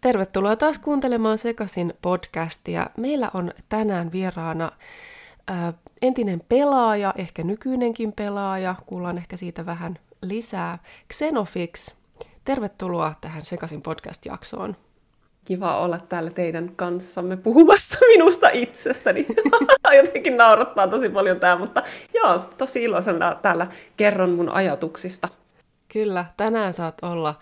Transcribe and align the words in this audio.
Tervetuloa 0.00 0.56
taas 0.56 0.78
kuuntelemaan 0.78 1.38
Sekasin 1.38 1.94
podcastia. 2.02 2.90
Meillä 2.96 3.30
on 3.34 3.52
tänään 3.68 4.12
vieraana 4.12 4.72
ää, 5.46 5.72
entinen 6.02 6.42
pelaaja, 6.48 7.14
ehkä 7.16 7.42
nykyinenkin 7.42 8.12
pelaaja. 8.12 8.74
Kuullaan 8.86 9.18
ehkä 9.18 9.36
siitä 9.36 9.66
vähän 9.66 9.98
lisää. 10.22 10.78
Xenofix, 11.12 11.90
tervetuloa 12.44 13.14
tähän 13.20 13.44
Sekasin 13.44 13.82
podcast-jaksoon. 13.82 14.76
Kiva 15.44 15.78
olla 15.78 15.98
täällä 16.08 16.30
teidän 16.30 16.72
kanssamme 16.76 17.36
puhumassa 17.36 17.98
minusta 18.14 18.48
itsestäni. 18.52 19.26
Jotenkin 19.96 20.36
naurattaa 20.36 20.88
tosi 20.88 21.08
paljon 21.08 21.40
tämä, 21.40 21.56
mutta 21.56 21.82
joo, 22.14 22.38
tosi 22.38 22.82
iloisena 22.82 23.38
täällä 23.42 23.66
kerron 23.96 24.30
mun 24.30 24.48
ajatuksista. 24.48 25.28
Kyllä, 25.92 26.24
tänään 26.36 26.72
saat 26.72 26.94
olla 27.02 27.34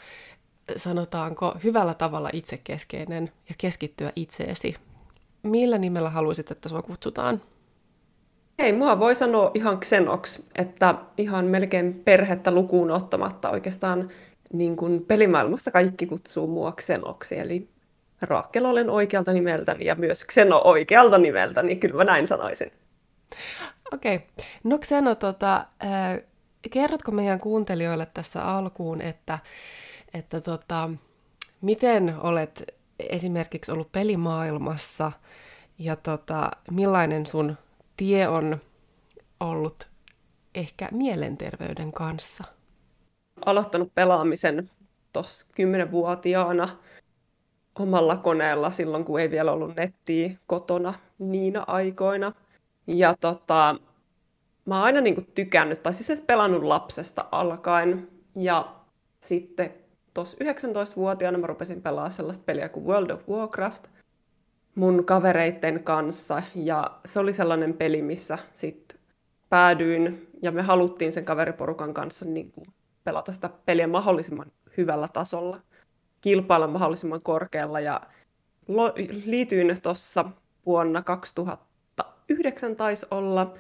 sanotaanko, 0.77 1.54
hyvällä 1.64 1.94
tavalla 1.94 2.30
itsekeskeinen 2.32 3.30
ja 3.48 3.54
keskittyä 3.58 4.12
itseesi. 4.16 4.74
Millä 5.42 5.78
nimellä 5.78 6.10
haluaisit, 6.10 6.50
että 6.50 6.69
sua 6.69 6.82
kutsutaan? 6.82 7.42
Ei, 8.58 8.72
mua 8.72 8.98
voi 8.98 9.14
sanoa 9.14 9.50
ihan 9.55 9.80
Xenox, 9.80 10.41
että 10.55 10.94
ihan 11.19 11.44
melkein 11.44 11.94
perhettä 12.05 12.50
lukuun 12.50 12.91
ottamatta 12.91 13.50
oikeastaan 13.50 14.08
niin 14.52 14.77
kuin 14.77 15.05
pelimaailmasta 15.05 15.70
kaikki 15.70 16.06
kutsuu 16.06 16.46
mua 16.46 16.72
Xenoksi, 16.72 17.38
eli 17.38 17.69
Raakkel 18.22 18.64
olen 18.64 18.90
oikealta 18.90 19.32
nimeltäni 19.32 19.84
ja 19.84 19.94
myös 19.94 20.24
Xeno 20.24 20.62
oikealta 20.64 21.18
nimeltäni, 21.18 21.76
kyllä 21.76 21.96
mä 21.96 22.04
näin 22.04 22.26
sanoisin. 22.26 22.72
Okei. 23.92 24.14
Okay. 24.14 24.26
No 24.64 24.78
Xeno, 24.78 25.14
tota, 25.14 25.56
äh, 25.84 26.20
kerrotko 26.70 27.12
meidän 27.12 27.40
kuuntelijoille 27.40 28.06
tässä 28.06 28.44
alkuun, 28.44 29.00
että 29.00 29.38
että 30.14 30.41
tota, 30.41 30.91
miten 31.60 32.14
olet 32.20 32.64
esimerkiksi 32.98 33.72
ollut 33.72 33.92
pelimaailmassa 33.92 35.12
ja 35.78 35.97
tota, 35.97 36.50
millainen 36.70 37.27
sun 37.27 37.56
tie 37.97 38.28
on 38.28 38.60
ollut 39.41 39.91
ehkä 40.54 40.88
mielenterveyden 40.92 41.92
kanssa? 41.92 42.44
Aloittanut 43.47 43.94
pelaamisen 43.94 44.70
tuossa 45.12 45.47
kymmenenvuotiaana 45.54 46.69
omalla 47.78 48.17
koneella 48.17 48.70
silloin, 48.70 49.05
kun 49.05 49.20
ei 49.20 49.31
vielä 49.31 49.53
ollut 49.53 49.77
nettiä 49.77 50.31
kotona 50.47 50.95
niinä 51.19 51.65
aikoina. 51.67 52.33
Ja 52.87 53.15
tota, 53.20 53.77
mä 54.67 54.75
oon 54.75 54.84
aina 54.84 55.01
niinku 55.01 55.23
tykännyt, 55.34 55.83
tai 55.83 55.95
siis 55.95 56.20
pelannut 56.20 56.62
lapsesta 56.62 57.25
alkaen. 57.33 58.09
Ja 58.34 58.75
sitten 59.20 59.75
tuossa 60.15 60.39
19-vuotiaana 60.45 61.39
mä 61.39 61.47
rupesin 61.47 61.83
pelaa 61.83 62.11
sellaista 62.11 62.45
peliä 62.47 62.69
kuin 62.69 62.87
World 62.87 63.11
of 63.11 63.28
Warcraft 63.28 63.89
mun 64.75 65.05
kavereitten 65.05 65.84
kanssa. 65.84 66.43
Ja 66.55 66.91
se 67.06 67.20
oli 67.20 67.33
sellainen 67.33 67.75
peli, 67.75 68.03
missä 68.03 68.39
sitten 68.55 68.98
päädyin 69.48 70.28
ja 70.43 70.53
me 70.53 70.62
haluttiin 70.62 71.12
sen 71.12 71.25
kaveriporukan 71.25 71.95
kanssa 71.95 72.25
niin 72.25 72.53
kuin 72.53 72.67
pelata 73.05 73.33
sitä 73.33 73.50
peliä 73.67 73.87
mahdollisimman 73.87 74.53
hyvällä 74.77 75.09
tasolla, 75.12 75.61
kilpailla 76.23 76.67
mahdollisimman 76.67 77.23
korkealla. 77.23 77.81
Ja 77.81 78.01
lo- 78.69 78.95
liityin 79.27 79.77
tuossa 79.83 80.25
vuonna 80.67 81.03
2009 81.03 82.77
taisi 82.77 83.06
olla 83.11 83.55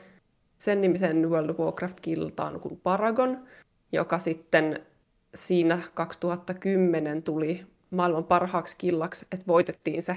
sen 0.58 0.80
nimisen 0.80 1.30
World 1.30 1.50
of 1.50 1.58
Warcraft-kiltaan 1.58 2.60
kuin 2.60 2.80
Paragon, 2.82 3.44
joka 3.92 4.18
sitten 4.18 4.86
siinä 5.34 5.78
2010 5.94 7.22
tuli 7.22 7.66
maailman 7.90 8.24
parhaaksi 8.24 8.76
killaksi, 8.78 9.26
että 9.32 9.46
voitettiin 9.46 10.02
se 10.02 10.16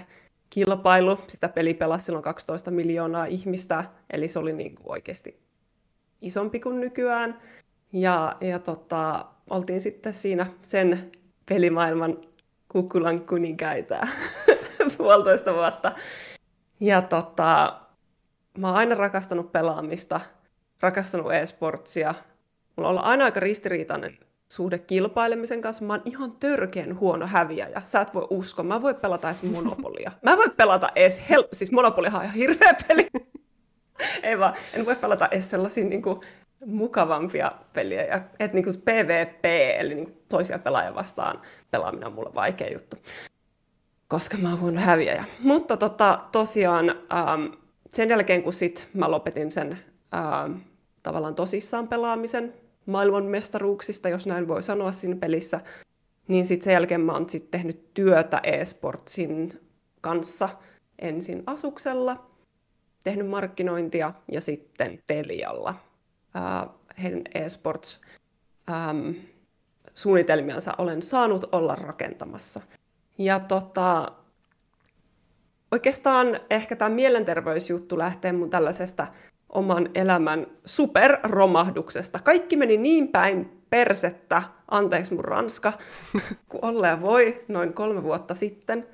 kilpailu. 0.50 1.20
Sitä 1.28 1.50
peli 1.50 1.74
pelasi 1.74 2.06
silloin 2.06 2.24
12 2.24 2.72
miljoonaa 2.72 3.26
ihmistä, 3.26 3.84
eli 4.10 4.28
se 4.28 4.40
oli 4.40 4.54
niin 4.54 4.76
kuin 4.76 4.92
oikeasti 4.92 5.40
isompi 6.22 6.60
kuin 6.60 6.80
nykyään. 6.80 7.42
Ja, 7.94 8.38
ja 8.42 8.60
tota, 8.60 9.26
oltiin 9.50 9.82
sitten 9.82 10.14
siinä 10.14 10.46
sen 10.62 11.12
pelimaailman 11.50 12.18
kukkulan 12.76 13.22
kuninkäitä 13.28 14.08
puolitoista 14.98 15.54
vuotta. 15.54 15.92
Ja 16.80 17.02
tota, 17.02 17.82
mä 18.58 18.68
oon 18.68 18.78
aina 18.78 18.96
rakastanut 18.96 19.52
pelaamista, 19.52 20.22
rakastanut 20.80 21.34
e-sportsia. 21.34 22.16
Mulla 22.76 22.90
on 22.90 22.96
ollut 22.96 23.06
aina 23.06 23.26
aika 23.26 23.40
ristiriitainen 23.40 24.18
suhde 24.52 24.78
kilpailemisen 24.78 25.62
kanssa. 25.62 25.86
Mä 25.86 25.94
oon 25.94 26.02
ihan 26.06 26.32
törkeän 26.32 27.00
huono 27.00 27.28
häviäjä. 27.28 27.82
Sä 27.86 28.02
et 28.02 28.14
voi 28.14 28.28
uskoa. 28.30 28.66
Mä 28.66 28.82
voi 28.82 28.94
pelata 28.94 29.30
edes 29.30 29.44
Monopolia. 29.44 30.12
Mä 30.22 30.38
voi 30.38 30.50
pelata 30.50 30.90
edes... 30.96 31.22
Hel- 31.30 31.48
siis 31.54 31.72
Monopolihan 31.72 32.20
on 32.20 32.26
ihan 32.26 32.36
hirveä 32.36 32.76
peli. 32.88 33.08
Ei 34.24 34.40
vaan, 34.40 34.54
en 34.74 34.86
voi 34.86 34.96
pelata 34.96 35.28
edes 35.32 35.50
sellaisia 35.50 35.86
niin 35.86 36.02
kuin, 36.02 36.20
mukavampia 36.66 37.52
peliä. 37.74 38.04
Ja, 38.04 38.22
et, 38.40 38.54
niin 38.54 38.66
PvP, 38.66 39.46
eli 39.80 39.96
niin 39.96 40.06
kuin, 40.06 40.22
toisia 40.30 40.60
pelaajia 40.60 40.96
vastaan 40.96 41.42
pelaaminen 41.72 42.08
on 42.08 42.14
mulle 42.14 42.34
vaikea 42.36 42.74
juttu. 42.74 42.98
Koska 44.08 44.38
mä 44.38 44.50
oon 44.50 44.60
huono 44.60 44.82
häviäjä. 44.82 45.26
Mutta 45.40 45.78
tota, 45.78 46.20
tosiaan 46.32 46.90
ähm, 46.90 47.46
sen 47.90 48.10
jälkeen, 48.10 48.44
kun 48.44 48.54
sit 48.54 48.88
mä 48.94 49.12
lopetin 49.12 49.52
sen 49.52 49.80
ähm, 50.16 50.54
tavallaan 51.04 51.36
tosissaan 51.36 51.88
pelaamisen, 51.88 52.54
maailmanmestaruuksista, 52.86 54.10
jos 54.10 54.28
näin 54.28 54.48
voi 54.48 54.64
sanoa 54.64 54.92
siinä 54.92 55.16
pelissä, 55.16 55.60
niin 56.28 56.48
sitten 56.48 56.64
sen 56.64 56.74
jälkeen 56.74 57.02
mä 57.02 57.12
oon 57.12 57.30
sit 57.30 57.52
tehnyt 57.52 57.94
työtä 57.94 58.40
eSportsin 58.44 59.60
kanssa 60.02 60.50
ensin 61.00 61.44
Asuksella, 61.46 62.26
tehnyt 63.04 63.28
markkinointia 63.28 64.14
ja 64.32 64.42
sitten 64.42 65.00
Telialla. 65.08 65.76
Äh, 66.36 66.70
heidän 67.04 67.22
eSports 67.34 68.02
ähm, 68.70 69.10
suunnitelmiansa 69.94 70.74
olen 70.78 71.02
saanut 71.02 71.44
olla 71.52 71.76
rakentamassa. 71.76 72.62
Ja 73.18 73.40
tota, 73.40 74.12
oikeastaan 75.72 76.40
ehkä 76.50 76.76
tämä 76.76 76.90
mielenterveysjuttu 76.90 77.98
lähtee 77.98 78.32
mun 78.32 78.50
tällaisesta 78.50 79.08
oman 79.50 79.90
elämän 79.96 80.48
superromahduksesta. 80.66 82.20
Kaikki 82.20 82.58
meni 82.58 82.78
niin 82.78 83.08
päin 83.08 83.64
persettä, 83.70 84.44
anteeksi 84.72 85.14
mun 85.14 85.26
ranska, 85.26 85.74
kun 86.50 86.60
olleen 86.62 87.02
voi 87.02 87.44
noin 87.48 87.74
kolme 87.74 88.04
vuotta 88.04 88.36
sitten. 88.36 88.88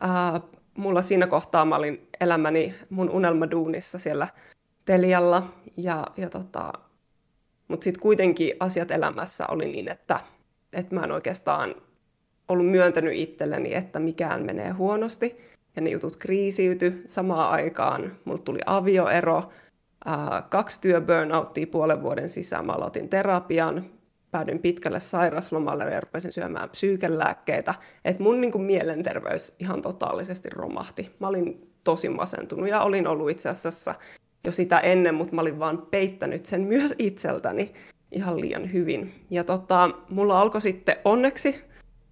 Ää, 0.00 0.40
mulla 0.74 1.02
siinä 1.02 1.26
kohtaa 1.26 1.64
mä 1.64 1.76
olin 1.76 2.08
elämäni 2.20 2.74
mun 2.90 3.10
unelmaduunissa 3.10 3.98
siellä 3.98 4.28
Telialla. 4.90 5.52
Ja, 5.76 6.06
ja 6.16 6.30
tota, 6.30 6.72
Mutta 7.68 7.84
sitten 7.84 8.02
kuitenkin 8.02 8.52
asiat 8.60 8.90
elämässä 8.90 9.44
oli 9.48 9.66
niin, 9.66 9.88
että, 9.88 10.20
että 10.72 10.94
mä 10.94 11.00
en 11.00 11.12
oikeastaan 11.12 11.74
ollut 12.48 12.66
myöntänyt 12.66 13.14
itselleni, 13.14 13.74
että 13.74 13.98
mikään 13.98 14.46
menee 14.46 14.70
huonosti. 14.70 15.40
Ja 15.76 15.82
ne 15.82 15.90
jutut 15.90 16.16
kriisiyty 16.16 17.02
samaan 17.06 17.50
aikaan. 17.50 18.16
Mulla 18.24 18.42
tuli 18.42 18.58
avioero, 18.66 19.50
Äh, 20.08 20.44
kaksi 20.50 20.80
työburnouttia 20.80 21.66
puolen 21.66 22.02
vuoden 22.02 22.28
sisään. 22.28 22.66
Mä 22.66 22.72
aloitin 22.72 23.08
terapian, 23.08 23.84
päädyin 24.30 24.58
pitkälle 24.58 25.00
sairaslomalle 25.00 25.84
ja 25.84 26.00
rupesin 26.00 26.32
syömään 26.32 26.70
psyykelääkkeitä. 26.70 27.74
Et 28.04 28.18
mun 28.18 28.40
niin 28.40 28.52
kuin, 28.52 28.64
mielenterveys 28.64 29.54
ihan 29.58 29.82
totaalisesti 29.82 30.50
romahti. 30.50 31.10
Mä 31.18 31.28
olin 31.28 31.72
tosi 31.84 32.08
masentunut 32.08 32.68
ja 32.68 32.80
olin 32.80 33.06
ollut 33.06 33.30
itse 33.30 33.48
asiassa 33.48 33.94
jo 34.44 34.52
sitä 34.52 34.78
ennen, 34.78 35.14
mutta 35.14 35.34
mä 35.34 35.40
olin 35.40 35.58
vaan 35.58 35.86
peittänyt 35.90 36.46
sen 36.46 36.60
myös 36.60 36.94
itseltäni 36.98 37.74
ihan 38.12 38.40
liian 38.40 38.72
hyvin. 38.72 39.14
Ja 39.30 39.44
tota, 39.44 39.90
mulla 40.10 40.40
alkoi 40.40 40.60
sitten 40.60 40.96
onneksi 41.04 41.64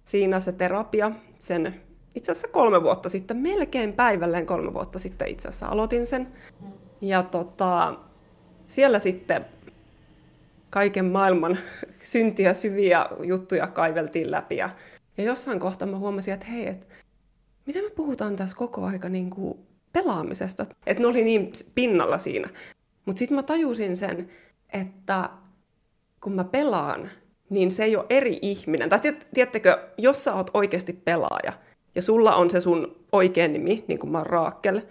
siinä 0.03 0.39
se 0.39 0.51
terapia 0.51 1.11
sen 1.39 1.81
itse 2.15 2.31
asiassa 2.31 2.47
kolme 2.47 2.83
vuotta 2.83 3.09
sitten, 3.09 3.37
melkein 3.37 3.93
päivälleen 3.93 4.45
kolme 4.45 4.73
vuotta 4.73 4.99
sitten 4.99 5.27
itse 5.27 5.47
asiassa 5.47 5.67
aloitin 5.67 6.05
sen. 6.05 6.27
Ja 7.01 7.23
tota, 7.23 7.95
siellä 8.67 8.99
sitten 8.99 9.45
kaiken 10.69 11.05
maailman 11.05 11.57
syntiä 12.03 12.53
syviä 12.53 13.05
juttuja 13.23 13.67
kaiveltiin 13.67 14.31
läpi. 14.31 14.57
Ja, 14.57 14.69
ja 15.17 15.23
jossain 15.23 15.59
kohtaa 15.59 15.87
mä 15.87 15.97
huomasin, 15.97 16.33
että 16.33 16.45
hei, 16.45 16.67
et, 16.67 16.87
miten 17.65 17.83
me 17.83 17.89
puhutaan 17.89 18.35
tässä 18.35 18.57
koko 18.57 18.85
aika 18.85 19.09
niin 19.09 19.29
kuin 19.29 19.59
pelaamisesta. 19.93 20.65
Että 20.85 21.01
ne 21.03 21.07
oli 21.07 21.23
niin 21.23 21.51
pinnalla 21.75 22.17
siinä. 22.17 22.49
Mutta 23.05 23.19
sitten 23.19 23.35
mä 23.35 23.43
tajusin 23.43 23.97
sen, 23.97 24.29
että 24.73 25.29
kun 26.23 26.33
mä 26.33 26.43
pelaan, 26.43 27.09
niin 27.49 27.71
se 27.71 27.83
ei 27.83 27.95
ole 27.95 28.05
eri 28.09 28.39
ihminen. 28.41 28.89
Tai 28.89 28.99
tiedättekö, 29.33 29.89
jos 29.97 30.23
sä 30.23 30.33
oot 30.33 30.51
oikeasti 30.53 30.93
pelaaja, 30.93 31.53
ja 31.95 32.01
sulla 32.01 32.35
on 32.35 32.49
se 32.49 32.61
sun 32.61 33.05
oikea 33.11 33.47
nimi, 33.47 33.85
niin 33.87 33.99
kuin 33.99 34.11
mä 34.11 34.17
oon 34.17 34.27
Raakel, 34.27 34.81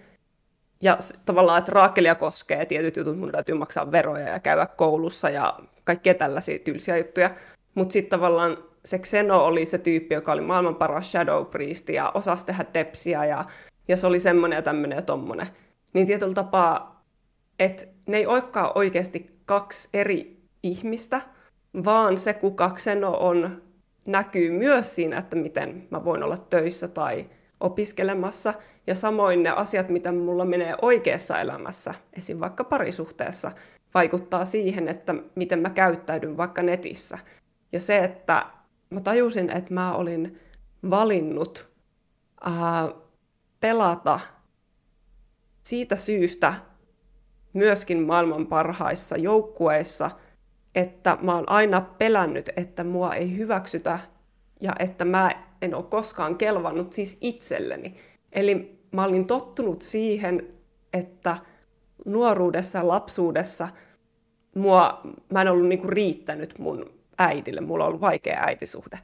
ja 0.81 0.97
tavallaan, 1.25 1.59
että 1.59 1.71
raakelia 1.71 2.15
koskee 2.15 2.65
tietyt 2.65 2.97
jutut, 2.97 3.19
mun 3.19 3.31
täytyy 3.31 3.55
maksaa 3.55 3.91
veroja 3.91 4.29
ja 4.29 4.39
käydä 4.39 4.65
koulussa 4.65 5.29
ja 5.29 5.59
kaikkea 5.83 6.13
tällaisia 6.13 6.59
tylsiä 6.59 6.97
juttuja. 6.97 7.29
Mutta 7.75 7.93
sitten 7.93 8.19
tavallaan 8.19 8.57
se 8.85 8.99
Xeno 8.99 9.45
oli 9.45 9.65
se 9.65 9.77
tyyppi, 9.77 10.15
joka 10.15 10.31
oli 10.31 10.41
maailman 10.41 10.75
paras 10.75 11.11
Shadow 11.11 11.45
Priest 11.45 11.89
ja 11.89 12.11
osasi 12.13 12.45
tehdä 12.45 12.65
depsiä 12.73 13.25
ja, 13.25 13.45
ja 13.89 13.97
se 13.97 14.07
oli 14.07 14.19
semmoinen 14.19 14.55
ja 14.55 14.61
tämmöinen 14.61 14.95
ja 14.95 15.01
tommonen. 15.01 15.47
Niin 15.93 16.07
tietyllä 16.07 16.33
tapaa, 16.33 17.03
että 17.59 17.85
ne 18.07 18.17
ei 18.17 18.25
olekaan 18.25 18.71
oikeasti 18.75 19.39
kaksi 19.45 19.89
eri 19.93 20.41
ihmistä, 20.63 21.21
vaan 21.85 22.17
se, 22.17 22.33
kuka 22.33 22.69
Xeno 22.69 23.17
on, 23.19 23.61
näkyy 24.05 24.51
myös 24.51 24.95
siinä, 24.95 25.17
että 25.17 25.35
miten 25.35 25.87
mä 25.91 26.05
voin 26.05 26.23
olla 26.23 26.37
töissä 26.37 26.87
tai 26.87 27.29
opiskelemassa. 27.59 28.53
Ja 28.87 28.95
samoin 28.95 29.43
ne 29.43 29.49
asiat, 29.49 29.89
mitä 29.89 30.11
mulla 30.11 30.45
menee 30.45 30.75
oikeassa 30.81 31.39
elämässä, 31.39 31.93
esim. 32.13 32.39
vaikka 32.39 32.63
parisuhteessa, 32.63 33.51
vaikuttaa 33.93 34.45
siihen, 34.45 34.87
että 34.87 35.15
miten 35.35 35.59
mä 35.59 35.69
käyttäydyn 35.69 36.37
vaikka 36.37 36.61
netissä. 36.61 37.17
Ja 37.71 37.79
se, 37.79 37.97
että 37.97 38.45
mä 38.89 38.99
tajusin, 38.99 39.49
että 39.49 39.73
mä 39.73 39.95
olin 39.95 40.39
valinnut 40.89 41.69
ää, 42.41 42.89
pelata 43.59 44.19
siitä 45.63 45.95
syystä 45.95 46.53
myöskin 47.53 48.01
maailman 48.01 48.47
parhaissa 48.47 49.17
joukkueissa, 49.17 50.11
että 50.75 51.17
mä 51.21 51.35
oon 51.35 51.49
aina 51.49 51.81
pelännyt, 51.81 52.49
että 52.57 52.83
mua 52.83 53.13
ei 53.13 53.37
hyväksytä 53.37 53.99
ja 54.61 54.75
että 54.79 55.05
mä 55.05 55.31
en 55.61 55.75
ole 55.75 55.83
koskaan 55.83 56.37
kelvannut 56.37 56.93
siis 56.93 57.17
itselleni. 57.21 57.95
Eli 58.31 58.79
mä 58.91 59.03
olin 59.03 59.27
tottunut 59.27 59.81
siihen, 59.81 60.47
että 60.93 61.37
nuoruudessa 62.05 62.77
ja 62.77 62.87
lapsuudessa 62.87 63.69
mua, 64.55 65.01
mä 65.31 65.41
en 65.41 65.47
ollut 65.47 65.67
niinku 65.67 65.87
riittänyt 65.87 66.59
mun 66.59 66.93
äidille. 67.17 67.61
Mulla 67.61 67.83
on 67.83 67.87
ollut 67.87 68.01
vaikea 68.01 68.43
äitisuhde. 68.47 68.99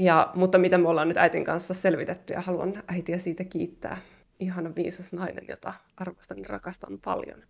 Ja, 0.00 0.30
mutta 0.34 0.58
mitä 0.58 0.78
me 0.78 0.88
ollaan 0.88 1.08
nyt 1.08 1.16
äitin 1.16 1.44
kanssa 1.44 1.74
selvitetty 1.74 2.32
ja 2.32 2.40
haluan 2.40 2.72
äitiä 2.88 3.18
siitä 3.18 3.44
kiittää. 3.44 3.96
Ihana 4.38 4.74
viisas 4.74 5.12
nainen, 5.12 5.44
jota 5.48 5.74
arvostan 5.96 6.38
ja 6.38 6.44
rakastan 6.48 6.98
paljon. 7.04 7.42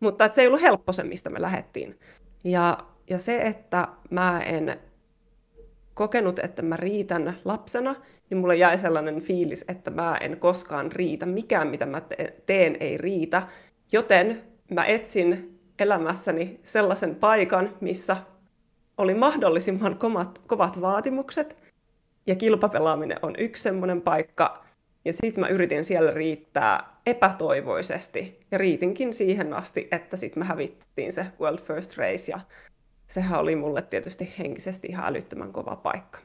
Mutta 0.00 0.30
se 0.32 0.40
ei 0.40 0.46
ollut 0.46 0.62
helppo 0.62 0.92
se, 0.92 1.02
mistä 1.02 1.30
me 1.30 1.42
lähdettiin. 1.42 1.98
Ja, 2.44 2.78
ja 3.10 3.18
se, 3.18 3.42
että 3.42 3.88
mä 4.10 4.42
en 4.42 4.76
kokenut, 5.94 6.38
että 6.38 6.62
mä 6.62 6.76
riitän 6.76 7.38
lapsena, 7.44 7.94
niin 8.30 8.38
mulle 8.38 8.56
jäi 8.56 8.78
sellainen 8.78 9.20
fiilis, 9.20 9.64
että 9.68 9.90
mä 9.90 10.16
en 10.20 10.38
koskaan 10.38 10.92
riitä. 10.92 11.26
Mikään, 11.26 11.68
mitä 11.68 11.86
mä 11.86 12.02
teen, 12.46 12.76
ei 12.80 12.98
riitä. 12.98 13.42
Joten 13.92 14.42
mä 14.70 14.84
etsin 14.84 15.60
elämässäni 15.78 16.60
sellaisen 16.62 17.14
paikan, 17.16 17.76
missä 17.80 18.16
oli 18.98 19.14
mahdollisimman 19.14 19.98
kovat, 19.98 20.38
kovat 20.46 20.80
vaatimukset. 20.80 21.71
Ja 22.26 22.34
kilpapelaaminen 22.34 23.18
on 23.22 23.34
yksi 23.38 23.62
semmoinen 23.62 24.00
paikka. 24.00 24.64
Ja 25.04 25.12
sitten 25.12 25.40
mä 25.40 25.48
yritin 25.48 25.84
siellä 25.84 26.10
riittää 26.10 26.96
epätoivoisesti. 27.06 28.40
Ja 28.50 28.58
riitinkin 28.58 29.14
siihen 29.14 29.54
asti, 29.54 29.88
että 29.90 30.16
sitten 30.16 30.42
me 30.42 30.46
hävittiin 30.46 31.12
se 31.12 31.26
World 31.40 31.58
First 31.58 31.98
Race. 31.98 32.32
Ja 32.32 32.40
sehän 33.08 33.40
oli 33.40 33.56
mulle 33.56 33.82
tietysti 33.82 34.34
henkisesti 34.38 34.88
ihan 34.88 35.06
älyttömän 35.06 35.52
kova 35.52 35.76
paikka. 35.76 36.18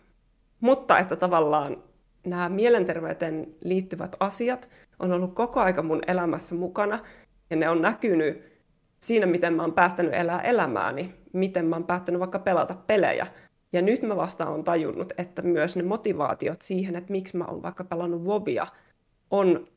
Mutta 0.61 0.99
että 0.99 1.15
tavallaan 1.15 1.83
nämä 2.25 2.49
mielenterveyteen 2.49 3.55
liittyvät 3.63 4.15
asiat 4.19 4.69
on 4.99 5.11
ollut 5.11 5.33
koko 5.33 5.59
aika 5.59 5.81
mun 5.81 6.01
elämässä 6.07 6.55
mukana. 6.55 6.99
Ja 7.49 7.55
ne 7.55 7.69
on 7.69 7.81
näkynyt 7.81 8.43
siinä, 8.99 9.25
miten 9.25 9.53
mä 9.53 9.63
oon 9.63 9.73
päättänyt 9.73 10.13
elää 10.13 10.41
elämääni, 10.41 11.15
miten 11.33 11.65
mä 11.65 11.75
oon 11.75 11.83
päättänyt 11.83 12.19
vaikka 12.19 12.39
pelata 12.39 12.75
pelejä. 12.87 13.27
Ja 13.73 13.81
nyt 13.81 14.01
mä 14.01 14.15
vasta 14.15 14.49
on 14.49 14.63
tajunnut, 14.63 15.13
että 15.17 15.41
myös 15.41 15.75
ne 15.75 15.83
motivaatiot 15.83 16.61
siihen, 16.61 16.95
että 16.95 17.11
miksi 17.11 17.37
mä 17.37 17.45
oon 17.45 17.63
vaikka 17.63 17.83
pelannut 17.83 18.25
Vovia, 18.25 18.67
on 19.31 19.67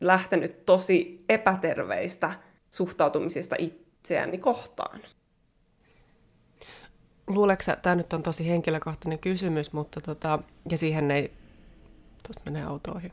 lähtenyt 0.00 0.66
tosi 0.66 1.24
epäterveistä 1.28 2.32
suhtautumisista 2.70 3.56
itseäni 3.58 4.38
kohtaan. 4.38 5.00
Luuleeko 7.26 7.62
tämä 7.82 7.94
nyt 7.94 8.12
on 8.12 8.22
tosi 8.22 8.48
henkilökohtainen 8.48 9.18
kysymys, 9.18 9.72
mutta 9.72 10.00
tota, 10.00 10.38
ja 10.70 10.78
siihen 10.78 11.10
ei, 11.10 11.32
tuosta 12.22 12.42
menee 12.44 12.64
auto 12.64 12.92
ohi 12.92 13.12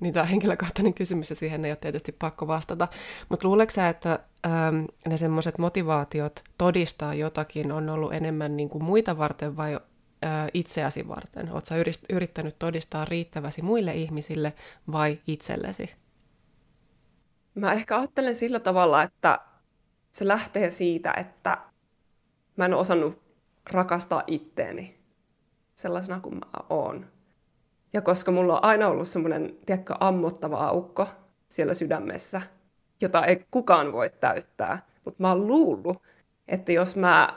niin 0.00 0.14
tämä 0.14 0.22
on 0.22 0.28
henkilökohtainen 0.28 0.94
kysymys 0.94 1.30
ja 1.30 1.36
siihen 1.36 1.64
ei 1.64 1.70
ole 1.70 1.76
tietysti 1.76 2.12
pakko 2.12 2.46
vastata. 2.46 2.88
Mutta 3.28 3.48
luuleeko 3.48 3.72
sä, 3.72 3.88
että 3.88 4.18
ähm, 4.46 4.84
ne 5.06 5.16
semmoiset 5.16 5.58
motivaatiot 5.58 6.44
todistaa 6.58 7.14
jotakin 7.14 7.72
on 7.72 7.88
ollut 7.88 8.12
enemmän 8.12 8.56
niin 8.56 8.68
kuin 8.68 8.84
muita 8.84 9.18
varten 9.18 9.56
vai 9.56 9.74
äh, 9.74 10.48
itseäsi 10.54 11.08
varten? 11.08 11.52
Oletko 11.52 11.68
sä 11.68 11.74
yrittänyt 12.10 12.58
todistaa 12.58 13.04
riittäväsi 13.04 13.62
muille 13.62 13.92
ihmisille 13.94 14.52
vai 14.92 15.20
itsellesi? 15.26 15.94
Mä 17.54 17.72
ehkä 17.72 17.98
ajattelen 17.98 18.36
sillä 18.36 18.60
tavalla, 18.60 19.02
että 19.02 19.40
se 20.10 20.28
lähtee 20.28 20.70
siitä, 20.70 21.14
että 21.16 21.58
mä 22.56 22.64
en 22.64 22.74
osannut 22.74 23.22
rakastaa 23.70 24.22
itteeni 24.26 25.04
sellaisena 25.74 26.20
kuin 26.20 26.34
mä 26.34 26.64
oon. 26.70 27.13
Ja 27.94 28.00
koska 28.00 28.32
mulla 28.32 28.56
on 28.56 28.64
aina 28.64 28.88
ollut 28.88 29.08
semmoinen, 29.08 29.56
tiedätkö, 29.66 29.94
ammottava 30.00 30.56
aukko 30.56 31.08
siellä 31.48 31.74
sydämessä, 31.74 32.42
jota 33.00 33.24
ei 33.24 33.44
kukaan 33.50 33.92
voi 33.92 34.10
täyttää. 34.20 34.86
Mutta 35.04 35.22
mä 35.22 35.28
oon 35.28 35.46
luullut, 35.46 36.02
että 36.48 36.72
jos 36.72 36.96
mä 36.96 37.28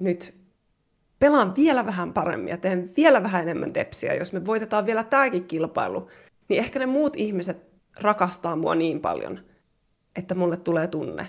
nyt 0.00 0.34
pelaan 1.18 1.54
vielä 1.56 1.86
vähän 1.86 2.12
paremmin 2.12 2.48
ja 2.48 2.56
teen 2.56 2.90
vielä 2.96 3.22
vähän 3.22 3.42
enemmän 3.42 3.74
depsiä, 3.74 4.14
jos 4.14 4.32
me 4.32 4.46
voitetaan 4.46 4.86
vielä 4.86 5.04
tämäkin 5.04 5.44
kilpailu, 5.44 6.08
niin 6.48 6.58
ehkä 6.58 6.78
ne 6.78 6.86
muut 6.86 7.16
ihmiset 7.16 7.66
rakastaa 8.00 8.56
mua 8.56 8.74
niin 8.74 9.00
paljon, 9.00 9.40
että 10.16 10.34
mulle 10.34 10.56
tulee 10.56 10.88
tunne, 10.88 11.26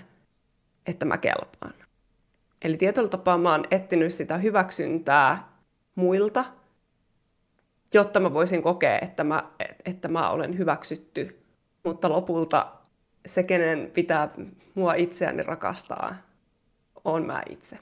että 0.86 1.04
mä 1.04 1.18
kelpaan. 1.18 1.74
Eli 2.62 2.76
tietyllä 2.76 3.08
tapaa 3.08 3.38
mä 3.38 3.50
oon 3.50 3.64
etsinyt 3.70 4.14
sitä 4.14 4.36
hyväksyntää 4.36 5.52
muilta– 5.94 6.44
jotta 7.94 8.20
mä 8.20 8.34
voisin 8.34 8.62
kokea, 8.62 8.98
että 9.02 9.24
mä, 9.24 9.42
että 9.84 10.08
mä 10.08 10.30
olen 10.30 10.58
hyväksytty. 10.58 11.42
Mutta 11.84 12.08
lopulta 12.08 12.72
se, 13.26 13.42
kenen 13.42 13.90
pitää 13.94 14.28
mua 14.74 14.94
itseäni 14.94 15.42
rakastaa, 15.42 16.14
on 17.04 17.26
mä 17.26 17.42
itse. 17.50 17.78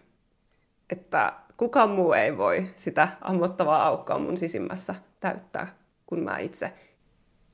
Että 0.90 1.32
kukaan 1.56 1.90
muu 1.90 2.12
ei 2.12 2.38
voi 2.38 2.66
sitä 2.76 3.08
ammottavaa 3.20 3.86
aukkoa 3.86 4.18
mun 4.18 4.36
sisimmässä 4.36 4.94
täyttää 5.20 5.74
kuin 6.06 6.24
mä 6.24 6.38
itse. 6.38 6.72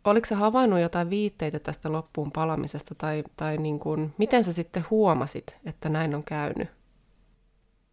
Oliko 0.04 0.26
sä 0.26 0.36
havainnut 0.36 0.80
jotain 0.80 1.10
viitteitä 1.10 1.58
tästä 1.58 1.92
loppuun 1.92 2.32
palamisesta, 2.32 2.94
tai, 2.94 3.24
tai 3.36 3.56
niin 3.56 3.78
kuin, 3.78 4.14
miten 4.18 4.44
sä 4.44 4.52
sitten 4.52 4.84
huomasit, 4.90 5.56
että 5.64 5.88
näin 5.88 6.14
on 6.14 6.24
käynyt? 6.24 6.68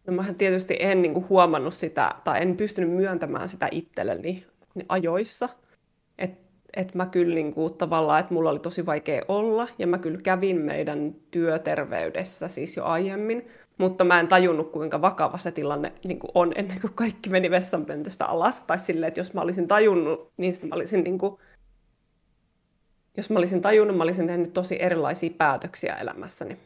No 0.06 0.12
mähän 0.12 0.34
tietysti 0.34 0.76
en 0.80 1.02
niin 1.02 1.14
kuin, 1.14 1.28
huomannut 1.28 1.74
sitä, 1.74 2.14
tai 2.24 2.42
en 2.42 2.56
pystynyt 2.56 2.90
myöntämään 2.90 3.48
sitä 3.48 3.68
itselleni 3.70 4.46
ajoissa. 4.88 5.48
Että 6.18 6.50
et 6.76 6.94
mä 6.94 7.06
kyllä 7.06 7.34
niin 7.34 7.54
kuin, 7.54 7.74
tavallaan, 7.74 8.20
että 8.20 8.34
mulla 8.34 8.50
oli 8.50 8.58
tosi 8.58 8.86
vaikea 8.86 9.22
olla, 9.28 9.68
ja 9.78 9.86
mä 9.86 9.98
kyllä 9.98 10.18
kävin 10.24 10.60
meidän 10.60 11.14
työterveydessä 11.30 12.48
siis 12.48 12.76
jo 12.76 12.84
aiemmin, 12.84 13.48
mutta 13.78 14.04
mä 14.04 14.20
en 14.20 14.28
tajunnut, 14.28 14.72
kuinka 14.72 15.00
vakava 15.00 15.38
se 15.38 15.50
tilanne 15.52 15.92
niin 16.04 16.18
kuin 16.18 16.30
on 16.34 16.52
ennen 16.54 16.80
kuin 16.80 16.92
kaikki 16.94 17.30
meni 17.30 17.50
vessanpöntöstä 17.50 18.26
alas. 18.26 18.60
Tai 18.60 18.78
silleen, 18.78 19.08
että 19.08 19.20
jos 19.20 19.34
mä 19.34 19.40
olisin 19.40 19.68
tajunnut, 19.68 20.32
niin 20.36 20.54
mä 20.62 20.74
olisin 20.74 21.04
niin 21.04 21.18
kuin, 21.18 21.36
jos 23.16 23.30
mä 23.30 23.38
olisin 23.38 23.60
tajunnut, 23.60 23.96
mä 23.96 24.02
olisin 24.02 24.26
tehnyt 24.26 24.52
tosi 24.52 24.82
erilaisia 24.82 25.30
päätöksiä 25.38 25.94
elämässäni. 25.94 26.56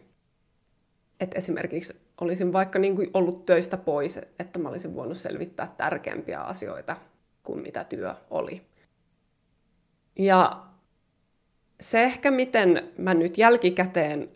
Et 1.21 1.35
esimerkiksi 1.35 1.97
olisin 2.21 2.53
vaikka 2.53 2.79
niin 2.79 2.97
kuin 2.97 3.11
ollut 3.15 3.47
töistä 3.47 3.77
pois, 3.77 4.21
että 4.39 4.59
mä 4.59 4.69
olisin 4.69 4.95
voinut 4.95 5.17
selvittää 5.17 5.75
tärkeämpiä 5.77 6.41
asioita 6.41 6.97
kuin 7.45 7.63
mitä 7.63 7.85
työ 7.85 8.15
oli. 8.31 8.63
Ja 10.19 10.63
se 11.81 12.03
ehkä, 12.03 12.31
miten 12.31 12.93
mä 12.99 13.15
nyt 13.15 13.39
jälkikäteen 13.39 14.31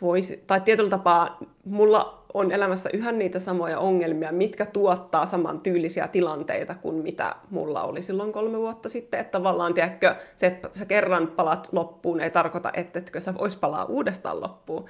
voisi, 0.00 0.44
tai 0.46 0.60
tietyllä 0.60 0.90
tapaa 0.90 1.38
mulla 1.64 2.24
on 2.34 2.52
elämässä 2.52 2.90
yhä 2.92 3.12
niitä 3.12 3.38
samoja 3.38 3.78
ongelmia, 3.78 4.32
mitkä 4.32 4.66
tuottaa 4.66 5.26
saman 5.26 5.60
tyylisiä 5.60 6.08
tilanteita 6.08 6.74
kuin 6.74 6.96
mitä 6.96 7.36
mulla 7.50 7.82
oli 7.82 8.02
silloin 8.02 8.32
kolme 8.32 8.58
vuotta 8.58 8.88
sitten. 8.88 9.20
Että 9.20 9.30
tavallaan, 9.30 9.74
tiedätkö, 9.74 10.16
se, 10.36 10.46
että 10.46 10.70
sä 10.74 10.84
kerran 10.86 11.28
palat 11.28 11.68
loppuun, 11.72 12.20
ei 12.20 12.30
tarkoita, 12.30 12.70
että 12.74 12.98
etkö 12.98 13.20
sä 13.20 13.34
vois 13.34 13.56
palaa 13.56 13.84
uudestaan 13.84 14.40
loppuun. 14.40 14.84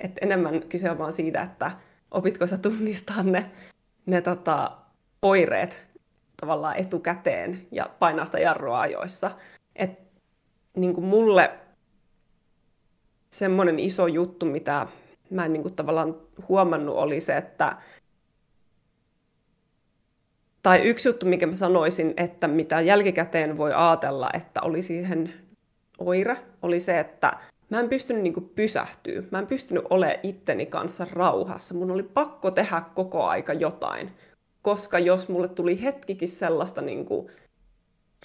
Et 0.00 0.12
enemmän 0.20 0.62
kyse 0.68 0.90
on 0.90 0.98
vaan 0.98 1.12
siitä, 1.12 1.42
että 1.42 1.70
opitko 2.10 2.46
sä 2.46 2.58
tunnistaa 2.58 3.22
ne, 3.22 3.50
ne 4.06 4.20
tota, 4.20 4.70
oireet 5.22 5.85
tavallaan 6.40 6.76
etukäteen 6.76 7.66
ja 7.72 7.90
painaa 7.98 8.26
sitä 8.26 8.38
jarrua 8.38 8.80
ajoissa. 8.80 9.30
Et 9.76 9.98
niin 10.76 10.94
kuin 10.94 11.04
mulle 11.04 11.50
semmoinen 13.30 13.78
iso 13.78 14.06
juttu, 14.06 14.46
mitä 14.46 14.86
mä 15.30 15.44
en 15.44 15.52
niin 15.52 15.62
kuin 15.62 15.74
tavallaan 15.74 16.16
huomannut, 16.48 16.96
oli 16.96 17.20
se, 17.20 17.36
että 17.36 17.76
tai 20.62 20.82
yksi 20.82 21.08
juttu, 21.08 21.26
mikä 21.26 21.46
mä 21.46 21.54
sanoisin, 21.54 22.14
että 22.16 22.48
mitä 22.48 22.80
jälkikäteen 22.80 23.56
voi 23.56 23.72
ajatella, 23.74 24.30
että 24.34 24.60
oli 24.62 24.82
siihen 24.82 25.34
oire, 25.98 26.36
oli 26.62 26.80
se, 26.80 27.00
että 27.00 27.38
mä 27.70 27.80
en 27.80 27.88
pystynyt 27.88 28.22
niin 28.22 28.50
pysähtyä. 28.54 29.22
Mä 29.30 29.38
en 29.38 29.46
pystynyt 29.46 29.84
olemaan 29.90 30.18
itteni 30.22 30.66
kanssa 30.66 31.06
rauhassa. 31.12 31.74
Mun 31.74 31.90
oli 31.90 32.02
pakko 32.02 32.50
tehdä 32.50 32.82
koko 32.94 33.24
aika 33.24 33.52
jotain. 33.52 34.12
Koska 34.66 34.98
jos 34.98 35.28
mulle 35.28 35.48
tuli 35.48 35.82
hetkikin 35.82 36.28
sellaista 36.28 36.80
niin 36.80 37.04
kuin 37.04 37.28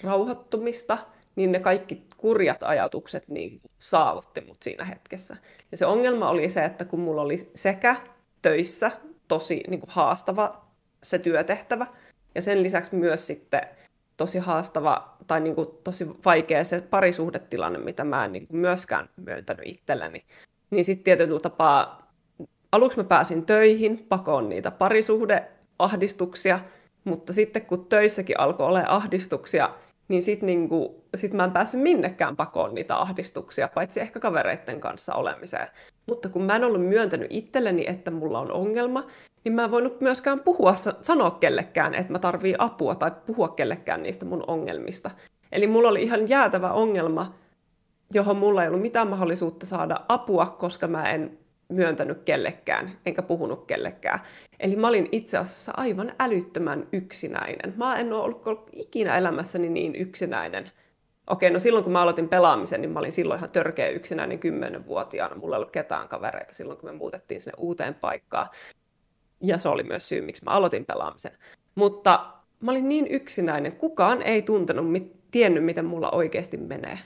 rauhoittumista, 0.02 0.98
niin 1.36 1.52
ne 1.52 1.58
kaikki 1.60 2.02
kurjat 2.16 2.62
ajatukset 2.62 3.28
niin 3.28 3.60
saavutti 3.78 4.40
mut 4.40 4.56
siinä 4.62 4.84
hetkessä. 4.84 5.36
Ja 5.70 5.76
se 5.76 5.86
ongelma 5.86 6.28
oli 6.28 6.50
se, 6.50 6.64
että 6.64 6.84
kun 6.84 7.00
mulla 7.00 7.22
oli 7.22 7.50
sekä 7.54 7.96
töissä 8.42 8.90
tosi 9.28 9.62
niin 9.68 9.80
kuin 9.80 9.90
haastava 9.90 10.64
se 11.02 11.18
työtehtävä, 11.18 11.86
ja 12.34 12.42
sen 12.42 12.62
lisäksi 12.62 12.94
myös 12.94 13.26
sitten 13.26 13.60
tosi 14.16 14.38
haastava 14.38 15.16
tai 15.26 15.40
niin 15.40 15.54
kuin 15.54 15.68
tosi 15.84 16.08
vaikea 16.24 16.64
se 16.64 16.80
parisuhdetilanne, 16.80 17.78
mitä 17.78 18.04
mä 18.04 18.24
en 18.24 18.32
niin 18.32 18.46
kuin 18.46 18.56
myöskään 18.56 19.08
myöntänyt 19.16 19.66
itselleni. 19.66 20.24
Niin 20.70 20.84
sitten 20.84 21.04
tietyllä 21.04 21.40
tapaa 21.40 22.12
aluksi 22.72 22.96
mä 22.96 23.04
pääsin 23.04 23.46
töihin, 23.46 24.06
pakoon 24.08 24.48
niitä 24.48 24.70
parisuhdeahdistuksia, 25.82 26.60
mutta 27.04 27.32
sitten 27.32 27.66
kun 27.66 27.86
töissäkin 27.86 28.40
alkoi 28.40 28.66
olla 28.66 28.84
ahdistuksia, 28.88 29.70
niin 30.08 30.22
sitten 30.22 30.46
niinku, 30.46 31.04
sit 31.14 31.32
mä 31.32 31.44
en 31.44 31.50
päässyt 31.50 31.80
minnekään 31.80 32.36
pakoon 32.36 32.74
niitä 32.74 32.96
ahdistuksia, 32.96 33.68
paitsi 33.68 34.00
ehkä 34.00 34.20
kavereiden 34.20 34.80
kanssa 34.80 35.14
olemiseen. 35.14 35.68
Mutta 36.06 36.28
kun 36.28 36.42
mä 36.42 36.56
en 36.56 36.64
ollut 36.64 36.86
myöntänyt 36.86 37.26
itselleni, 37.30 37.84
että 37.86 38.10
mulla 38.10 38.38
on 38.38 38.52
ongelma, 38.52 39.06
niin 39.44 39.52
mä 39.52 39.64
en 39.64 39.70
voinut 39.70 40.00
myöskään 40.00 40.40
puhua, 40.40 40.74
sanoa 41.00 41.30
kellekään, 41.30 41.94
että 41.94 42.12
mä 42.12 42.18
tarvii 42.18 42.54
apua 42.58 42.94
tai 42.94 43.10
puhua 43.26 43.48
kellekään 43.48 44.02
niistä 44.02 44.24
mun 44.24 44.44
ongelmista. 44.46 45.10
Eli 45.52 45.66
mulla 45.66 45.88
oli 45.88 46.02
ihan 46.02 46.28
jäätävä 46.28 46.72
ongelma, 46.72 47.34
johon 48.14 48.36
mulla 48.36 48.62
ei 48.62 48.68
ollut 48.68 48.82
mitään 48.82 49.08
mahdollisuutta 49.08 49.66
saada 49.66 50.00
apua, 50.08 50.46
koska 50.46 50.88
mä 50.88 51.02
en 51.02 51.38
myöntänyt 51.68 52.22
kellekään, 52.24 52.98
enkä 53.06 53.22
puhunut 53.22 53.66
kellekään. 53.66 54.20
Eli 54.60 54.76
mä 54.76 54.88
olin 54.88 55.08
itse 55.12 55.38
asiassa 55.38 55.72
aivan 55.76 56.12
älyttömän 56.20 56.88
yksinäinen. 56.92 57.74
Mä 57.76 57.98
en 57.98 58.12
ole 58.12 58.22
ollut 58.22 58.70
ikinä 58.72 59.18
elämässäni 59.18 59.68
niin 59.68 59.94
yksinäinen. 59.94 60.70
Okei, 61.26 61.50
no 61.50 61.58
silloin 61.58 61.84
kun 61.84 61.92
mä 61.92 62.02
aloitin 62.02 62.28
pelaamisen, 62.28 62.80
niin 62.80 62.90
mä 62.90 62.98
olin 62.98 63.12
silloin 63.12 63.38
ihan 63.38 63.50
törkeä 63.50 63.88
yksinäinen 63.88 64.38
kymmenenvuotiaana. 64.38 65.36
Mulla 65.36 65.56
ei 65.56 65.58
ollut 65.58 65.72
ketään 65.72 66.08
kavereita 66.08 66.54
silloin, 66.54 66.78
kun 66.78 66.88
me 66.88 66.96
muutettiin 66.96 67.40
sinne 67.40 67.54
uuteen 67.58 67.94
paikkaan. 67.94 68.48
Ja 69.42 69.58
se 69.58 69.68
oli 69.68 69.82
myös 69.82 70.08
syy, 70.08 70.20
miksi 70.20 70.44
mä 70.44 70.50
aloitin 70.50 70.84
pelaamisen. 70.84 71.32
Mutta 71.74 72.32
mä 72.60 72.70
olin 72.70 72.88
niin 72.88 73.06
yksinäinen, 73.06 73.72
kukaan 73.72 74.22
ei 74.22 74.42
tuntenut, 74.42 74.86
tiennyt, 75.30 75.64
miten 75.64 75.84
mulla 75.84 76.10
oikeasti 76.10 76.56
menee. 76.56 76.98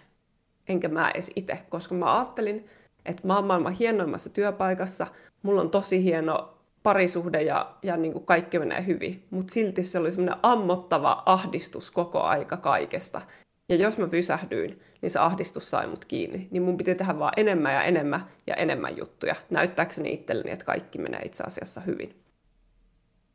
Enkä 0.69 0.89
mä 0.89 1.11
edes 1.11 1.31
itse, 1.37 1.59
koska 1.69 1.95
mä 1.95 2.19
ajattelin, 2.19 2.67
että 3.07 3.27
mä 3.27 3.37
oon 3.37 3.47
maailman 3.47 3.73
hienoimmassa 3.73 4.31
työpaikassa, 4.31 5.07
mulla 5.43 5.61
on 5.61 5.71
tosi 5.71 6.05
hieno 6.05 6.57
parisuhde 6.83 7.43
ja, 7.43 7.75
ja 7.83 7.97
niin 7.97 8.13
kuin 8.13 8.27
kaikki 8.27 8.59
menee 8.59 8.87
hyvin, 8.87 9.27
mutta 9.31 9.53
silti 9.53 9.83
se 9.83 9.99
oli 9.99 10.11
semmoinen 10.11 10.41
ammottava 10.43 11.23
ahdistus 11.27 11.91
koko 11.91 12.21
aika 12.21 12.57
kaikesta. 12.57 13.23
Ja 13.69 13.77
jos 13.77 13.99
mä 13.99 14.09
pysähdyin, 14.09 14.81
niin 15.03 15.11
se 15.11 15.19
ahdistus 15.19 15.71
sai 15.71 15.87
mut 15.87 16.05
kiinni. 16.05 16.49
Niin 16.51 16.63
mun 16.63 16.77
piti 16.77 16.95
tehdä 16.95 17.19
vaan 17.19 17.33
enemmän 17.37 17.75
ja 17.75 17.83
enemmän 17.83 18.27
ja 18.47 18.55
enemmän 18.55 18.97
juttuja, 18.97 19.35
näyttääkseni 19.51 20.13
itselleni, 20.13 20.51
että 20.51 20.65
kaikki 20.65 20.99
menee 20.99 21.21
itse 21.25 21.45
asiassa 21.47 21.81
hyvin. 21.81 22.23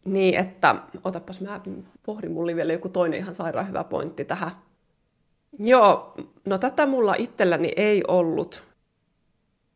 Niin, 0.05 0.39
että 0.39 0.75
otapas 1.03 1.41
mä 1.41 1.61
pohdin, 2.05 2.31
mulla 2.31 2.43
oli 2.43 2.55
vielä 2.55 2.73
joku 2.73 2.89
toinen 2.89 3.19
ihan 3.19 3.35
sairaan 3.35 3.67
hyvä 3.67 3.83
pointti 3.83 4.25
tähän. 4.25 4.51
Joo, 5.59 6.13
no 6.45 6.57
tätä 6.57 6.85
mulla 6.85 7.15
itselläni 7.17 7.71
ei 7.75 8.03
ollut 8.07 8.70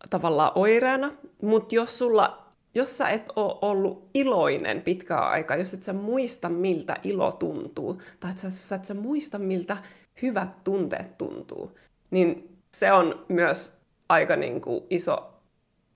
tavallaan 0.09 0.51
oireena, 0.55 1.11
mutta 1.41 1.75
jos 1.75 1.97
sulla 1.97 2.45
jos 2.75 2.97
sä 2.97 3.09
et 3.09 3.29
ole 3.35 3.57
ollut 3.61 4.09
iloinen 4.13 4.81
pitkään 4.81 5.27
aikaa, 5.27 5.57
jos 5.57 5.73
et 5.73 5.83
sä 5.83 5.93
muista, 5.93 6.49
miltä 6.49 6.95
ilo 7.03 7.31
tuntuu, 7.31 8.01
tai 8.19 8.31
että 8.31 8.49
sä, 8.49 8.75
et 8.75 8.85
sä 8.85 8.93
muista, 8.93 9.39
miltä 9.39 9.77
hyvät 10.21 10.63
tunteet 10.63 11.17
tuntuu, 11.17 11.77
niin 12.11 12.57
se 12.73 12.91
on 12.91 13.25
myös 13.29 13.73
aika 14.09 14.35
niin 14.35 14.61
kuin 14.61 14.83
iso 14.89 15.33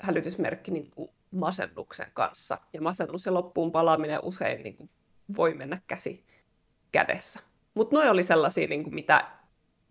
hälytysmerkki 0.01 0.71
niin 0.71 0.91
kuin 0.95 1.09
masennuksen 1.31 2.07
kanssa. 2.13 2.57
Ja 2.73 2.81
masennus 2.81 3.25
ja 3.25 3.33
loppuun 3.33 3.71
palaaminen 3.71 4.19
usein 4.23 4.63
niin 4.63 4.75
kuin 4.75 4.89
voi 5.37 5.53
mennä 5.53 5.81
käsi 5.87 6.23
kädessä. 6.91 7.39
Mutta 7.73 7.95
noi 7.95 8.09
oli 8.09 8.23
sellaisia, 8.23 8.67
niin 8.67 8.83
kuin 8.83 8.95
mitä 8.95 9.27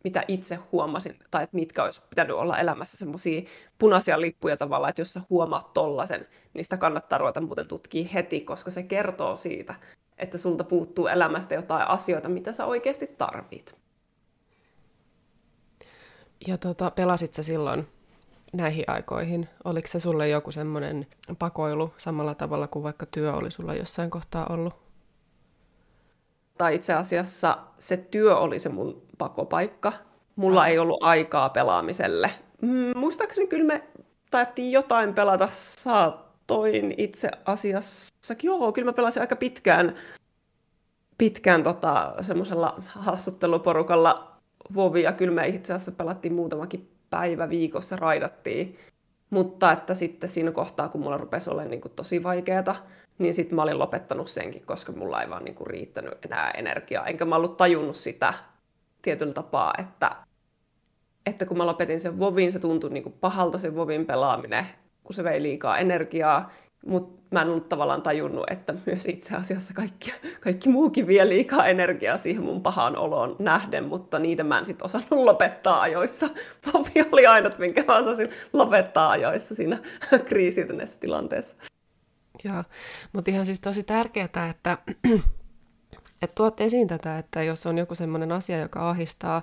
mitä 0.05 0.25
itse 0.29 0.59
huomasin, 0.73 1.19
tai 1.31 1.45
että 1.45 1.57
mitkä 1.57 1.85
olisi 1.85 2.03
pitänyt 2.11 2.37
olla 2.37 2.59
elämässä 2.59 2.97
semmoisia 2.97 3.43
punaisia 3.79 4.21
lippuja 4.21 4.57
tavallaan, 4.57 4.91
että 4.91 5.01
jos 5.01 5.13
sä 5.13 5.21
huomaat 5.31 5.73
tollasen, 5.73 6.27
niin 6.55 6.65
sitä 6.65 6.77
kannattaa 6.77 7.19
ruveta 7.19 7.41
muuten 7.41 7.69
tutkia 7.69 8.09
heti, 8.15 8.41
koska 8.41 8.71
se 8.71 8.83
kertoo 8.83 9.37
siitä, 9.37 9.75
että 10.19 10.39
sulta 10.39 10.65
puuttuu 10.65 11.07
elämästä 11.07 11.55
jotain 11.55 11.89
asioita, 11.89 12.29
mitä 12.29 12.53
sä 12.53 12.67
oikeasti 12.67 13.07
tarvit. 13.07 13.75
Ja 16.47 16.59
tota, 16.59 16.91
pelasit 16.91 17.35
sä 17.35 17.43
silloin 17.43 17.89
näihin 18.53 18.85
aikoihin? 18.87 19.49
Oliko 19.65 19.89
se 19.89 20.01
sulle 20.01 20.29
joku 20.29 20.53
semmoinen 20.53 21.07
pakoilu 21.39 21.95
samalla 21.97 22.35
tavalla 22.35 22.69
kuin 22.69 22.83
vaikka 22.83 23.07
työ 23.07 23.35
oli 23.35 23.51
sulla 23.51 23.75
jossain 23.75 24.11
kohtaa 24.11 24.47
ollut? 24.51 24.88
Tai 26.59 26.75
itse 26.75 26.95
asiassa 26.95 27.59
se 27.79 27.97
työ 27.97 28.37
oli 28.37 28.59
se 28.59 28.69
mun 28.69 29.03
pakopaikka. 29.19 29.93
Mulla 30.37 30.67
ei 30.67 30.79
ollut 30.79 31.03
aikaa 31.03 31.49
pelaamiselle. 31.49 32.31
Mm, 32.63 32.99
muistaakseni 32.99 33.47
kyllä 33.47 33.65
me 33.65 33.83
taettiin 34.31 34.73
jotain 34.73 35.15
pelata. 35.15 35.49
Saatoin 35.51 36.95
itse 36.97 37.31
asiassa. 37.45 38.15
Joo, 38.43 38.73
kyllä 38.73 38.87
mä 38.87 38.93
pelasin 38.93 39.21
aika 39.21 39.37
pitkään, 39.37 39.95
pitkään 41.19 41.63
tota, 41.63 42.15
semmoisella 42.21 42.83
haastatteluporukalla 42.87 44.37
Vovia. 44.75 45.13
Kyllä 45.13 45.35
me 45.35 45.49
itse 45.49 45.73
asiassa 45.73 45.93
pelattiin 45.93 46.35
muutamakin 46.35 46.91
päivä 47.11 47.49
viikossa, 47.49 47.97
raidattiin. 47.97 48.77
Mutta 49.31 49.73
että 49.73 49.95
sitten 49.95 50.31
siinä 50.31 50.51
kohtaa, 50.51 50.89
kun 50.89 51.01
mulla 51.01 51.17
rupesi 51.17 51.51
olemaan 51.51 51.71
niin 51.71 51.81
kuin 51.81 51.93
tosi 51.97 52.23
vaikeaa, 52.23 52.75
niin 53.19 53.35
sitten 53.35 53.57
mä 53.57 53.63
olin 53.63 53.79
lopettanut 53.79 54.29
senkin, 54.29 54.67
koska 54.67 54.93
mulla 54.93 55.23
ei 55.23 55.31
vaan 55.31 55.45
niin 55.45 55.55
kuin 55.55 55.67
riittänyt 55.67 56.25
enää 56.25 56.51
energiaa. 56.51 57.07
Enkä 57.07 57.25
mä 57.25 57.37
ollut 57.37 57.57
tajunnut 57.57 57.97
sitä 57.97 58.35
tietyllä 59.03 59.33
tapaa, 59.33 59.73
että, 59.79 60.17
että 61.27 61.47
kun 61.47 61.57
mä 61.57 61.67
lopetin 61.67 62.01
sen 62.01 62.19
vovin, 62.19 62.53
se 62.53 62.59
tuntui 62.59 62.91
niin 62.91 63.03
kuin 63.03 63.15
pahalta 63.21 63.59
se 63.59 63.75
vovin 63.75 64.07
pelaaminen, 64.07 64.67
kun 65.05 65.15
se 65.15 65.25
vei 65.25 65.43
liikaa 65.43 65.79
energiaa. 65.79 66.51
Mutta 66.87 67.23
mä 67.31 67.43
en 67.43 67.49
ollut 67.49 67.69
tavallaan 67.69 68.03
tajunnut, 68.03 68.51
että 68.51 68.75
myös 68.87 69.07
itse 69.07 69.37
asiassa 69.37 69.75
kaikki, 69.75 70.13
kaikki 70.41 70.69
muukin 70.69 71.07
vie 71.07 71.29
liikaa 71.29 71.67
energiaa 71.67 72.17
siihen 72.17 72.43
mun 72.43 72.63
pahaan 72.63 72.97
oloon 72.97 73.37
nähden, 73.39 73.85
mutta 73.85 74.19
niitä 74.19 74.45
mä 74.45 74.59
en 74.59 74.65
sitten 74.65 74.87
osannut 74.87 75.11
lopettaa 75.11 75.81
ajoissa. 75.81 76.29
Vovi 76.67 77.09
oli 77.13 77.27
ainut, 77.27 77.59
minkä 77.59 77.85
mä 77.89 77.97
osasin 77.97 78.29
lopettaa 78.53 79.11
ajoissa 79.11 79.55
siinä 79.55 79.79
kriisiytyneessä 80.29 80.99
tilanteessa. 81.01 81.57
Joo, 82.45 82.65
mutta 83.13 83.31
ihan 83.31 83.47
siis 83.47 83.61
tosi 83.61 83.83
tärkeää, 83.83 84.49
että, 84.51 84.79
että 86.23 86.35
tuot 86.35 86.61
esiin 86.61 86.89
tätä, 86.89 87.19
että 87.19 87.43
jos 87.43 87.67
on 87.67 87.79
joku 87.79 87.95
sellainen 87.95 88.33
asia, 88.33 88.59
joka 88.59 88.91
ahistaa, 88.91 89.43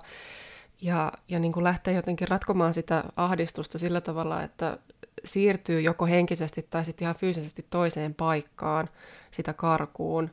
ja, 0.82 1.12
ja 1.30 1.40
niin 1.40 1.52
kuin 1.52 1.64
lähtee 1.64 1.94
jotenkin 1.94 2.28
ratkomaan 2.28 2.74
sitä 2.74 3.04
ahdistusta 3.16 3.78
sillä 3.78 4.02
tavalla, 4.02 4.44
että 4.44 4.78
siirtyy 5.24 5.82
joko 5.82 6.06
henkisesti 6.06 6.68
tai 6.70 6.86
sitten 6.86 7.06
ihan 7.06 7.16
fyysisesti 7.16 7.66
toiseen 7.70 8.14
paikkaan 8.14 8.90
sitä 9.32 9.54
karkuun, 9.54 10.30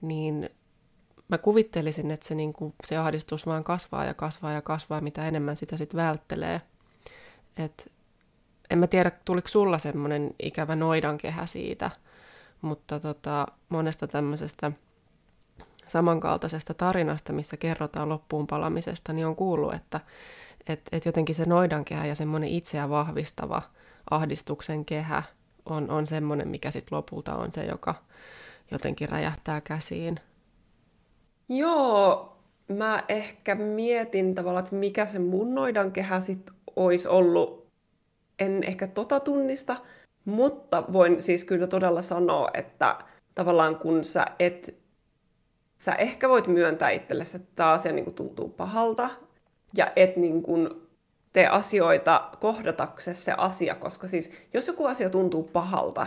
niin 0.00 0.50
mä 1.28 1.38
kuvittelisin, 1.38 2.10
että 2.10 2.26
se, 2.26 2.34
niin 2.34 2.52
kuin, 2.52 2.74
se 2.84 2.96
ahdistus 2.96 3.46
vaan 3.46 3.64
kasvaa 3.64 4.04
ja 4.04 4.14
kasvaa 4.14 4.52
ja 4.52 4.62
kasvaa, 4.62 5.00
mitä 5.00 5.28
enemmän 5.28 5.56
sitä 5.56 5.76
sitten 5.76 6.00
välttelee. 6.00 6.60
Et 7.56 7.92
en 8.70 8.78
mä 8.78 8.86
tiedä, 8.86 9.10
tuliko 9.24 9.48
sulla 9.48 9.78
semmoinen 9.78 10.34
ikävä 10.42 10.76
noidankehä 10.76 11.46
siitä, 11.46 11.90
mutta 12.60 13.00
tota, 13.00 13.46
monesta 13.68 14.06
tämmöisestä 14.06 14.72
samankaltaisesta 15.88 16.74
tarinasta, 16.74 17.32
missä 17.32 17.56
kerrotaan 17.56 18.08
loppuun 18.08 18.46
palamisesta, 18.46 19.12
niin 19.12 19.26
on 19.26 19.36
kuullut, 19.36 19.74
että 19.74 20.00
et, 20.66 20.80
et 20.92 21.06
jotenkin 21.06 21.34
se 21.34 21.44
noidankehä 21.44 22.06
ja 22.06 22.14
semmoinen 22.14 22.50
itseä 22.50 22.88
vahvistava 22.88 23.62
ahdistuksen 24.10 24.84
kehä 24.84 25.22
on, 25.66 25.90
on 25.90 26.06
semmoinen, 26.06 26.48
mikä 26.48 26.70
sitten 26.70 26.96
lopulta 26.96 27.34
on 27.34 27.52
se, 27.52 27.64
joka 27.64 27.94
jotenkin 28.70 29.08
räjähtää 29.08 29.60
käsiin. 29.60 30.20
Joo, 31.48 32.36
mä 32.68 33.02
ehkä 33.08 33.54
mietin 33.54 34.34
tavallaan, 34.34 34.64
että 34.64 34.76
mikä 34.76 35.06
se 35.06 35.18
mun 35.18 35.54
noidankehä 35.54 36.20
sit 36.20 36.50
olisi 36.76 37.08
ollut. 37.08 37.66
En 38.38 38.64
ehkä 38.64 38.86
tota 38.86 39.20
tunnista, 39.20 39.76
mutta 40.24 40.84
voin 40.92 41.22
siis 41.22 41.44
kyllä 41.44 41.66
todella 41.66 42.02
sanoa, 42.02 42.48
että 42.54 42.98
tavallaan 43.34 43.76
kun 43.76 44.04
sä 44.04 44.26
et, 44.38 44.76
sä 45.78 45.92
ehkä 45.92 46.28
voit 46.28 46.46
myöntää 46.46 46.90
itsellesi, 46.90 47.36
että 47.36 47.48
tämä 47.54 47.70
asia 47.70 47.92
niin 47.92 48.04
kuin 48.04 48.14
tuntuu 48.14 48.48
pahalta, 48.48 49.10
ja 49.76 49.92
et 49.96 50.16
niin 50.16 50.42
kuin 50.42 50.68
tee 51.34 51.46
asioita 51.46 52.30
kohdataksesi 52.40 53.22
se 53.22 53.34
asia, 53.36 53.74
koska 53.74 54.08
siis 54.08 54.32
jos 54.54 54.66
joku 54.66 54.86
asia 54.86 55.10
tuntuu 55.10 55.42
pahalta, 55.42 56.06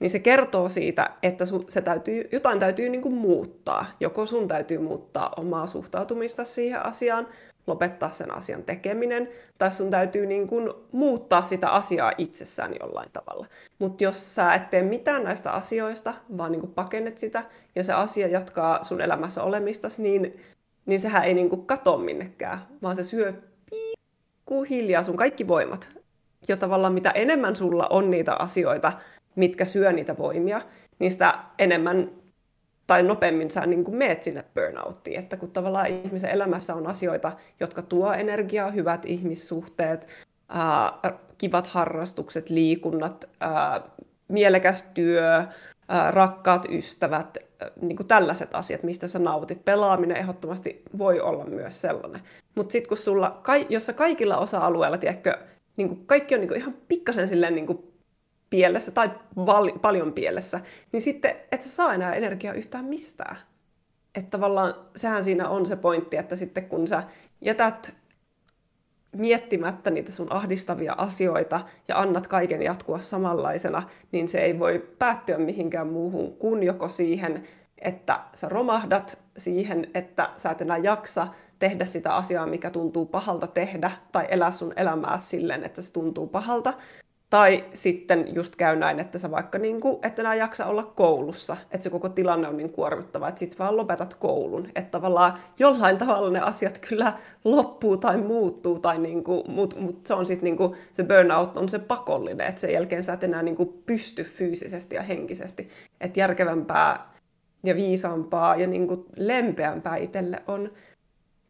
niin 0.00 0.10
se 0.10 0.18
kertoo 0.18 0.68
siitä, 0.68 1.10
että 1.22 1.44
se 1.68 1.80
täytyy, 1.80 2.28
jotain 2.32 2.58
täytyy 2.58 2.88
niin 2.88 3.02
kuin 3.02 3.14
muuttaa. 3.14 3.86
Joko 4.00 4.26
sun 4.26 4.48
täytyy 4.48 4.78
muuttaa 4.78 5.32
omaa 5.36 5.66
suhtautumista 5.66 6.44
siihen 6.44 6.86
asiaan, 6.86 7.28
lopettaa 7.66 8.10
sen 8.10 8.34
asian 8.34 8.62
tekeminen, 8.62 9.28
tai 9.58 9.72
sun 9.72 9.90
täytyy 9.90 10.26
niin 10.26 10.46
kuin 10.46 10.70
muuttaa 10.92 11.42
sitä 11.42 11.70
asiaa 11.70 12.12
itsessään 12.18 12.74
jollain 12.80 13.10
tavalla. 13.12 13.46
Mutta 13.78 14.04
jos 14.04 14.34
sä 14.34 14.54
et 14.54 14.70
tee 14.70 14.82
mitään 14.82 15.24
näistä 15.24 15.50
asioista, 15.52 16.14
vaan 16.36 16.52
niin 16.52 16.60
kuin 16.60 16.72
pakennet 16.72 17.18
sitä, 17.18 17.44
ja 17.74 17.84
se 17.84 17.92
asia 17.92 18.28
jatkaa 18.28 18.84
sun 18.84 19.00
elämässä 19.00 19.42
olemista, 19.42 19.88
niin, 19.98 20.40
niin 20.86 21.00
sehän 21.00 21.24
ei 21.24 21.34
niin 21.34 21.50
kuin 21.50 21.66
kato 21.66 21.98
minnekään, 21.98 22.58
vaan 22.82 22.96
se 22.96 23.02
syö 23.02 23.34
hiljaa 24.70 25.02
sun 25.02 25.16
kaikki 25.16 25.48
voimat. 25.48 25.90
Ja 26.48 26.56
tavallaan 26.56 26.92
mitä 26.92 27.10
enemmän 27.10 27.56
sulla 27.56 27.86
on 27.90 28.10
niitä 28.10 28.34
asioita, 28.34 28.92
mitkä 29.36 29.64
syö 29.64 29.92
niitä 29.92 30.18
voimia, 30.18 30.62
niin 30.98 31.10
sitä 31.10 31.34
enemmän 31.58 32.10
tai 32.86 33.02
nopeammin 33.02 33.50
sä 33.50 33.66
niin 33.66 33.84
kuin 33.84 33.96
meet 33.96 34.22
sinne 34.22 34.44
burnouttiin. 34.54 35.18
Että 35.18 35.36
kun 35.36 35.50
tavallaan 35.50 35.86
ihmisen 35.86 36.30
elämässä 36.30 36.74
on 36.74 36.86
asioita, 36.86 37.32
jotka 37.60 37.82
tuo 37.82 38.12
energiaa, 38.12 38.70
hyvät 38.70 39.04
ihmissuhteet, 39.04 40.08
ää, 40.48 40.92
kivat 41.38 41.66
harrastukset, 41.66 42.50
liikunnat, 42.50 43.28
ää, 43.40 43.80
mielekäs 44.28 44.86
työ, 44.94 45.44
ää, 45.88 46.10
rakkaat 46.10 46.66
ystävät, 46.70 47.38
niin 47.80 47.96
kuin 47.96 48.06
tällaiset 48.06 48.54
asiat, 48.54 48.82
mistä 48.82 49.08
sä 49.08 49.18
nautit. 49.18 49.64
Pelaaminen 49.64 50.16
ehdottomasti 50.16 50.82
voi 50.98 51.20
olla 51.20 51.44
myös 51.44 51.80
sellainen. 51.80 52.20
Mutta 52.54 52.72
sitten 52.72 52.88
kun 52.88 52.96
sulla, 52.96 53.42
jos 53.68 53.86
sä 53.86 53.92
kaikilla 53.92 54.36
osa-alueilla, 54.36 54.98
tiedätkö, 54.98 55.38
niin 55.76 55.88
kuin 55.88 56.06
kaikki 56.06 56.34
on 56.34 56.40
niin 56.40 56.48
kuin 56.48 56.60
ihan 56.60 56.74
pikkasen 56.88 57.28
silleen 57.28 57.54
niin 57.54 57.66
kuin 57.66 57.92
pielessä 58.50 58.90
tai 58.90 59.10
val- 59.36 59.78
paljon 59.82 60.12
pielessä, 60.12 60.60
niin 60.92 61.00
sitten 61.00 61.36
et 61.52 61.62
sä 61.62 61.70
saa 61.70 61.94
enää 61.94 62.14
energiaa 62.14 62.54
yhtään 62.54 62.84
mistään. 62.84 63.36
Että 64.14 64.30
tavallaan 64.30 64.74
sehän 64.96 65.24
siinä 65.24 65.48
on 65.48 65.66
se 65.66 65.76
pointti, 65.76 66.16
että 66.16 66.36
sitten 66.36 66.68
kun 66.68 66.88
sä 66.88 67.02
jätät 67.40 67.94
miettimättä 69.18 69.90
niitä 69.90 70.12
sun 70.12 70.32
ahdistavia 70.32 70.94
asioita 70.98 71.60
ja 71.88 71.98
annat 71.98 72.26
kaiken 72.26 72.62
jatkua 72.62 72.98
samanlaisena, 72.98 73.82
niin 74.12 74.28
se 74.28 74.38
ei 74.38 74.58
voi 74.58 74.88
päättyä 74.98 75.38
mihinkään 75.38 75.86
muuhun 75.86 76.36
kuin 76.36 76.62
joko 76.62 76.88
siihen, 76.88 77.44
että 77.78 78.20
sä 78.34 78.48
romahdat 78.48 79.18
siihen, 79.36 79.90
että 79.94 80.30
sä 80.36 80.50
et 80.50 80.60
enää 80.60 80.78
jaksa 80.78 81.26
tehdä 81.58 81.84
sitä 81.84 82.14
asiaa, 82.14 82.46
mikä 82.46 82.70
tuntuu 82.70 83.06
pahalta 83.06 83.46
tehdä, 83.46 83.90
tai 84.12 84.26
elää 84.30 84.52
sun 84.52 84.72
elämää 84.76 85.18
silleen, 85.18 85.64
että 85.64 85.82
se 85.82 85.92
tuntuu 85.92 86.26
pahalta, 86.26 86.74
tai 87.30 87.64
sitten 87.74 88.34
just 88.34 88.56
käy 88.56 88.76
näin, 88.76 89.00
että 89.00 89.18
sä 89.18 89.30
vaikka 89.30 89.58
niin 89.58 89.80
kuin, 89.80 89.98
et 90.02 90.18
enää 90.18 90.34
jaksa 90.34 90.66
olla 90.66 90.84
koulussa, 90.84 91.56
että 91.70 91.84
se 91.84 91.90
koko 91.90 92.08
tilanne 92.08 92.48
on 92.48 92.56
niin 92.56 92.72
kuormittava, 92.72 93.28
että 93.28 93.38
sit 93.38 93.58
vaan 93.58 93.76
lopetat 93.76 94.14
koulun. 94.14 94.68
Että 94.74 94.90
tavallaan 94.90 95.38
jollain 95.58 95.98
tavalla 95.98 96.30
ne 96.30 96.40
asiat 96.40 96.78
kyllä 96.88 97.12
loppuu 97.44 97.96
tai 97.96 98.16
muuttuu, 98.16 98.78
tai 98.78 98.98
niin 98.98 99.24
kuin, 99.24 99.50
mutta 99.50 99.80
mut 99.80 100.06
se 100.06 100.14
on 100.14 100.26
sitten 100.26 100.44
niin 100.44 100.56
kuin, 100.56 100.74
se 100.92 101.04
burnout 101.04 101.56
on 101.56 101.68
se 101.68 101.78
pakollinen, 101.78 102.46
että 102.46 102.60
sen 102.60 102.72
jälkeen 102.72 103.02
sä 103.02 103.12
et 103.12 103.24
enää 103.24 103.42
niin 103.42 103.56
kuin 103.56 103.82
pysty 103.86 104.24
fyysisesti 104.24 104.94
ja 104.94 105.02
henkisesti. 105.02 105.68
Että 106.00 106.20
järkevämpää 106.20 107.10
ja 107.64 107.74
viisaampaa 107.74 108.56
ja 108.56 108.66
niin 108.66 108.88
kuin 108.88 109.04
lempeämpää 109.16 109.96
itselle 109.96 110.42
on 110.46 110.72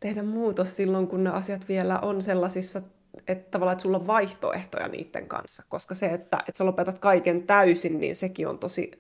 tehdä 0.01 0.23
muutos 0.23 0.77
silloin, 0.77 1.07
kun 1.07 1.25
ne 1.25 1.31
asiat 1.31 1.69
vielä 1.69 1.99
on 1.99 2.23
sellaisissa 2.23 2.83
että 3.29 3.51
tavallaan, 3.51 3.73
että 3.73 3.83
sulla 3.83 3.99
on 3.99 4.07
vaihtoehtoja 4.07 4.89
niiden 4.89 5.29
kanssa, 5.29 5.63
koska 5.69 5.95
se, 5.95 6.07
että, 6.07 6.39
että 6.49 6.59
sä 6.59 6.67
lopetat 6.67 6.99
kaiken 6.99 7.47
täysin, 7.47 8.01
niin 8.01 8.17
sekin 8.17 8.49
on 8.49 8.59
tosi 8.59 8.91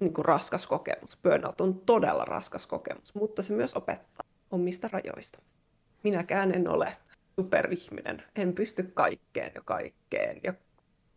niin 0.00 0.14
kuin 0.14 0.24
raskas 0.24 0.66
kokemus. 0.66 1.18
Burnout 1.22 1.60
on 1.60 1.80
todella 1.80 2.24
raskas 2.24 2.66
kokemus, 2.66 3.14
mutta 3.14 3.42
se 3.42 3.52
myös 3.52 3.74
opettaa 3.74 4.26
omista 4.50 4.88
rajoista. 4.92 5.38
Minäkään 6.04 6.54
en 6.54 6.68
ole 6.68 6.96
superihminen, 7.40 8.22
en 8.36 8.52
pysty 8.52 8.82
kaikkeen 8.82 9.52
ja 9.54 9.62
kaikkeen, 9.64 10.40
ja 10.42 10.54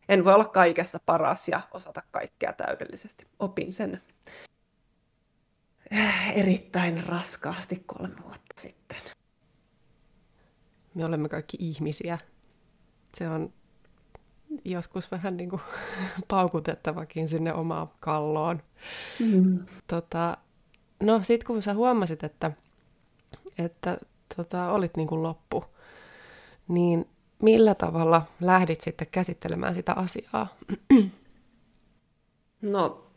en 0.09 0.25
voi 0.25 0.33
olla 0.33 0.45
kaikessa 0.45 0.99
paras 1.05 1.47
ja 1.47 1.61
osata 1.71 2.03
kaikkea 2.11 2.53
täydellisesti. 2.53 3.27
Opin 3.39 3.73
sen 3.73 4.01
erittäin 6.33 7.03
raskaasti 7.07 7.83
kolme 7.85 8.23
vuotta 8.23 8.61
sitten. 8.61 8.97
Me 10.93 11.05
olemme 11.05 11.29
kaikki 11.29 11.57
ihmisiä 11.59 12.19
se 13.17 13.29
on 13.29 13.53
joskus 14.65 15.11
vähän 15.11 15.37
niin 15.37 15.49
kuin 15.49 15.61
paukutettavakin 16.27 17.27
sinne 17.27 17.53
omaan 17.53 17.89
kalloon. 17.99 18.63
Mm. 19.19 19.59
Tota, 19.87 20.37
no 21.03 21.23
sit 21.23 21.43
kun 21.43 21.61
sä 21.61 21.73
huomasit, 21.73 22.23
että, 22.23 22.51
että 23.57 23.97
tota, 24.35 24.71
olit 24.71 24.97
niin 24.97 25.07
kuin 25.07 25.23
loppu, 25.23 25.65
niin 26.67 27.09
millä 27.41 27.75
tavalla 27.75 28.21
lähdit 28.41 28.81
sitten 28.81 29.07
käsittelemään 29.11 29.75
sitä 29.75 29.93
asiaa? 29.93 30.47
No, 32.61 33.07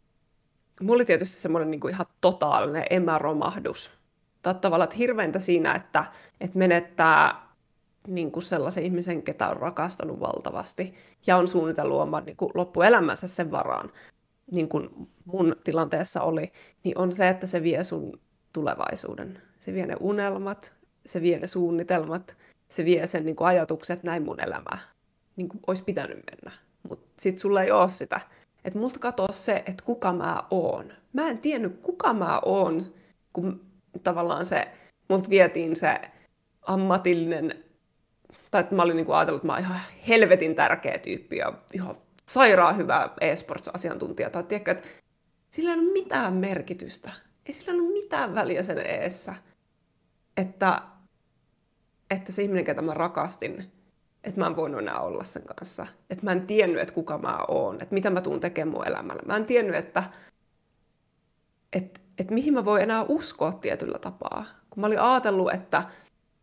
mulla 0.80 0.94
oli 0.94 1.04
tietysti 1.04 1.37
semmoinen 1.40 1.70
niin 1.70 1.80
kuin 1.80 1.94
ihan 1.94 2.07
totaalinen 2.20 2.85
emäromahdus. 2.90 3.94
Tai 4.42 4.54
tavallaan 4.54 4.85
että 4.85 4.96
hirveintä 4.96 5.40
siinä, 5.40 5.74
että, 5.74 6.04
että 6.40 6.59
menettää 6.59 7.48
niin 8.08 8.32
kuin 8.32 8.42
sellaisen 8.42 8.84
ihmisen, 8.84 9.22
ketä 9.22 9.48
on 9.48 9.56
rakastanut 9.56 10.20
valtavasti 10.20 10.94
ja 11.26 11.36
on 11.36 11.48
suunnitellut 11.48 12.00
oman 12.00 12.24
niin 12.24 12.36
kuin 12.36 12.50
loppuelämänsä 12.54 13.28
sen 13.28 13.50
varaan, 13.50 13.90
niin 14.52 14.68
kuin 14.68 15.08
mun 15.24 15.56
tilanteessa 15.64 16.22
oli, 16.22 16.52
niin 16.84 16.98
on 16.98 17.12
se, 17.12 17.28
että 17.28 17.46
se 17.46 17.62
vie 17.62 17.84
sun 17.84 18.20
tulevaisuuden. 18.52 19.38
Se 19.60 19.74
vie 19.74 19.86
ne 19.86 19.96
unelmat, 20.00 20.72
se 21.06 21.22
vie 21.22 21.38
ne 21.38 21.46
suunnitelmat, 21.46 22.36
se 22.68 22.84
vie 22.84 23.06
sen 23.06 23.24
niin 23.24 23.36
kuin 23.36 23.48
ajatukset, 23.48 24.02
näin 24.02 24.22
mun 24.22 24.40
elämää 24.40 24.78
niin 25.36 25.48
kuin 25.48 25.60
olisi 25.66 25.84
pitänyt 25.84 26.18
mennä. 26.30 26.58
Mutta 26.88 27.06
sitten 27.18 27.40
sulla 27.40 27.62
ei 27.62 27.70
ole 27.70 27.90
sitä. 27.90 28.20
Että 28.64 28.78
multa 28.78 28.98
katoaa 28.98 29.32
se, 29.32 29.62
että 29.66 29.84
kuka 29.84 30.12
mä 30.12 30.42
oon. 30.50 30.92
Mä 31.12 31.28
en 31.28 31.40
tiennyt, 31.40 31.80
kuka 31.82 32.12
mä 32.12 32.40
oon, 32.44 32.94
kun 33.32 33.60
tavallaan 34.02 34.46
se, 34.46 34.68
multa 35.08 35.30
vietiin 35.30 35.76
se 35.76 36.00
ammatillinen 36.62 37.63
tai 38.54 38.60
että 38.60 38.74
mä 38.74 38.82
olin 38.82 38.96
niin 38.96 39.06
kuin 39.06 39.16
ajatellut, 39.16 39.38
että 39.38 39.46
mä 39.46 39.52
oon 39.52 39.62
ihan 39.62 39.80
helvetin 40.08 40.54
tärkeä 40.54 40.98
tyyppi 40.98 41.36
ja 41.36 41.52
ihan 41.72 41.94
sairaan 42.28 42.76
hyvä 42.76 43.10
e-sports-asiantuntija. 43.20 44.30
Tai 44.30 44.44
tiedätkö, 44.44 44.70
että 44.70 44.84
sillä 45.50 45.70
ei 45.70 45.78
ole 45.78 45.92
mitään 45.92 46.34
merkitystä. 46.34 47.10
Ei 47.46 47.52
sillä 47.52 47.82
ole 47.82 47.92
mitään 47.92 48.34
väliä 48.34 48.62
sen 48.62 48.78
eessä, 48.78 49.34
että, 50.36 50.82
että 52.10 52.32
se 52.32 52.42
ihminen, 52.42 52.64
ketä 52.64 52.82
mä 52.82 52.94
rakastin, 52.94 53.72
että 54.24 54.40
mä 54.40 54.46
en 54.46 54.56
voinut 54.56 54.80
enää 54.80 55.00
olla 55.00 55.24
sen 55.24 55.42
kanssa. 55.42 55.86
Että 56.10 56.24
mä 56.24 56.32
en 56.32 56.46
tiennyt, 56.46 56.82
että 56.82 56.94
kuka 56.94 57.18
mä 57.18 57.38
oon, 57.48 57.82
että 57.82 57.94
mitä 57.94 58.10
mä 58.10 58.20
tuun 58.20 58.40
tekemään 58.40 58.74
mun 58.74 58.86
elämällä. 58.86 59.22
Mä 59.26 59.36
en 59.36 59.46
tiennyt, 59.46 59.76
että, 59.76 60.04
että, 61.72 62.00
että 62.18 62.34
mihin 62.34 62.54
mä 62.54 62.64
voin 62.64 62.82
enää 62.82 63.04
uskoa 63.08 63.52
tietyllä 63.52 63.98
tapaa. 63.98 64.44
Kun 64.70 64.80
mä 64.80 64.86
olin 64.86 65.00
ajatellut, 65.00 65.52
että, 65.52 65.82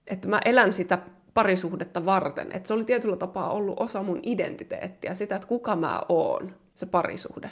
että 0.07 0.27
mä 0.27 0.39
elän 0.45 0.73
sitä 0.73 0.97
parisuhdetta 1.33 2.05
varten. 2.05 2.51
Että 2.51 2.67
se 2.67 2.73
oli 2.73 2.83
tietyllä 2.83 3.17
tapaa 3.17 3.51
ollut 3.51 3.79
osa 3.79 4.03
mun 4.03 4.19
identiteettiä, 4.23 5.13
sitä, 5.13 5.35
että 5.35 5.47
kuka 5.47 5.75
mä 5.75 6.01
oon, 6.09 6.55
se 6.73 6.85
parisuhde. 6.85 7.51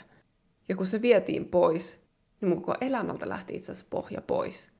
Ja 0.68 0.76
kun 0.76 0.86
se 0.86 1.02
vietiin 1.02 1.44
pois, 1.44 2.00
niin 2.40 2.48
mun 2.48 2.62
koko 2.62 2.78
elämältä 2.80 3.28
lähti 3.28 3.56
itse 3.56 3.72
asiassa 3.72 3.90
pohja 3.90 4.20
pois. 4.20 4.72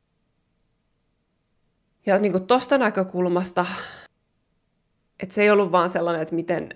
Ja 2.07 2.19
niin 2.19 2.33
kuin 2.33 2.47
tosta 2.47 2.79
näkökulmasta, 2.79 3.67
että 5.21 5.35
se 5.35 5.43
ei 5.43 5.51
ollut 5.51 5.73
vaan 5.73 5.91
sellainen, 5.91 6.23
että 6.23 6.35
miten, 6.35 6.69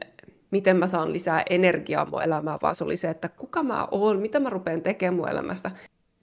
miten 0.51 0.77
mä 0.77 0.87
saan 0.87 1.13
lisää 1.13 1.43
energiaa 1.51 2.07
mun 2.07 2.23
elämään, 2.23 2.59
vaan 2.63 2.75
se 2.75 2.85
oli 2.85 2.97
se, 2.97 3.11
että 3.11 3.29
kuka 3.29 3.63
mä 3.63 3.89
oon, 3.91 4.21
mitä 4.21 4.41
mä 4.41 4.51
rupean 4.51 4.83
tekemään 4.83 5.17
mun 5.17 5.29
elämästä, 5.29 5.71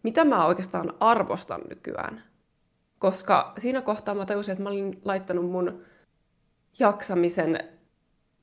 mitä 0.04 0.26
mä 0.26 0.46
oikeastaan 0.46 0.94
arvostan 1.00 1.62
nykyään. 1.70 2.24
Koska 3.00 3.54
siinä 3.58 3.82
kohtaa 3.82 4.16
mä 4.16 4.26
tajusin, 4.26 4.52
että 4.52 4.64
mä 4.64 4.70
olin 4.70 5.02
laittanut 5.06 5.52
mun 5.52 5.84
jaksamisen 6.80 7.60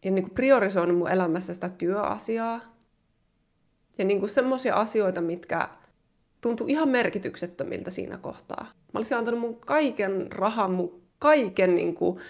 ja 0.04 0.10
niin 0.10 0.22
kuin 0.24 0.34
priorisoinut 0.34 0.98
mun 0.98 1.10
elämässä 1.10 1.54
sitä 1.54 1.68
työasiaa. 1.68 2.60
Ja 3.98 4.04
niin 4.04 4.20
kuin 4.20 4.30
semmoisia 4.30 4.74
asioita, 4.74 5.20
mitkä 5.20 5.68
tuntui 6.40 6.70
ihan 6.70 6.88
merkityksettömiltä 6.88 7.90
siinä 7.90 8.18
kohtaa. 8.18 8.64
Mä 8.64 8.98
olisin 8.98 9.18
antanut 9.18 9.40
mun 9.40 9.60
kaiken 9.60 10.32
rahan, 10.32 10.70
mun 10.70 11.02
kaiken 11.18 11.74
niin 11.74 11.94
kuin, 11.94 12.20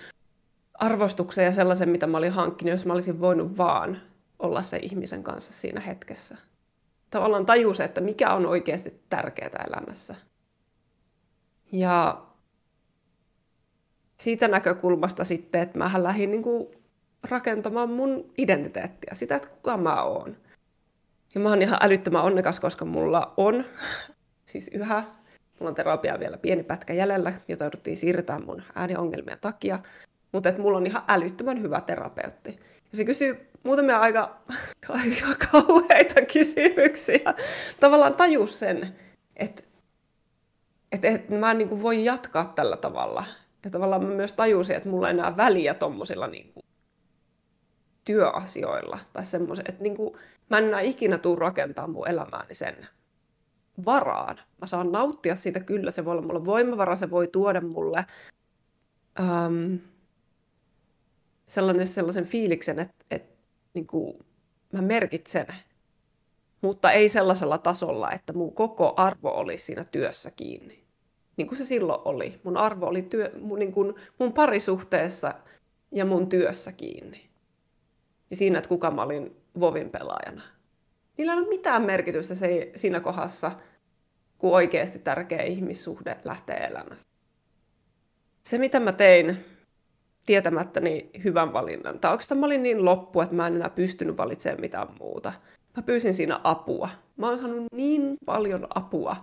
arvostuksen 0.74 1.44
ja 1.44 1.52
sellaisen, 1.52 1.88
mitä 1.88 2.06
mä 2.06 2.18
olin 2.18 2.32
hankkinut, 2.32 2.72
jos 2.72 2.86
mä 2.86 2.92
olisin 2.92 3.20
voinut 3.20 3.58
vaan 3.58 4.00
olla 4.38 4.62
se 4.62 4.76
ihmisen 4.76 5.22
kanssa 5.22 5.52
siinä 5.52 5.80
hetkessä. 5.80 6.36
Tavallaan 7.10 7.46
tajus, 7.46 7.80
että 7.80 8.00
mikä 8.00 8.34
on 8.34 8.46
oikeasti 8.46 9.02
tärkeää 9.08 9.64
elämässä. 9.68 10.14
Ja 11.72 12.22
siitä 14.22 14.48
näkökulmasta 14.48 15.24
sitten, 15.24 15.60
että 15.60 15.78
mä 15.78 15.90
lähdin 15.96 16.30
niin 16.30 16.42
kuin 16.42 16.68
rakentamaan 17.22 17.90
mun 17.90 18.32
identiteettiä, 18.38 19.14
sitä, 19.14 19.36
että 19.36 19.48
kuka 19.48 19.76
mä 19.76 20.02
oon. 20.02 20.36
Ja 21.34 21.40
mä 21.40 21.48
oon 21.48 21.62
ihan 21.62 21.78
älyttömän 21.82 22.22
onnekas, 22.22 22.60
koska 22.60 22.84
mulla 22.84 23.34
on, 23.36 23.64
siis 24.50 24.70
yhä, 24.74 25.02
mulla 25.58 25.68
on 25.68 25.74
terapiaa 25.74 26.20
vielä 26.20 26.38
pieni 26.38 26.62
pätkä 26.62 26.92
jäljellä, 26.92 27.32
jota 27.48 27.64
jouduttiin 27.64 27.96
siirtää 27.96 28.38
mun 28.38 28.62
ääniongelmien 28.74 29.38
takia, 29.40 29.78
mutta 30.32 30.48
että 30.48 30.62
mulla 30.62 30.78
on 30.78 30.86
ihan 30.86 31.02
älyttömän 31.08 31.62
hyvä 31.62 31.80
terapeutti. 31.80 32.58
Ja 32.90 32.96
se 32.96 33.04
kysyy 33.04 33.48
muutamia 33.62 33.98
aika, 34.00 34.38
aika 34.88 35.46
kauheita 35.50 36.20
kysymyksiä. 36.32 37.34
Tavallaan 37.80 38.14
tajus 38.14 38.58
sen, 38.58 38.96
että, 39.36 39.62
että, 40.92 41.08
että 41.08 41.34
mä 41.34 41.50
en 41.50 41.58
niin 41.58 41.68
kuin 41.68 41.82
voi 41.82 42.04
jatkaa 42.04 42.52
tällä 42.54 42.76
tavalla. 42.76 43.24
Ja 43.64 43.70
tavallaan 43.70 44.04
mä 44.04 44.14
myös 44.14 44.32
tajusin, 44.32 44.76
että 44.76 44.88
mulla 44.88 45.08
ei 45.08 45.14
enää 45.14 45.36
väliä 45.36 45.74
tommosilla 45.74 46.26
niin 46.26 46.52
kuin 46.54 46.64
työasioilla. 48.04 48.98
Tai 49.12 49.24
semmoisen, 49.24 49.64
että 49.68 49.82
niin 49.82 49.96
kuin, 49.96 50.18
mä 50.50 50.58
en 50.58 50.64
enää 50.64 50.80
ikinä 50.80 51.18
tuu 51.18 51.36
rakentaa 51.36 51.86
mun 51.86 52.08
elämääni 52.08 52.54
sen 52.54 52.86
varaan. 53.86 54.40
Mä 54.60 54.66
saan 54.66 54.92
nauttia 54.92 55.36
siitä 55.36 55.60
kyllä, 55.60 55.90
se 55.90 56.04
voi 56.04 56.12
olla 56.12 56.22
mulle 56.22 56.44
voimavara, 56.44 56.96
se 56.96 57.10
voi 57.10 57.28
tuoda 57.28 57.60
mulle 57.60 58.04
um, 59.20 59.78
sellainen, 61.46 61.86
sellaisen 61.86 62.24
fiiliksen, 62.24 62.78
että, 62.78 63.04
että 63.10 63.36
niin 63.74 63.86
kuin, 63.86 64.18
mä 64.72 64.82
merkitsen, 64.82 65.46
mutta 66.60 66.92
ei 66.92 67.08
sellaisella 67.08 67.58
tasolla, 67.58 68.10
että 68.12 68.32
mun 68.32 68.54
koko 68.54 68.94
arvo 68.96 69.30
olisi 69.30 69.64
siinä 69.64 69.84
työssä 69.84 70.30
kiinni. 70.30 70.87
Niin 71.38 71.48
kuin 71.48 71.58
se 71.58 71.64
silloin 71.64 72.00
oli. 72.04 72.40
Mun 72.44 72.56
arvo 72.56 72.86
oli 72.86 73.02
työ, 73.02 73.30
mun, 73.40 73.58
niin 73.58 73.72
kuin, 73.72 73.94
mun 74.18 74.32
parisuhteessa 74.32 75.34
ja 75.92 76.04
mun 76.04 76.28
työssä 76.28 76.72
kiinni. 76.72 77.28
Ja 78.30 78.36
siinä, 78.36 78.58
että 78.58 78.68
kuka 78.68 78.90
mä 78.90 79.02
olin 79.02 79.36
Vovin 79.60 79.90
pelaajana. 79.90 80.42
Niillä 81.18 81.32
ei 81.32 81.38
ole 81.38 81.48
mitään 81.48 81.82
merkitystä 81.82 82.34
se, 82.34 82.72
siinä 82.76 83.00
kohdassa, 83.00 83.52
kun 84.38 84.54
oikeasti 84.54 84.98
tärkeä 84.98 85.42
ihmissuhde 85.42 86.16
lähtee 86.24 86.56
elämästä. 86.56 87.10
Se, 88.42 88.58
mitä 88.58 88.80
mä 88.80 88.92
tein 88.92 89.36
tietämättäni 90.26 91.10
hyvän 91.24 91.52
valinnan. 91.52 91.98
Tai 91.98 92.10
oikeastaan 92.10 92.38
mä 92.38 92.46
olin 92.46 92.62
niin 92.62 92.84
loppu, 92.84 93.20
että 93.20 93.34
mä 93.34 93.46
en 93.46 93.54
enää 93.54 93.70
pystynyt 93.70 94.16
valitsemaan 94.16 94.60
mitään 94.60 94.88
muuta. 95.00 95.32
Mä 95.76 95.82
pyysin 95.82 96.14
siinä 96.14 96.40
apua. 96.44 96.88
Mä 97.16 97.28
oon 97.28 97.38
saanut 97.38 97.66
niin 97.72 98.16
paljon 98.26 98.66
apua 98.74 99.16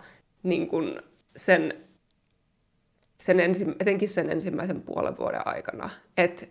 niin 0.44 0.68
kuin 0.68 1.00
sen, 1.36 1.74
sen 3.26 3.40
ensi, 3.40 3.66
etenkin 3.80 4.10
sen 4.10 4.30
ensimmäisen 4.30 4.82
puolen 4.82 5.18
vuoden 5.18 5.48
aikana. 5.48 5.90
Että 6.18 6.46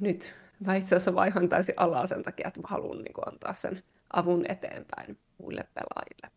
nyt 0.00 0.34
mä 0.66 0.74
itse 0.74 0.96
asiassa 0.96 1.14
vaihoin 1.14 1.48
täysin 1.48 1.74
alaa 1.76 2.06
sen 2.06 2.22
takia, 2.22 2.48
että 2.48 2.60
mä 2.60 2.68
haluan 2.68 2.98
niin 2.98 3.12
kuin, 3.12 3.28
antaa 3.28 3.52
sen 3.52 3.82
avun 4.12 4.44
eteenpäin 4.48 5.18
muille 5.38 5.64
pelaajille. 5.74 6.30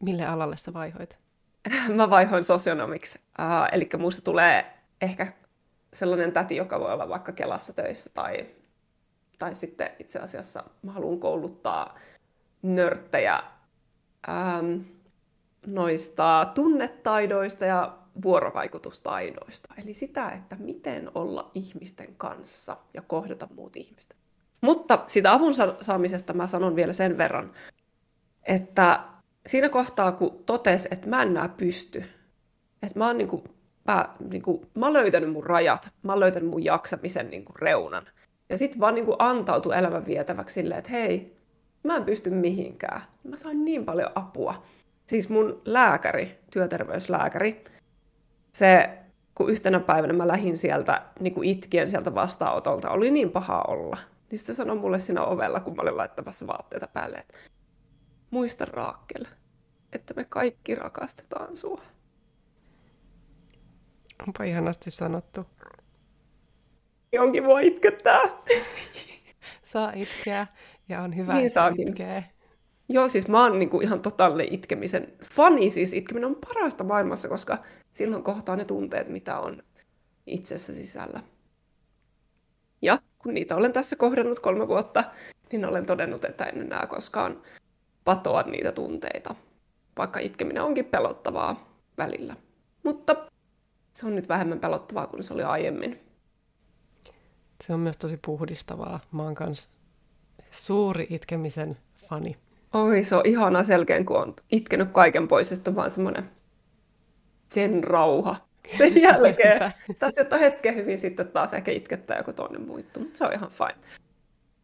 Mille 0.00 0.26
alalle 0.26 0.56
sä 0.56 0.72
vaihoit? 0.72 1.18
mä 1.96 2.10
vaihoin 2.10 2.44
sosionomiksi. 2.44 3.18
Uh, 3.38 3.68
eli 3.72 3.88
muusta 3.98 4.22
tulee 4.22 4.72
ehkä 5.00 5.32
sellainen 5.92 6.32
täti, 6.32 6.56
joka 6.56 6.80
voi 6.80 6.92
olla 6.92 7.08
vaikka 7.08 7.32
Kelassa 7.32 7.72
töissä 7.72 8.10
tai, 8.14 8.46
tai 9.38 9.54
sitten 9.54 9.90
itse 9.98 10.18
asiassa 10.18 10.64
mä 10.82 10.92
haluan 10.92 11.20
kouluttaa 11.20 11.98
nörttejä 12.62 13.42
ähm, 14.28 14.80
noista 15.66 16.50
tunnetaidoista 16.54 17.64
ja 17.64 17.98
vuorovaikutustaidoista. 18.22 19.74
Eli 19.82 19.94
sitä, 19.94 20.30
että 20.30 20.56
miten 20.58 21.10
olla 21.14 21.50
ihmisten 21.54 22.14
kanssa 22.16 22.76
ja 22.94 23.02
kohdata 23.02 23.48
muut 23.56 23.76
ihmiset. 23.76 24.16
Mutta 24.60 25.04
sitä 25.06 25.32
avun 25.32 25.54
saamisesta 25.80 26.32
mä 26.32 26.46
sanon 26.46 26.76
vielä 26.76 26.92
sen 26.92 27.18
verran, 27.18 27.52
että 28.42 29.00
siinä 29.46 29.68
kohtaa, 29.68 30.12
kun 30.12 30.42
totes, 30.46 30.88
että 30.90 31.08
mä 31.08 31.22
en 31.22 31.28
enää 31.28 31.48
pysty, 31.48 32.04
että 32.82 32.98
mä 32.98 33.06
oon 33.06 33.18
niin 33.18 33.28
kuin 33.28 33.44
mä, 33.86 34.08
niin 34.30 34.42
kuin, 34.42 34.66
mä 34.74 34.86
oon 34.86 34.92
löytänyt 34.92 35.32
mun 35.32 35.44
rajat, 35.44 35.88
mä 36.02 36.12
oon 36.12 36.20
löytänyt 36.20 36.50
mun 36.50 36.64
jaksamisen 36.64 37.30
niin 37.30 37.44
kuin, 37.44 37.56
reunan. 37.56 38.06
Ja 38.48 38.58
sitten 38.58 38.80
vaan 38.80 38.94
niin 38.94 39.04
kuin, 39.04 39.16
antautu 39.18 39.72
elämän 39.72 40.06
vietäväksi 40.06 40.54
silleen, 40.54 40.78
että 40.78 40.90
hei, 40.90 41.36
mä 41.82 41.96
en 41.96 42.04
pysty 42.04 42.30
mihinkään. 42.30 43.02
Mä 43.24 43.36
sain 43.36 43.64
niin 43.64 43.84
paljon 43.84 44.10
apua. 44.14 44.62
Siis 45.06 45.28
mun 45.28 45.62
lääkäri, 45.64 46.38
työterveyslääkäri, 46.50 47.64
se, 48.52 48.98
kun 49.34 49.50
yhtenä 49.50 49.80
päivänä 49.80 50.12
mä 50.12 50.28
lähdin 50.28 50.56
sieltä 50.56 51.02
niin 51.20 51.34
kuin 51.34 51.48
itkien 51.48 51.88
sieltä 51.88 52.14
vastaanotolta, 52.14 52.90
oli 52.90 53.10
niin 53.10 53.30
paha 53.30 53.64
olla. 53.68 53.98
Niin 54.30 54.38
se 54.38 54.54
sanoi 54.54 54.76
mulle 54.76 54.98
siinä 54.98 55.24
ovella, 55.24 55.60
kun 55.60 55.76
mä 55.76 55.82
olin 55.82 55.96
laittamassa 55.96 56.46
vaatteita 56.46 56.86
päälle, 56.86 57.16
että 57.18 57.34
muista 58.30 58.64
Raakkel, 58.64 59.24
että 59.92 60.14
me 60.14 60.24
kaikki 60.24 60.74
rakastetaan 60.74 61.56
sua. 61.56 61.82
Onpa 64.26 64.44
ihanasti 64.44 64.90
sanottu. 64.90 65.46
Jonkin 67.12 67.44
voi 67.44 67.66
itkettää. 67.66 68.20
Saa 69.62 69.92
itkeä 69.94 70.46
ja 70.88 71.02
on 71.02 71.16
hyvä, 71.16 71.34
niin 71.34 71.46
että 71.46 71.82
itkee. 71.88 72.33
Joo, 72.88 73.08
siis 73.08 73.28
mä 73.28 73.42
oon 73.42 73.58
niinku 73.58 73.80
ihan 73.80 74.02
totaalinen 74.02 74.54
itkemisen 74.54 75.12
fani. 75.32 75.70
Siis 75.70 75.92
itkeminen 75.92 76.28
on 76.28 76.36
parasta 76.36 76.84
maailmassa, 76.84 77.28
koska 77.28 77.58
silloin 77.92 78.22
kohtaa 78.22 78.56
ne 78.56 78.64
tunteet, 78.64 79.08
mitä 79.08 79.38
on 79.38 79.62
itsessä 80.26 80.72
sisällä. 80.72 81.22
Ja 82.82 82.98
kun 83.18 83.34
niitä 83.34 83.56
olen 83.56 83.72
tässä 83.72 83.96
kohdannut 83.96 84.40
kolme 84.40 84.68
vuotta, 84.68 85.04
niin 85.52 85.64
olen 85.64 85.86
todennut, 85.86 86.24
että 86.24 86.44
en 86.44 86.60
enää 86.60 86.86
koskaan 86.86 87.42
patoa 88.04 88.42
niitä 88.42 88.72
tunteita, 88.72 89.34
vaikka 89.98 90.20
itkeminen 90.20 90.62
onkin 90.62 90.84
pelottavaa 90.84 91.78
välillä. 91.98 92.36
Mutta 92.82 93.16
se 93.92 94.06
on 94.06 94.14
nyt 94.16 94.28
vähemmän 94.28 94.60
pelottavaa 94.60 95.06
kuin 95.06 95.24
se 95.24 95.34
oli 95.34 95.42
aiemmin. 95.42 96.00
Se 97.60 97.74
on 97.74 97.80
myös 97.80 97.96
tosi 97.96 98.18
puhdistavaa. 98.26 99.00
Mä 99.12 99.22
oon 99.22 99.34
kanssa 99.34 99.68
suuri 100.50 101.06
itkemisen 101.10 101.76
fani. 102.08 102.36
Oi, 102.74 103.02
se 103.02 103.16
on 103.16 103.22
ihana 103.24 103.64
selkeän, 103.64 104.04
kun 104.04 104.16
on 104.16 104.36
itkenyt 104.52 104.92
kaiken 104.92 105.28
pois, 105.28 105.52
että 105.52 105.70
on 105.70 105.76
vaan 105.76 105.90
semmoinen 105.90 106.30
sen 107.48 107.84
rauha 107.84 108.36
sen 108.78 109.02
jälkeen. 109.02 109.72
Tässä 109.98 110.26
on 110.32 110.40
hetken 110.40 110.76
hyvin 110.76 110.98
sitten 110.98 111.28
taas 111.28 111.54
ehkä 111.54 111.70
itkettää 111.70 112.16
joku 112.16 112.32
toinen 112.32 112.66
muittu, 112.66 113.00
mutta 113.00 113.18
se 113.18 113.24
on 113.24 113.32
ihan 113.32 113.50
fine. 113.50 113.84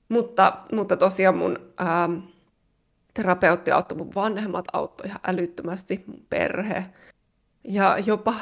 Mutta, 0.09 0.53
mutta 0.73 0.97
tosiaan 0.97 1.37
mun 1.37 1.59
ähm, 1.81 2.19
terapeutti 3.15 3.71
auttoi 3.71 3.99
mun 3.99 4.15
vanhemmat, 4.15 4.65
auttoi 4.73 5.07
ihan 5.07 5.21
älyttömästi 5.27 6.05
mun 6.07 6.27
perhe. 6.31 6.85
Ja 7.65 7.99
jopa 8.07 8.35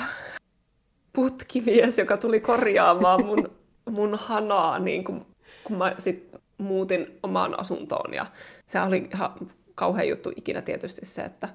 putkimies, 1.13 1.99
joka 1.99 2.17
tuli 2.17 2.41
korjaamaan 2.41 3.27
mun, 3.27 3.51
mun 3.91 4.15
hanaa, 4.15 4.79
niin 4.79 5.05
kun, 5.05 5.27
kun 5.65 5.79
mä 5.79 5.95
sit 5.99 6.29
muutin 6.59 7.18
omaan 7.23 7.61
asuntoon. 7.61 8.14
Ja 8.14 8.27
se 8.66 8.81
oli 8.81 9.09
ihan 9.14 9.33
kauhean 9.75 10.09
juttu 10.09 10.33
ikinä 10.37 10.62
tietysti 10.62 11.07
se, 11.07 11.23
että 11.23 11.49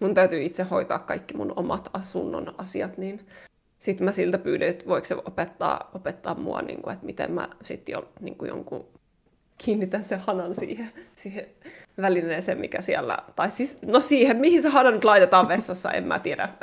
mun 0.00 0.14
täytyy 0.14 0.42
itse 0.42 0.62
hoitaa 0.62 0.98
kaikki 0.98 1.36
mun 1.36 1.52
omat 1.56 1.90
asunnon 1.92 2.54
asiat, 2.58 2.98
niin 2.98 3.26
sitten 3.78 4.04
mä 4.04 4.12
siltä 4.12 4.38
pyydin, 4.38 4.68
että 4.68 4.86
voiko 4.86 5.04
se 5.04 5.14
opettaa, 5.14 5.90
opettaa 5.94 6.34
mua, 6.34 6.62
niin 6.62 6.82
kuin, 6.82 6.94
että 6.94 7.06
miten 7.06 7.32
mä 7.32 7.48
sitten 7.64 7.92
jo, 7.92 8.08
niin 8.20 8.36
kuin 8.36 8.48
jonkun 8.48 8.86
kiinnitän 9.58 10.04
sen 10.04 10.20
hanan 10.20 10.54
siihen, 10.54 10.92
siihen 11.16 11.46
välineeseen, 12.02 12.58
mikä 12.58 12.82
siellä, 12.82 13.18
tai 13.36 13.50
siis, 13.50 13.82
no 13.82 14.00
siihen, 14.00 14.36
mihin 14.36 14.62
se 14.62 14.68
hanan 14.68 14.94
nyt 14.94 15.04
laitetaan 15.04 15.48
vessassa, 15.48 15.90
en 15.90 16.04
mä 16.04 16.18
tiedä. 16.18 16.48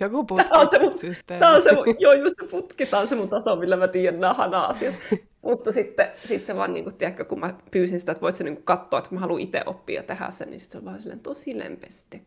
Joku 0.00 0.24
putki 0.24 0.48
tämä 0.48 0.60
on 0.60 0.70
se 0.70 0.78
mun, 0.78 0.92
tämä 1.26 1.54
on 1.54 1.62
se 1.62 1.74
mun, 1.74 1.84
joo, 1.98 2.12
just 2.12 2.34
se 2.40 2.48
putki, 2.50 2.86
tämä 2.86 3.00
on 3.00 3.08
se 3.08 3.14
mun 3.14 3.28
taso, 3.28 3.56
millä 3.56 3.76
mä 3.76 3.88
tiedän 3.88 4.20
nämä 4.20 4.34
hana-asiat. 4.34 4.94
Mutta 5.44 5.72
sitten 5.72 6.08
sit 6.24 6.46
se 6.46 6.56
vaan, 6.56 6.74
niin 6.74 6.84
kuin, 6.84 6.96
tiedätkö, 6.96 7.24
kun 7.24 7.40
mä 7.40 7.54
pyysin 7.70 8.00
sitä, 8.00 8.12
että 8.12 8.22
voit 8.22 8.34
se 8.34 8.44
niin 8.44 8.62
katsoa, 8.64 8.98
että 8.98 9.14
mä 9.14 9.20
haluan 9.20 9.40
itse 9.40 9.62
oppia 9.66 10.02
tehdä 10.02 10.30
sen, 10.30 10.50
niin 10.50 10.60
sitten 10.60 10.72
se 10.72 10.78
on 10.78 10.84
vaan 10.84 11.00
silleen 11.00 11.20
tosi 11.20 11.58
lempeästi. 11.58 12.22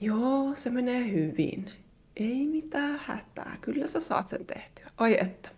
Joo, 0.00 0.50
se 0.54 0.70
menee 0.70 1.12
hyvin. 1.12 1.70
Ei 2.16 2.46
mitään 2.46 3.00
hätää, 3.04 3.58
kyllä 3.60 3.86
sä 3.86 4.00
saat 4.00 4.28
sen 4.28 4.46
tehtyä. 4.46 4.86
Ai 4.96 5.16
että. 5.20 5.48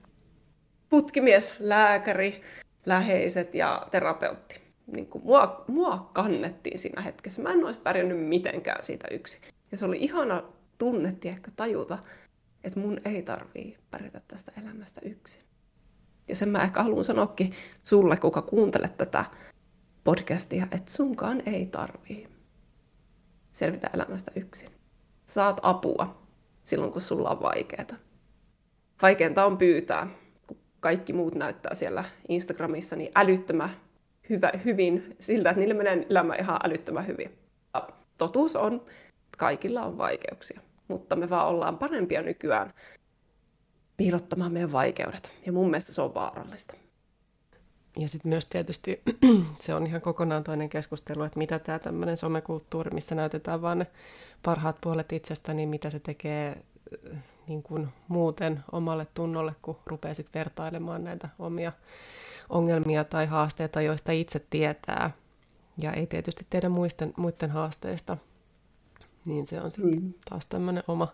Putkimies, 0.88 1.54
lääkäri, 1.58 2.42
läheiset 2.86 3.54
ja 3.54 3.86
terapeutti. 3.90 4.60
niin 4.86 5.06
kuin, 5.06 5.24
mua, 5.24 5.64
mua 5.68 6.10
kannettiin 6.12 6.78
siinä 6.78 7.02
hetkessä. 7.02 7.42
Mä 7.42 7.52
en 7.52 7.64
olisi 7.64 7.80
pärjännyt 7.80 8.28
mitenkään 8.28 8.84
siitä 8.84 9.08
yksi. 9.10 9.40
Ja 9.70 9.76
se 9.76 9.84
oli 9.84 9.96
ihana 10.00 10.42
tunne, 10.78 11.16
ehkä 11.24 11.50
tajuta, 11.56 11.98
että 12.64 12.80
mun 12.80 13.00
ei 13.04 13.22
tarvii 13.22 13.76
pärjätä 13.90 14.20
tästä 14.28 14.52
elämästä 14.62 15.00
yksin. 15.04 15.42
Ja 16.28 16.36
sen 16.36 16.48
mä 16.48 16.62
ehkä 16.62 16.82
haluan 16.82 17.04
sanoakin 17.04 17.54
sulle, 17.84 18.16
kuka 18.16 18.42
kuuntelet 18.42 18.96
tätä 18.96 19.24
podcastia, 20.04 20.66
että 20.70 20.92
sunkaan 20.92 21.42
ei 21.46 21.66
tarvii 21.66 22.28
selvitä 23.50 23.90
elämästä 23.94 24.32
yksin. 24.36 24.70
Saat 25.26 25.60
apua 25.62 26.22
silloin, 26.64 26.92
kun 26.92 27.00
sulla 27.00 27.30
on 27.30 27.42
vaikeaa. 27.42 27.98
Vaikeinta 29.02 29.44
on 29.44 29.58
pyytää, 29.58 30.08
kun 30.46 30.56
kaikki 30.80 31.12
muut 31.12 31.34
näyttää 31.34 31.74
siellä 31.74 32.04
Instagramissa 32.28 32.96
niin 32.96 33.12
älyttömän 33.14 33.70
hyvä, 34.30 34.50
hyvin 34.64 35.16
siltä, 35.20 35.50
että 35.50 35.60
niille 35.60 35.74
menee 35.74 36.06
elämä 36.10 36.34
ihan 36.34 36.58
älyttömän 36.64 37.06
hyvin. 37.06 37.38
Ja 37.74 37.88
totuus 38.18 38.56
on, 38.56 38.74
että 38.74 39.38
kaikilla 39.38 39.82
on 39.82 39.98
vaikeuksia, 39.98 40.60
mutta 40.88 41.16
me 41.16 41.30
vaan 41.30 41.48
ollaan 41.48 41.78
parempia 41.78 42.22
nykyään 42.22 42.72
piilottamaan 43.96 44.52
meidän 44.52 44.72
vaikeudet. 44.72 45.32
Ja 45.46 45.52
mun 45.52 45.70
mielestä 45.70 45.92
se 45.92 46.02
on 46.02 46.14
vaarallista. 46.14 46.74
Ja 47.98 48.08
sitten 48.08 48.28
myös 48.28 48.46
tietysti 48.46 49.02
se 49.60 49.74
on 49.74 49.86
ihan 49.86 50.00
kokonaan 50.00 50.44
toinen 50.44 50.68
keskustelu, 50.68 51.22
että 51.22 51.38
mitä 51.38 51.58
tämä 51.58 51.78
tämmöinen 51.78 52.16
somekulttuuri, 52.16 52.90
missä 52.90 53.14
näytetään 53.14 53.62
vaan 53.62 53.78
ne 53.78 53.86
parhaat 54.42 54.76
puolet 54.80 55.12
itsestä, 55.12 55.54
niin 55.54 55.68
mitä 55.68 55.90
se 55.90 55.98
tekee 55.98 56.62
äh, 57.12 57.22
niin 57.48 57.62
kuin 57.62 57.88
muuten 58.08 58.64
omalle 58.72 59.06
tunnolle, 59.14 59.54
kun 59.62 59.78
rupeaa 59.86 60.14
sitten 60.14 60.40
vertailemaan 60.40 61.04
näitä 61.04 61.28
omia 61.38 61.72
ongelmia 62.48 63.04
tai 63.04 63.26
haasteita, 63.26 63.80
joista 63.80 64.12
itse 64.12 64.46
tietää. 64.50 65.10
Ja 65.78 65.92
ei 65.92 66.06
tietysti 66.06 66.46
teidän 66.50 66.72
muisten, 66.72 67.14
muiden 67.16 67.50
haasteista. 67.50 68.16
Niin 69.26 69.46
se 69.46 69.60
on 69.60 69.72
sitten 69.72 70.02
mm. 70.02 70.14
taas 70.30 70.46
tämmöinen 70.46 70.82
oma 70.88 71.08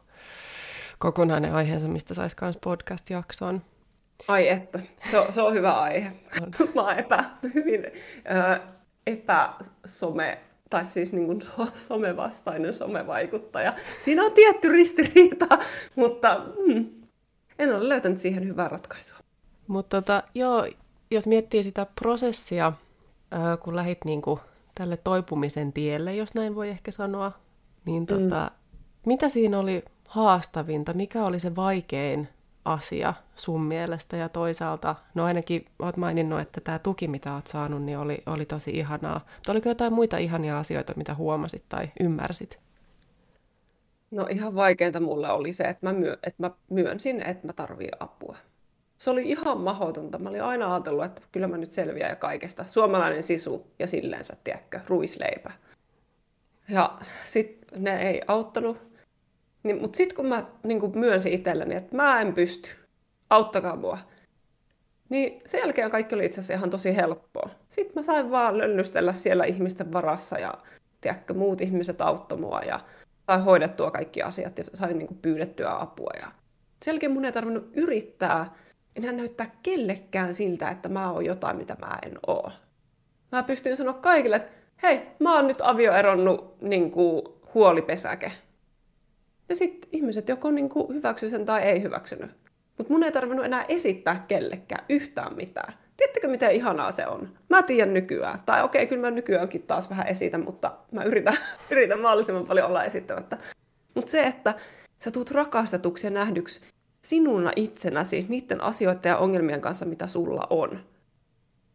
kokonainen 0.98 1.54
aiheensa, 1.54 1.88
mistä 1.88 2.14
saisi 2.14 2.36
myös 2.40 2.58
podcast-jakson. 2.64 3.62
Ai 4.28 4.48
että, 4.48 4.80
se 5.10 5.18
on, 5.18 5.32
se 5.32 5.42
on 5.42 5.54
hyvä 5.54 5.72
aihe. 5.72 6.12
On. 6.42 6.68
Mä 6.74 6.82
oon 6.82 6.98
epä, 6.98 7.24
hyvin 7.54 7.86
äh, 8.34 8.60
epäsome, 9.06 10.38
tai 10.70 10.84
siis 10.84 11.12
niin 11.12 11.26
kuin 11.26 11.40
somevastainen 11.74 12.74
somevaikuttaja. 12.74 13.72
Siinä 14.04 14.24
on 14.24 14.32
tietty 14.32 14.68
ristiriita, 14.68 15.46
mutta 15.96 16.40
mm, 16.66 16.90
en 17.58 17.76
ole 17.76 17.88
löytänyt 17.88 18.18
siihen 18.18 18.46
hyvää 18.46 18.68
ratkaisua. 18.68 19.18
Mutta 19.66 19.96
tota, 20.02 20.22
joo, 20.34 20.66
jos 21.10 21.26
miettii 21.26 21.62
sitä 21.62 21.86
prosessia, 22.00 22.66
äh, 23.34 23.58
kun 23.60 23.76
lähit 23.76 24.04
niin 24.04 24.22
kuin 24.22 24.40
tälle 24.74 24.96
toipumisen 24.96 25.72
tielle, 25.72 26.14
jos 26.14 26.34
näin 26.34 26.54
voi 26.54 26.68
ehkä 26.68 26.90
sanoa, 26.90 27.32
niin 27.84 28.06
tota, 28.06 28.50
mm. 28.50 28.56
mitä 29.06 29.28
siinä 29.28 29.58
oli 29.58 29.84
haastavinta, 30.12 30.94
mikä 30.94 31.24
oli 31.24 31.40
se 31.40 31.56
vaikein 31.56 32.28
asia 32.64 33.14
sun 33.36 33.62
mielestä 33.62 34.16
ja 34.16 34.28
toisaalta, 34.28 34.94
no 35.14 35.24
ainakin 35.24 35.66
oot 35.78 35.96
maininnut, 35.96 36.40
että 36.40 36.60
tämä 36.60 36.78
tuki, 36.78 37.08
mitä 37.08 37.34
oot 37.34 37.46
saanut, 37.46 37.82
niin 37.82 37.98
oli, 37.98 38.22
oli 38.26 38.46
tosi 38.46 38.70
ihanaa. 38.70 39.20
Mutta 39.34 39.52
oliko 39.52 39.68
jotain 39.68 39.92
muita 39.92 40.16
ihania 40.18 40.58
asioita, 40.58 40.92
mitä 40.96 41.14
huomasit 41.14 41.64
tai 41.68 41.84
ymmärsit? 42.00 42.58
No 44.10 44.26
ihan 44.30 44.54
vaikeinta 44.54 45.00
mulle 45.00 45.30
oli 45.30 45.52
se, 45.52 45.64
että 45.64 45.86
mä, 45.86 45.92
myö, 45.92 46.16
että 46.22 46.42
mä 46.42 46.50
myönsin, 46.70 47.26
että 47.26 47.46
mä 47.46 47.52
tarvii 47.52 47.90
apua. 48.00 48.36
Se 48.98 49.10
oli 49.10 49.22
ihan 49.22 49.60
mahdotonta. 49.60 50.18
Mä 50.18 50.28
olin 50.28 50.42
aina 50.42 50.74
ajatellut, 50.74 51.04
että 51.04 51.22
kyllä 51.32 51.48
mä 51.48 51.56
nyt 51.56 51.72
selviän 51.72 52.10
ja 52.10 52.16
kaikesta. 52.16 52.64
Suomalainen 52.64 53.22
sisu 53.22 53.66
ja 53.78 53.86
silleensä, 53.86 54.36
tiedätkö, 54.44 54.80
ruisleipä. 54.86 55.50
Ja 56.68 56.98
sitten 57.24 57.84
ne 57.84 58.02
ei 58.02 58.22
auttanut 58.28 58.91
niin, 59.62 59.80
mutta 59.80 59.96
sitten 59.96 60.16
kun 60.16 60.26
mä 60.26 60.46
niin 60.62 60.80
kun 60.80 60.98
myönsin 60.98 61.32
itselleni, 61.32 61.74
että 61.74 61.96
mä 61.96 62.20
en 62.20 62.34
pysty, 62.34 62.70
auttakaa 63.30 63.76
mua, 63.76 63.98
niin 65.08 65.42
sen 65.46 65.60
jälkeen 65.60 65.90
kaikki 65.90 66.14
oli 66.14 66.26
itse 66.26 66.40
asiassa 66.40 66.54
ihan 66.54 66.70
tosi 66.70 66.96
helppoa. 66.96 67.50
Sitten 67.68 67.92
mä 67.94 68.02
sain 68.02 68.30
vaan 68.30 68.58
löllystellä 68.58 69.12
siellä 69.12 69.44
ihmisten 69.44 69.92
varassa 69.92 70.38
ja 70.38 70.54
tiedätkö, 71.00 71.34
muut 71.34 71.60
ihmiset 71.60 72.00
auttoi 72.00 72.38
mua 72.38 72.60
ja 72.60 72.80
sain 73.26 73.42
hoidettua 73.42 73.90
kaikki 73.90 74.22
asiat 74.22 74.58
ja 74.58 74.64
sain 74.74 74.98
niin 74.98 75.18
pyydettyä 75.22 75.80
apua. 75.80 76.10
Ja 76.20 76.32
sen 76.84 76.92
jälkeen 76.92 77.12
mun 77.12 77.24
ei 77.24 77.32
tarvinnut 77.32 77.70
yrittää 77.74 78.54
enää 78.96 79.12
näyttää 79.12 79.50
kellekään 79.62 80.34
siltä, 80.34 80.68
että 80.68 80.88
mä 80.88 81.10
oon 81.10 81.24
jotain, 81.24 81.56
mitä 81.56 81.76
mä 81.80 81.98
en 82.06 82.12
oo. 82.26 82.50
Mä 83.32 83.42
pystyin 83.42 83.76
sanoa 83.76 83.94
kaikille, 83.94 84.36
että 84.36 84.48
hei, 84.82 85.02
mä 85.18 85.36
oon 85.36 85.46
nyt 85.46 85.60
avioeronnut 85.60 86.60
niin 86.60 86.90
kuin, 86.90 87.22
huolipesäke. 87.54 88.32
Ja 89.52 89.56
sitten 89.56 89.90
ihmiset 89.92 90.28
joko 90.28 90.50
niin 90.50 90.70
hyväksy 90.92 91.30
sen 91.30 91.46
tai 91.46 91.62
ei 91.62 91.82
hyväksynyt. 91.82 92.30
Mutta 92.78 92.92
mun 92.92 93.04
ei 93.04 93.12
tarvinnut 93.12 93.44
enää 93.44 93.64
esittää 93.68 94.24
kellekään 94.28 94.84
yhtään 94.88 95.36
mitään. 95.36 95.74
Tiedättekö, 95.96 96.28
miten 96.28 96.50
ihanaa 96.50 96.92
se 96.92 97.06
on? 97.06 97.28
Mä 97.50 97.62
tiedän 97.62 97.94
nykyään. 97.94 98.38
Tai 98.46 98.62
okei, 98.62 98.82
okay, 98.82 98.88
kyllä 98.88 99.10
mä 99.10 99.10
nykyäänkin 99.10 99.62
taas 99.62 99.90
vähän 99.90 100.06
esitän, 100.06 100.44
mutta 100.44 100.72
mä 100.92 101.04
yritän, 101.04 101.36
yritän 101.70 102.00
mahdollisimman 102.00 102.46
paljon 102.46 102.66
olla 102.66 102.84
esittämättä. 102.84 103.38
Mutta 103.94 104.10
se, 104.10 104.22
että 104.22 104.54
sä 104.98 105.10
tuut 105.10 105.30
rakastetuksi 105.30 106.06
ja 106.06 106.10
nähdyksi 106.10 106.60
sinuna 107.04 107.52
itsenäsi 107.56 108.26
niiden 108.28 108.60
asioiden 108.60 109.10
ja 109.10 109.16
ongelmien 109.16 109.60
kanssa, 109.60 109.86
mitä 109.86 110.06
sulla 110.06 110.46
on. 110.50 110.80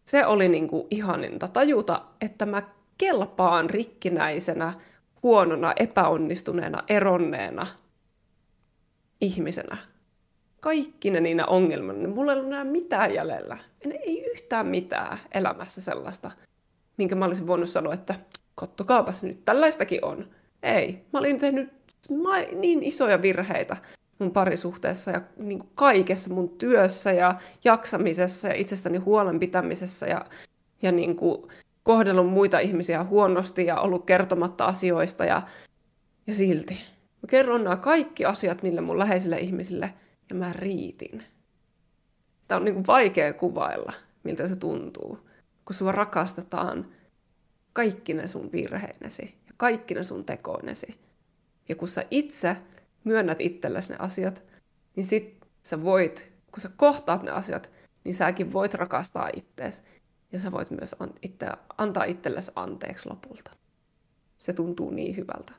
Se 0.06 0.26
oli 0.26 0.48
niinku 0.48 0.88
ihaninta 0.92 1.48
tajuta, 1.48 2.02
että 2.22 2.46
mä 2.46 2.62
kelpaan 2.98 3.70
rikkinäisenä, 3.70 4.74
huonona, 5.24 5.74
epäonnistuneena, 5.76 6.84
eronneena 6.90 7.68
ihmisenä. 9.22 9.78
Kaikki 10.60 11.10
ne 11.10 11.20
niinä 11.20 11.46
ongelmina. 11.46 12.10
Mulla 12.10 12.32
ei 12.32 12.38
ollut 12.38 12.54
enää 12.54 12.64
mitään 12.64 13.14
jäljellä. 13.14 13.58
En, 13.86 13.92
ei 13.92 14.26
yhtään 14.32 14.68
mitään 14.68 15.18
elämässä 15.34 15.82
sellaista, 15.82 16.32
minkä 16.98 17.16
mä 17.16 17.26
olisin 17.26 17.48
voinut 17.48 17.70
sanoa, 17.70 17.94
että 17.94 18.16
kattokaapas 18.56 19.24
nyt, 19.24 19.46
tällaistakin 19.46 20.06
on. 20.06 20.28
Ei. 20.64 21.06
Mä 21.14 21.20
olin 21.20 21.40
tehnyt 21.40 21.70
niin 22.56 22.84
isoja 22.84 23.22
virheitä 23.22 23.78
mun 24.20 24.32
parisuhteessa 24.32 25.12
ja 25.12 25.22
niin 25.38 25.60
kuin 25.60 25.70
kaikessa 25.76 26.34
mun 26.34 26.50
työssä 26.50 27.12
ja 27.12 27.36
jaksamisessa 27.64 28.48
ja 28.48 28.54
itsestäni 28.54 28.98
huolen 28.98 29.40
pitämisessä 29.40 30.08
ja, 30.08 30.26
ja 30.82 30.92
niin 30.92 31.16
kuin 31.16 31.52
kohdellut 31.88 32.30
muita 32.30 32.60
ihmisiä 32.60 33.04
huonosti 33.04 33.66
ja 33.66 33.80
ollut 33.80 34.06
kertomatta 34.06 34.66
asioista 34.66 35.26
ja, 35.26 35.42
ja 36.28 36.34
silti. 36.34 36.74
Mä 37.22 37.28
kerron 37.30 37.64
nämä 37.64 37.76
kaikki 37.76 38.26
asiat 38.26 38.64
niille 38.64 38.82
mun 38.82 39.00
läheisille 39.00 39.40
ihmisille 39.40 39.94
ja 40.30 40.36
mä 40.36 40.54
riitin. 40.54 41.24
Tämä 42.48 42.58
on 42.60 42.66
niin 42.66 42.88
vaikea 42.88 43.34
kuvailla, 43.34 43.94
miltä 44.24 44.48
se 44.48 44.56
tuntuu, 44.56 45.20
kun 45.66 45.74
sua 45.76 45.92
rakastetaan 45.92 46.86
kaikki 47.74 48.14
ne 48.14 48.28
sun 48.28 48.52
virheinesi 48.52 49.36
ja 49.48 49.54
kaikki 49.58 49.94
ne 49.94 50.04
sun 50.04 50.26
tekoinesi. 50.26 51.00
Ja 51.70 51.76
kun 51.76 51.88
sä 51.88 52.04
itse 52.12 52.58
myönnät 53.04 53.42
itsellesi 53.42 53.92
ne 53.92 53.98
asiat, 54.00 54.44
niin 54.96 55.06
sit 55.06 55.38
sä 55.64 55.84
voit, 55.84 56.32
kun 56.52 56.62
sä 56.62 56.70
kohtaat 56.76 57.24
ne 57.24 57.32
asiat, 57.32 57.70
niin 58.04 58.16
säkin 58.16 58.54
voit 58.54 58.74
rakastaa 58.74 59.30
ittees 59.36 59.84
ja 60.32 60.40
sä 60.40 60.52
voit 60.52 60.72
myös 60.72 60.96
an- 61.00 61.14
itse, 61.22 61.48
antaa 61.78 62.04
itsellesi 62.04 62.52
anteeksi 62.56 63.10
lopulta. 63.10 63.52
Se 64.38 64.54
tuntuu 64.54 64.90
niin 64.90 65.18
hyvältä. 65.18 65.54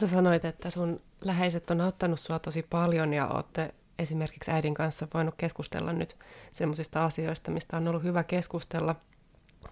Sä 0.00 0.06
sanoit, 0.06 0.44
että 0.44 0.70
sun 0.70 1.00
läheiset 1.20 1.70
on 1.70 1.80
auttanut 1.80 2.20
sua 2.20 2.38
tosi 2.38 2.62
paljon 2.62 3.12
ja 3.12 3.28
olette 3.28 3.74
esimerkiksi 3.98 4.50
äidin 4.50 4.74
kanssa 4.74 5.08
voinut 5.14 5.34
keskustella 5.38 5.92
nyt 5.92 6.16
semmoisista 6.52 7.04
asioista, 7.04 7.50
mistä 7.50 7.76
on 7.76 7.88
ollut 7.88 8.02
hyvä 8.02 8.24
keskustella. 8.24 8.96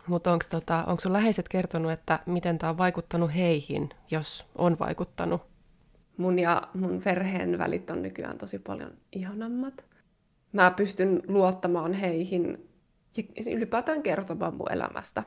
Mutta 0.06 0.32
onko 0.32 0.44
tota, 0.50 0.96
sun 1.00 1.12
läheiset 1.12 1.48
kertonut, 1.48 1.92
että 1.92 2.18
miten 2.26 2.58
tämä 2.58 2.70
on 2.70 2.78
vaikuttanut 2.78 3.34
heihin, 3.34 3.90
jos 4.10 4.46
on 4.54 4.78
vaikuttanut? 4.78 5.42
Mun 6.16 6.38
ja 6.38 6.68
mun 6.74 7.00
perheen 7.04 7.58
välit 7.58 7.90
on 7.90 8.02
nykyään 8.02 8.38
tosi 8.38 8.58
paljon 8.58 8.90
ihanammat. 9.12 9.84
Mä 10.52 10.70
pystyn 10.70 11.22
luottamaan 11.28 11.92
heihin 11.92 12.68
ja 13.16 13.52
ylipäätään 13.56 14.02
kertomaan 14.02 14.54
mun 14.54 14.72
elämästä. 14.72 15.22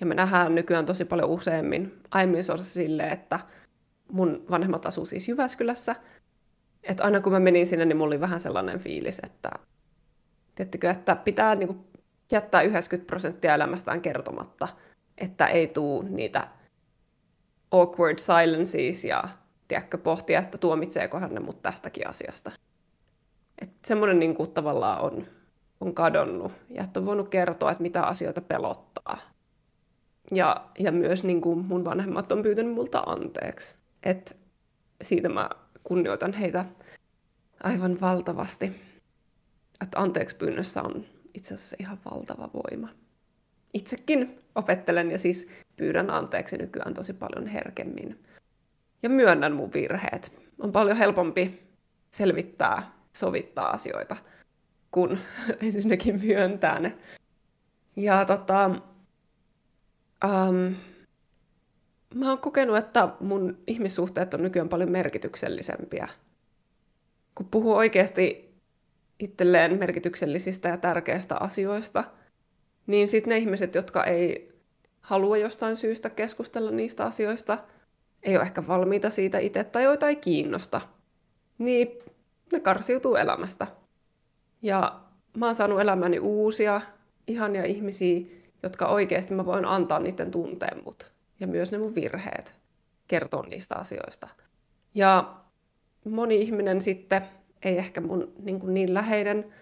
Ja 0.00 0.06
me 0.06 0.14
nähdään 0.14 0.54
nykyään 0.54 0.86
tosi 0.86 1.04
paljon 1.04 1.30
useammin. 1.30 2.00
Aiemmin 2.10 2.44
se 2.44 2.52
silleen, 2.60 3.12
että 3.12 3.40
mun 4.12 4.44
vanhemmat 4.50 4.86
asuu 4.86 5.06
siis 5.06 5.28
Jyväskylässä. 5.28 5.96
Että 6.82 7.04
aina 7.04 7.20
kun 7.20 7.32
mä 7.32 7.40
menin 7.40 7.66
sinne, 7.66 7.84
niin 7.84 7.96
mulla 7.96 8.08
oli 8.08 8.20
vähän 8.20 8.40
sellainen 8.40 8.78
fiilis, 8.78 9.20
että, 9.24 9.50
tiedättekö, 10.54 10.90
että 10.90 11.16
pitää 11.16 11.54
niin 11.54 11.66
kuin 11.66 11.84
jättää 12.32 12.62
90 12.62 13.06
prosenttia 13.06 13.54
elämästään 13.54 14.00
kertomatta, 14.00 14.68
että 15.18 15.46
ei 15.46 15.66
tuu 15.66 16.02
niitä 16.02 16.48
awkward 17.70 18.18
silences 18.18 19.04
ja 19.04 19.24
tiedätkö, 19.68 19.98
pohtia, 19.98 20.38
että 20.38 20.58
tuomitseeko 20.58 21.20
hän 21.20 21.34
ne 21.34 21.40
mut 21.40 21.62
tästäkin 21.62 22.08
asiasta. 22.08 22.52
Että 23.62 23.88
semmoinen 23.88 24.18
niin 24.18 24.52
tavallaan 24.54 25.00
on 25.00 25.26
on 25.82 25.94
kadonnut 25.94 26.52
ja 26.70 26.84
että 26.84 27.00
on 27.00 27.06
voinut 27.06 27.28
kertoa, 27.28 27.70
että 27.70 27.82
mitä 27.82 28.02
asioita 28.02 28.40
pelottaa. 28.40 29.18
Ja, 30.34 30.66
ja 30.78 30.92
myös 30.92 31.24
niin 31.24 31.40
kuin 31.40 31.58
mun 31.58 31.84
vanhemmat 31.84 32.32
on 32.32 32.42
pyytänyt 32.42 32.74
multa 32.74 33.00
anteeksi. 33.00 33.74
Että 34.02 34.34
siitä 35.02 35.28
mä 35.28 35.50
kunnioitan 35.84 36.32
heitä 36.32 36.64
aivan 37.62 38.00
valtavasti. 38.00 38.66
Että 39.82 40.00
anteeksi 40.00 40.36
pyynnössä 40.36 40.82
on 40.82 41.04
itse 41.34 41.54
asiassa 41.54 41.76
ihan 41.80 41.98
valtava 42.10 42.50
voima. 42.54 42.88
Itsekin 43.74 44.38
opettelen 44.54 45.10
ja 45.10 45.18
siis 45.18 45.48
pyydän 45.76 46.10
anteeksi 46.10 46.56
nykyään 46.56 46.94
tosi 46.94 47.12
paljon 47.12 47.46
herkemmin. 47.46 48.24
Ja 49.02 49.08
myönnän 49.08 49.52
mun 49.52 49.72
virheet. 49.72 50.32
On 50.58 50.72
paljon 50.72 50.96
helpompi 50.96 51.62
selvittää, 52.10 52.92
sovittaa 53.12 53.70
asioita, 53.70 54.16
kun 54.92 55.18
ensinnäkin 55.66 56.20
myöntää 56.24 56.80
ne. 56.80 56.98
Ja 57.96 58.24
tota, 58.24 58.70
um, 60.24 60.74
mä 62.14 62.28
oon 62.28 62.38
kokenut, 62.38 62.76
että 62.76 63.08
mun 63.20 63.58
ihmissuhteet 63.66 64.34
on 64.34 64.42
nykyään 64.42 64.68
paljon 64.68 64.90
merkityksellisempiä. 64.90 66.08
Kun 67.34 67.48
puhuu 67.50 67.74
oikeasti 67.74 68.54
itselleen 69.18 69.78
merkityksellisistä 69.78 70.68
ja 70.68 70.76
tärkeistä 70.76 71.36
asioista, 71.36 72.04
niin 72.86 73.08
sitten 73.08 73.30
ne 73.30 73.38
ihmiset, 73.38 73.74
jotka 73.74 74.04
ei 74.04 74.52
halua 75.00 75.36
jostain 75.36 75.76
syystä 75.76 76.10
keskustella 76.10 76.70
niistä 76.70 77.04
asioista, 77.04 77.58
ei 78.22 78.36
ole 78.36 78.42
ehkä 78.42 78.66
valmiita 78.66 79.10
siitä 79.10 79.38
itse 79.38 79.64
tai 79.64 79.84
joita 79.84 80.08
ei 80.08 80.16
kiinnosta, 80.16 80.80
niin 81.58 81.88
ne 82.52 82.60
karsiutuu 82.60 83.16
elämästä. 83.16 83.66
Ja 84.62 85.00
mä 85.36 85.46
oon 85.46 85.54
saanut 85.54 85.80
elämäni 85.80 86.18
uusia, 86.18 86.80
ihania 87.26 87.64
ihmisiä, 87.64 88.26
jotka 88.62 88.86
oikeasti 88.86 89.34
mä 89.34 89.46
voin 89.46 89.64
antaa 89.64 89.98
niiden 89.98 90.30
tunteen 90.30 90.84
mut. 90.84 91.12
Ja 91.40 91.46
myös 91.46 91.72
ne 91.72 91.78
mun 91.78 91.94
virheet 91.94 92.54
kertoo 93.08 93.42
niistä 93.42 93.76
asioista. 93.76 94.28
Ja 94.94 95.34
moni 96.04 96.40
ihminen 96.40 96.80
sitten, 96.80 97.22
ei 97.62 97.78
ehkä 97.78 98.00
mun 98.00 98.32
niin, 98.42 98.60
kuin 98.60 98.74
niin 98.74 98.94
läheinen, 98.94 99.52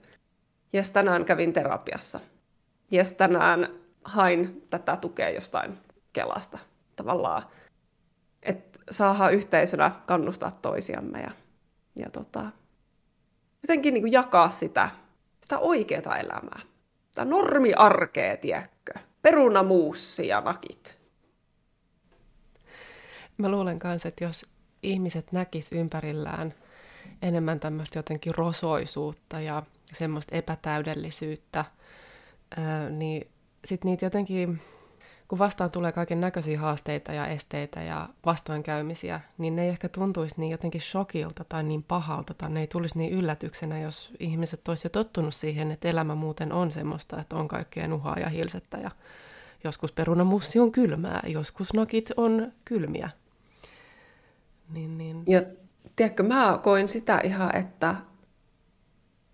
Jes, 0.72 0.90
tänään 0.90 1.24
kävin 1.24 1.52
terapiassa. 1.52 2.20
Jes, 2.90 3.14
tänään 3.14 3.68
hain 4.04 4.62
tätä 4.70 4.96
tukea 4.96 5.30
jostain 5.30 5.78
Kelasta 6.12 6.58
tavallaan. 6.96 7.42
Että 8.42 8.78
saadaan 8.90 9.34
yhteisönä 9.34 9.90
kannustaa 10.06 10.50
toisiamme 10.50 11.20
ja, 11.20 11.30
ja 11.96 12.10
tota, 12.10 12.50
jotenkin 13.62 13.94
niin 13.94 14.02
kuin 14.02 14.12
jakaa 14.12 14.50
sitä, 14.50 14.90
sitä 15.40 15.58
oikeaa 15.58 16.16
elämää. 16.16 16.60
Sitä 17.06 17.24
normiarkea, 17.24 18.36
tiedätkö? 18.36 18.92
Perunamuussi 19.22 20.28
ja 20.28 20.40
nakit. 20.40 20.98
Mä 23.38 23.48
luulen 23.48 23.78
kanssa, 23.78 24.08
että 24.08 24.24
jos 24.24 24.46
ihmiset 24.82 25.32
näkis 25.32 25.72
ympärillään 25.72 26.54
enemmän 27.22 27.60
tämmöistä 27.60 27.98
jotenkin 27.98 28.34
rosoisuutta 28.34 29.40
ja 29.40 29.62
semmoista 29.92 30.36
epätäydellisyyttä, 30.36 31.64
niin 32.90 33.28
sitten 33.64 33.90
niitä 33.90 34.06
jotenkin 34.06 34.60
kun 35.28 35.38
vastaan 35.38 35.70
tulee 35.70 35.92
kaiken 35.92 36.20
näköisiä 36.20 36.58
haasteita 36.58 37.12
ja 37.12 37.26
esteitä 37.26 37.82
ja 37.82 38.08
vastoinkäymisiä, 38.26 39.20
niin 39.38 39.56
ne 39.56 39.62
ei 39.62 39.68
ehkä 39.68 39.88
tuntuisi 39.88 40.40
niin 40.40 40.50
jotenkin 40.50 40.80
shokilta 40.80 41.44
tai 41.48 41.62
niin 41.62 41.82
pahalta 41.82 42.34
tai 42.34 42.50
ne 42.50 42.60
ei 42.60 42.66
tulisi 42.66 42.98
niin 42.98 43.12
yllätyksenä, 43.12 43.80
jos 43.80 44.12
ihmiset 44.20 44.68
olisi 44.68 44.86
jo 44.86 44.90
tottunut 44.90 45.34
siihen, 45.34 45.70
että 45.70 45.88
elämä 45.88 46.14
muuten 46.14 46.52
on 46.52 46.72
semmoista, 46.72 47.20
että 47.20 47.36
on 47.36 47.48
kaikkea 47.48 47.88
nuhaa 47.88 48.18
ja 48.18 48.28
hilsettä 48.28 48.76
ja 48.78 48.90
joskus 49.64 49.92
perunamussi 49.92 50.58
on 50.58 50.72
kylmää, 50.72 51.22
joskus 51.26 51.74
nakit 51.74 52.10
on 52.16 52.52
kylmiä. 52.64 53.10
Niin, 54.70 54.98
niin. 54.98 55.22
Ja 55.26 55.42
tiedätkö, 55.96 56.22
mä 56.22 56.60
koin 56.62 56.88
sitä 56.88 57.20
ihan, 57.24 57.56
että, 57.56 57.94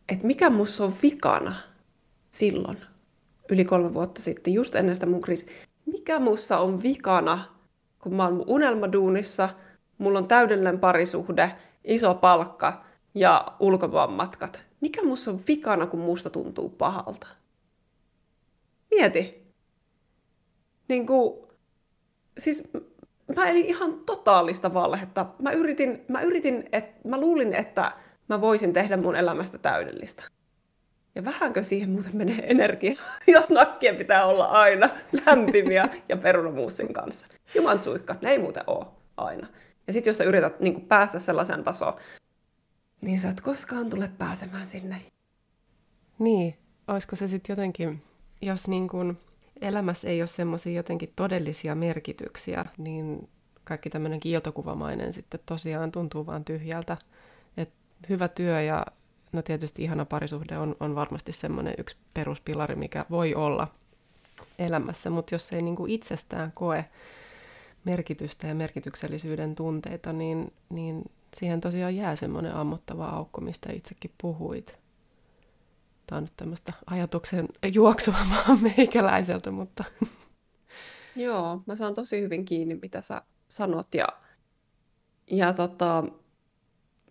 että 0.08 0.26
mikä 0.26 0.50
musta 0.50 0.84
on 0.84 0.94
vikana 1.02 1.54
silloin, 2.30 2.78
yli 3.48 3.64
kolme 3.64 3.94
vuotta 3.94 4.22
sitten, 4.22 4.54
just 4.54 4.74
ennen 4.74 4.96
sitä 4.96 5.06
mun 5.06 5.20
kriisi 5.20 5.46
mikä 5.86 6.18
mussa 6.18 6.58
on 6.58 6.82
vikana, 6.82 7.44
kun 7.98 8.14
mä 8.14 8.24
oon 8.24 8.44
unelmaduunissa, 8.46 9.48
mulla 9.98 10.18
on 10.18 10.28
täydellinen 10.28 10.80
parisuhde, 10.80 11.52
iso 11.84 12.14
palkka 12.14 12.84
ja 13.14 13.56
ulkomaanmatkat. 13.60 14.64
Mikä 14.80 15.02
mussa 15.04 15.30
on 15.30 15.40
vikana, 15.48 15.86
kun 15.86 16.00
musta 16.00 16.30
tuntuu 16.30 16.68
pahalta? 16.68 17.26
Mieti. 18.90 19.52
Niin 20.88 21.06
kuin, 21.06 21.48
siis 22.38 22.68
mä 23.36 23.48
elin 23.48 23.66
ihan 23.66 24.00
totaalista 24.06 24.74
valhetta. 24.74 25.26
Mä 25.38 25.50
yritin, 25.50 26.04
mä 26.08 26.20
yritin, 26.20 26.68
että 26.72 27.08
mä 27.08 27.20
luulin, 27.20 27.54
että 27.54 27.92
mä 28.28 28.40
voisin 28.40 28.72
tehdä 28.72 28.96
mun 28.96 29.16
elämästä 29.16 29.58
täydellistä. 29.58 30.24
Ja 31.14 31.24
vähänkö 31.24 31.62
siihen 31.62 31.90
muuten 31.90 32.16
menee 32.16 32.50
energiaa, 32.50 33.04
jos 33.26 33.50
nakkien 33.50 33.96
pitää 33.96 34.26
olla 34.26 34.44
aina 34.44 34.88
lämpimiä 35.26 35.84
ja 36.08 36.16
perunamuusin 36.16 36.92
kanssa. 36.92 37.26
Juman 37.54 37.84
suikka, 37.84 38.16
ne 38.22 38.30
ei 38.30 38.38
muuten 38.38 38.64
ole 38.66 38.86
aina. 39.16 39.46
Ja 39.86 39.92
sitten 39.92 40.10
jos 40.10 40.18
sä 40.18 40.24
yrität 40.24 40.60
niin 40.60 40.80
päästä 40.80 41.18
sellaiseen 41.18 41.64
tasoon, 41.64 42.00
niin 43.02 43.20
sä 43.20 43.28
et 43.28 43.40
koskaan 43.40 43.90
tule 43.90 44.10
pääsemään 44.18 44.66
sinne. 44.66 44.96
Niin, 46.18 46.58
olisiko 46.88 47.16
se 47.16 47.28
sitten 47.28 47.52
jotenkin, 47.52 48.02
jos 48.42 48.68
niin 48.68 48.88
kun 48.88 49.18
elämässä 49.60 50.08
ei 50.08 50.22
ole 50.22 50.26
semmoisia 50.26 50.72
jotenkin 50.72 51.12
todellisia 51.16 51.74
merkityksiä, 51.74 52.64
niin 52.78 53.28
kaikki 53.64 53.90
tämmöinen 53.90 54.20
kiiltokuvamainen 54.20 55.12
sitten 55.12 55.40
tosiaan 55.46 55.92
tuntuu 55.92 56.26
vaan 56.26 56.44
tyhjältä. 56.44 56.96
Et 57.56 57.70
hyvä 58.08 58.28
työ 58.28 58.62
ja 58.62 58.86
no 59.34 59.42
tietysti 59.42 59.82
ihana 59.82 60.04
parisuhde 60.04 60.58
on, 60.58 60.76
on 60.80 60.94
varmasti 60.94 61.32
semmoinen 61.32 61.74
yksi 61.78 61.96
peruspilari, 62.14 62.74
mikä 62.74 63.06
voi 63.10 63.34
olla 63.34 63.68
elämässä, 64.58 65.10
mutta 65.10 65.34
jos 65.34 65.52
ei 65.52 65.62
niin 65.62 65.76
kuin 65.76 65.90
itsestään 65.90 66.52
koe 66.54 66.84
merkitystä 67.84 68.46
ja 68.46 68.54
merkityksellisyyden 68.54 69.54
tunteita, 69.54 70.12
niin, 70.12 70.52
niin 70.68 71.10
siihen 71.34 71.60
tosiaan 71.60 71.96
jää 71.96 72.16
semmoinen 72.16 72.54
ammottava 72.54 73.06
aukko, 73.06 73.40
mistä 73.40 73.72
itsekin 73.72 74.10
puhuit. 74.20 74.78
Tämä 76.06 76.16
on 76.16 76.22
nyt 76.22 76.32
tämmöistä 76.36 76.72
ajatuksen 76.86 77.48
juoksua 77.72 78.16
meikäläiseltä, 78.76 79.50
mutta... 79.50 79.84
Joo, 81.16 81.62
mä 81.66 81.76
saan 81.76 81.94
tosi 81.94 82.20
hyvin 82.20 82.44
kiinni, 82.44 82.78
mitä 82.82 83.02
sä 83.02 83.22
sanot. 83.48 83.94
Ja, 83.94 84.06
ja 85.30 85.52
tota, 85.52 86.04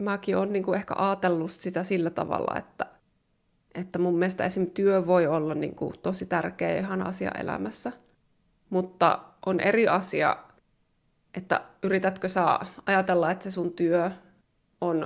mäkin 0.03 0.37
olen 0.37 0.53
niin 0.53 0.63
kuin 0.63 0.77
ehkä 0.77 0.93
ajatellut 0.97 1.51
sitä 1.51 1.83
sillä 1.83 2.09
tavalla, 2.09 2.57
että, 2.57 2.85
että 3.75 3.99
mun 3.99 4.17
mielestä 4.17 4.43
esim. 4.43 4.71
työ 4.71 5.07
voi 5.07 5.27
olla 5.27 5.55
niin 5.55 5.75
kuin 5.75 5.93
tosi 6.03 6.25
tärkeä 6.25 6.77
ihan 6.77 7.07
asia 7.07 7.31
elämässä. 7.39 7.91
Mutta 8.69 9.19
on 9.45 9.59
eri 9.59 9.87
asia, 9.87 10.37
että 11.37 11.61
yritätkö 11.83 12.29
sä 12.29 12.59
ajatella, 12.85 13.31
että 13.31 13.43
se 13.43 13.51
sun 13.51 13.73
työ 13.73 14.11
on 14.81 15.05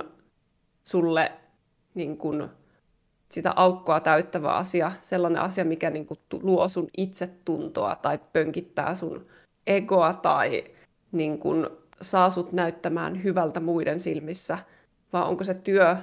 sulle 0.82 1.32
niin 1.94 2.18
kun, 2.18 2.50
sitä 3.30 3.52
aukkoa 3.56 4.00
täyttävä 4.00 4.52
asia, 4.52 4.92
sellainen 5.00 5.42
asia, 5.42 5.64
mikä 5.64 5.90
niin 5.90 6.06
kun, 6.06 6.16
luo 6.42 6.68
sun 6.68 6.88
itsetuntoa 6.96 7.96
tai 7.96 8.18
pönkittää 8.32 8.94
sun 8.94 9.26
egoa 9.66 10.14
tai 10.14 10.64
niin 11.12 11.38
kun, 11.38 11.78
saa 12.00 12.30
sut 12.30 12.52
näyttämään 12.52 13.22
hyvältä 13.24 13.60
muiden 13.60 14.00
silmissä, 14.00 14.58
vaan 15.12 15.28
onko 15.28 15.44
se 15.44 15.54
työ 15.54 15.96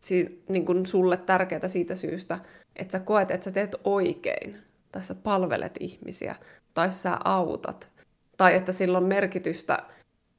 si, 0.00 0.44
niin 0.48 0.66
kun 0.66 0.86
sulle 0.86 1.16
tärkeää 1.16 1.68
siitä 1.68 1.94
syystä, 1.94 2.38
että 2.76 2.92
sä 2.92 3.04
koet, 3.04 3.30
että 3.30 3.44
sä 3.44 3.50
teet 3.50 3.76
oikein, 3.84 4.58
tai 4.92 5.02
sä 5.02 5.14
palvelet 5.14 5.76
ihmisiä, 5.80 6.36
tai 6.74 6.90
sä 6.90 7.18
autat, 7.24 7.90
tai 8.36 8.54
että 8.54 8.72
sillä 8.72 8.98
on 8.98 9.04
merkitystä 9.04 9.78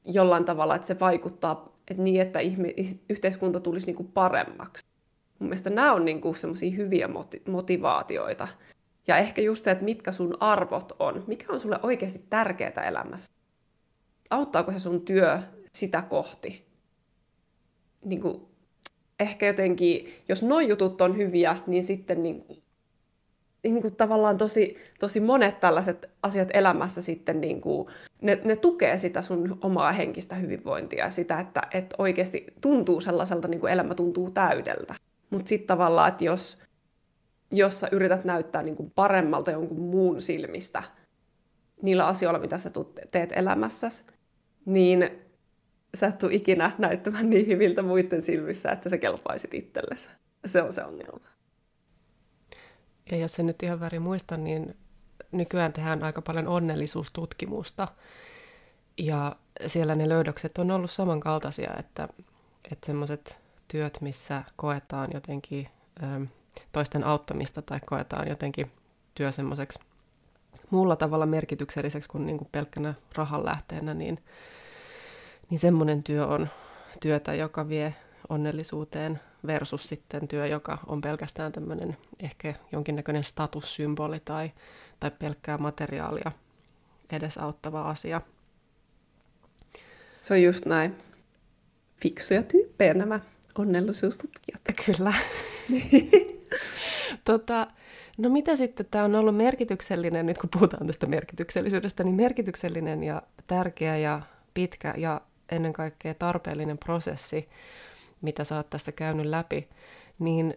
jollain 0.04 0.44
tavalla, 0.44 0.74
että 0.74 0.86
se 0.86 1.00
vaikuttaa 1.00 1.72
että 1.88 2.02
niin, 2.02 2.20
että 2.20 2.40
ihme, 2.40 2.74
yhteiskunta 3.08 3.60
tulisi 3.60 3.86
niin 3.86 3.96
kuin 3.96 4.12
paremmaksi. 4.12 4.86
Mun 5.38 5.48
mielestä 5.48 5.70
nämä 5.70 5.92
on 5.92 6.04
niin 6.04 6.36
semmoisia 6.36 6.76
hyviä 6.76 7.08
moti- 7.08 7.42
motivaatioita. 7.48 8.48
Ja 9.06 9.16
ehkä 9.16 9.42
just 9.42 9.64
se, 9.64 9.70
että 9.70 9.84
mitkä 9.84 10.12
sun 10.12 10.36
arvot 10.40 10.92
on, 10.98 11.24
mikä 11.26 11.52
on 11.52 11.60
sulle 11.60 11.78
oikeasti 11.82 12.24
tärkeää 12.30 12.86
elämässä. 12.88 13.32
Auttaako 14.30 14.72
se 14.72 14.78
sun 14.78 15.04
työ 15.04 15.38
sitä 15.72 16.02
kohti? 16.02 16.71
Niin 18.04 18.20
kuin, 18.20 18.42
ehkä 19.20 19.46
jotenkin, 19.46 20.14
jos 20.28 20.42
nuo 20.42 20.60
jutut 20.60 21.00
on 21.00 21.16
hyviä, 21.16 21.56
niin 21.66 21.84
sitten 21.84 22.22
niin 22.22 22.42
kuin, 22.44 22.62
niin 23.62 23.80
kuin 23.80 23.96
tavallaan 23.96 24.36
tosi, 24.36 24.76
tosi 25.00 25.20
monet 25.20 25.60
tällaiset 25.60 26.10
asiat 26.22 26.48
elämässä 26.54 27.02
sitten, 27.02 27.40
niin 27.40 27.60
kuin, 27.60 27.88
ne, 28.20 28.40
ne 28.44 28.56
tukee 28.56 28.98
sitä 28.98 29.22
sun 29.22 29.58
omaa 29.60 29.92
henkistä 29.92 30.34
hyvinvointia 30.34 31.10
sitä, 31.10 31.40
että, 31.40 31.62
että 31.70 31.96
oikeasti 31.98 32.46
tuntuu 32.60 33.00
sellaiselta, 33.00 33.48
niin 33.48 33.60
kuin 33.60 33.72
elämä 33.72 33.94
tuntuu 33.94 34.30
täydeltä. 34.30 34.94
Mutta 35.30 35.48
sitten 35.48 35.66
tavallaan, 35.66 36.08
että 36.08 36.24
jos, 36.24 36.58
jos 37.50 37.80
sä 37.80 37.88
yrität 37.92 38.24
näyttää 38.24 38.62
niin 38.62 38.76
kuin 38.76 38.92
paremmalta 38.94 39.50
jonkun 39.50 39.80
muun 39.80 40.22
silmistä 40.22 40.82
niillä 41.82 42.06
asioilla, 42.06 42.38
mitä 42.38 42.58
sä 42.58 42.70
teet 43.10 43.32
elämässäsi, 43.36 44.04
niin 44.64 45.21
sä 45.94 46.06
et 46.06 46.18
tule 46.18 46.34
ikinä 46.34 46.72
näyttämään 46.78 47.30
niin 47.30 47.46
hyviltä 47.46 47.82
muiden 47.82 48.22
silmissä, 48.22 48.70
että 48.70 48.88
sä 48.88 48.98
kelpaisit 48.98 49.54
itsellesi. 49.54 50.08
Se 50.46 50.62
on 50.62 50.72
se 50.72 50.84
ongelma. 50.84 51.26
Ja 53.10 53.16
jos 53.16 53.38
en 53.38 53.46
nyt 53.46 53.62
ihan 53.62 53.80
väärin 53.80 54.02
muista, 54.02 54.36
niin 54.36 54.76
nykyään 55.32 55.72
tehdään 55.72 56.02
aika 56.02 56.22
paljon 56.22 56.48
onnellisuustutkimusta. 56.48 57.88
Ja 58.98 59.36
siellä 59.66 59.94
ne 59.94 60.08
löydökset 60.08 60.58
on 60.58 60.70
ollut 60.70 60.90
samankaltaisia, 60.90 61.70
että, 61.78 62.08
että 62.72 62.86
semmoiset 62.86 63.38
työt, 63.68 63.98
missä 64.00 64.42
koetaan 64.56 65.10
jotenkin 65.14 65.68
toisten 66.72 67.04
auttamista 67.04 67.62
tai 67.62 67.80
koetaan 67.86 68.28
jotenkin 68.28 68.70
työ 69.14 69.32
semmoiseksi 69.32 69.80
muulla 70.70 70.96
tavalla 70.96 71.26
merkitykselliseksi 71.26 72.08
kuin, 72.08 72.26
niin 72.26 72.38
kuin 72.38 72.48
pelkkänä 72.52 72.94
rahan 73.14 73.44
lähteenä, 73.44 73.94
niin, 73.94 74.18
niin 75.52 75.60
semmoinen 75.60 76.02
työ 76.02 76.26
on 76.26 76.48
työtä, 77.00 77.34
joka 77.34 77.68
vie 77.68 77.94
onnellisuuteen 78.28 79.20
versus 79.46 79.88
sitten 79.88 80.28
työ, 80.28 80.46
joka 80.46 80.78
on 80.86 81.00
pelkästään 81.00 81.52
tämmöinen 81.52 81.96
ehkä 82.22 82.54
jonkinnäköinen 82.72 83.24
statussymboli 83.24 84.20
tai, 84.24 84.50
tai 85.00 85.10
pelkkää 85.10 85.58
materiaalia 85.58 86.32
edesauttava 87.12 87.90
asia. 87.90 88.20
Se 90.20 90.34
on 90.34 90.42
just 90.42 90.66
näin. 90.66 90.96
Fiksuja 92.02 92.42
tyyppejä 92.42 92.94
nämä 92.94 93.20
onnellisuustutkijat. 93.58 94.62
Kyllä. 94.86 95.12
tota, 97.24 97.66
no 98.18 98.28
mitä 98.28 98.56
sitten, 98.56 98.86
tämä 98.90 99.04
on 99.04 99.14
ollut 99.14 99.36
merkityksellinen, 99.36 100.26
nyt 100.26 100.38
kun 100.38 100.50
puhutaan 100.50 100.86
tästä 100.86 101.06
merkityksellisyydestä, 101.06 102.04
niin 102.04 102.16
merkityksellinen 102.16 103.02
ja 103.02 103.22
tärkeä 103.46 103.96
ja 103.96 104.20
pitkä 104.54 104.94
ja 104.96 105.20
ennen 105.52 105.72
kaikkea 105.72 106.14
tarpeellinen 106.14 106.78
prosessi 106.78 107.48
mitä 108.22 108.44
sä 108.44 108.56
oot 108.56 108.70
tässä 108.70 108.92
käynyt 108.92 109.26
läpi, 109.26 109.68
niin 110.18 110.54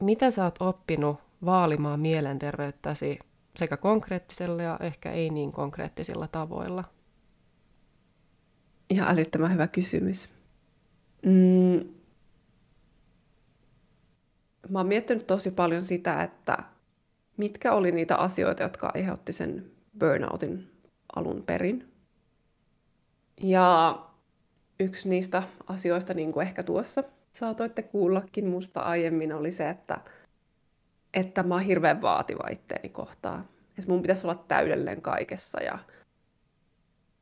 mitä 0.00 0.30
sä 0.30 0.44
oot 0.44 0.56
oppinut 0.60 1.16
vaalimaan 1.44 2.00
mielenterveyttäsi 2.00 3.18
sekä 3.56 3.76
konkreettisella 3.76 4.62
ja 4.62 4.78
ehkä 4.80 5.12
ei 5.12 5.30
niin 5.30 5.52
konkreettisilla 5.52 6.28
tavoilla? 6.28 6.84
Ihan 8.90 9.14
älyttömän 9.14 9.52
hyvä 9.52 9.66
kysymys. 9.66 10.28
Mm. 11.22 11.88
Mä 14.68 14.78
oon 14.78 14.86
miettinyt 14.86 15.26
tosi 15.26 15.50
paljon 15.50 15.84
sitä, 15.84 16.22
että 16.22 16.58
mitkä 17.36 17.72
oli 17.72 17.92
niitä 17.92 18.16
asioita, 18.16 18.62
jotka 18.62 18.90
aiheutti 18.94 19.32
sen 19.32 19.70
burnoutin 19.98 20.70
alun 21.16 21.42
perin. 21.42 21.92
Ja 23.40 23.98
yksi 24.80 25.08
niistä 25.08 25.42
asioista, 25.66 26.14
niin 26.14 26.32
kuin 26.32 26.46
ehkä 26.46 26.62
tuossa 26.62 27.04
saatoitte 27.32 27.82
kuullakin 27.82 28.46
musta 28.46 28.80
aiemmin, 28.80 29.32
oli 29.32 29.52
se, 29.52 29.68
että, 29.68 30.00
että 31.14 31.42
mä 31.42 31.54
oon 31.54 31.62
hirveän 31.62 32.02
vaativa 32.02 32.48
itteeni 32.50 32.88
kohtaan. 32.88 33.44
Että 33.78 33.90
mun 33.90 34.02
pitäisi 34.02 34.26
olla 34.26 34.44
täydellinen 34.48 35.02
kaikessa 35.02 35.62
ja 35.62 35.78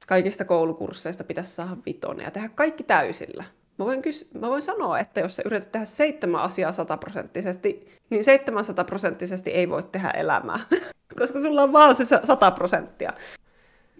kaikista 0.08 0.44
koulukursseista 0.44 1.24
pitäisi 1.24 1.52
saada 1.52 1.76
vitonen 1.86 2.24
ja 2.24 2.30
tehdä 2.30 2.48
kaikki 2.48 2.82
täysillä. 2.82 3.44
Mä 3.78 3.84
voin, 3.84 4.02
kys- 4.02 4.40
mä 4.40 4.48
voin 4.48 4.62
sanoa, 4.62 4.98
että 4.98 5.20
jos 5.20 5.36
sä 5.36 5.42
yrität 5.46 5.72
tehdä 5.72 5.86
seitsemän 5.86 6.42
asiaa 6.42 6.72
sataprosenttisesti, 6.72 7.88
niin 8.10 8.24
seitsemän 8.24 8.64
sataprosenttisesti 8.64 9.50
ei 9.50 9.68
voi 9.68 9.82
tehdä 9.82 10.10
elämää, 10.10 10.60
koska 11.18 11.40
sulla 11.40 11.62
on 11.62 11.72
vaan 11.72 11.94
se 11.94 12.04
sata 12.04 12.50
prosenttia. 12.50 13.12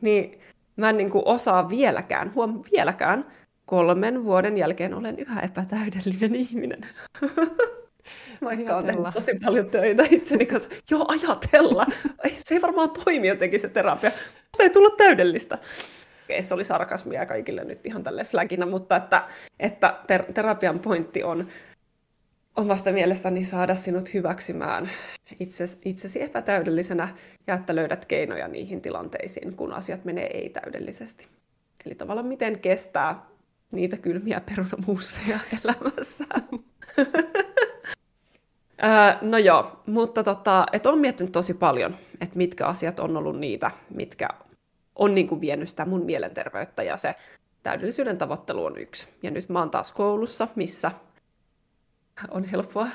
Niin 0.00 0.40
mä 0.76 0.90
en 0.90 0.96
niin 0.96 1.10
kuin 1.10 1.22
osaa 1.26 1.68
vieläkään, 1.68 2.34
huom, 2.34 2.62
vieläkään 2.72 3.32
kolmen 3.72 4.24
vuoden 4.24 4.58
jälkeen 4.58 4.94
olen 4.94 5.18
yhä 5.18 5.40
epätäydellinen 5.40 6.34
ihminen. 6.34 6.80
Vaikka 8.44 8.76
olen 8.76 8.86
tehnyt 8.86 9.14
tosi 9.14 9.32
paljon 9.44 9.70
töitä 9.70 10.02
itseni 10.10 10.46
kanssa. 10.46 10.70
Joo, 10.90 11.06
ajatella. 11.08 11.86
Se 12.38 12.54
ei 12.54 12.62
varmaan 12.62 12.90
toimi 12.90 13.28
jotenkin 13.28 13.60
se 13.60 13.68
terapia. 13.68 14.10
Mutta 14.10 14.62
ei 14.62 14.70
tulla 14.70 14.96
täydellistä. 14.96 15.58
Okei, 16.24 16.42
se 16.42 16.54
oli 16.54 16.64
sarkasmia 16.64 17.26
kaikille 17.26 17.64
nyt 17.64 17.86
ihan 17.86 18.02
tälle 18.02 18.24
flagina, 18.24 18.66
mutta 18.66 18.96
että, 18.96 19.22
että 19.60 19.94
ter- 20.06 20.32
terapian 20.32 20.78
pointti 20.78 21.22
on 21.22 21.48
omasta 22.56 22.92
mielestäni 22.92 23.44
saada 23.44 23.74
sinut 23.74 24.14
hyväksymään 24.14 24.90
itses, 25.40 25.78
itsesi 25.84 26.22
epätäydellisenä 26.22 27.08
ja 27.46 27.54
että 27.54 27.74
löydät 27.74 28.04
keinoja 28.04 28.48
niihin 28.48 28.80
tilanteisiin, 28.80 29.56
kun 29.56 29.72
asiat 29.72 30.04
menee 30.04 30.26
ei-täydellisesti. 30.26 31.26
Eli 31.86 31.94
tavallaan 31.94 32.26
miten 32.26 32.58
kestää 32.58 33.31
niitä 33.72 33.96
kylmiä 33.96 34.40
perunamuusseja 34.40 35.38
elämässä. 35.64 36.24
no 39.22 39.38
joo, 39.38 39.82
mutta 39.86 40.22
tota, 40.22 40.66
et 40.72 40.86
on 40.86 40.98
miettinyt 40.98 41.32
tosi 41.32 41.54
paljon, 41.54 41.96
että 42.20 42.36
mitkä 42.36 42.66
asiat 42.66 43.00
on 43.00 43.16
ollut 43.16 43.38
niitä, 43.38 43.70
mitkä 43.94 44.28
on 44.96 45.14
niin 45.14 45.28
kuin 45.28 45.40
vienyt 45.40 45.68
sitä 45.68 45.84
mun 45.84 46.04
mielenterveyttä 46.04 46.82
ja 46.82 46.96
se 46.96 47.14
täydellisyyden 47.62 48.18
tavoittelu 48.18 48.64
on 48.64 48.78
yksi. 48.78 49.08
Ja 49.22 49.30
nyt 49.30 49.48
mä 49.48 49.58
oon 49.58 49.70
taas 49.70 49.92
koulussa, 49.92 50.48
missä 50.56 50.90
on 52.30 52.44
helppoa 52.44 52.88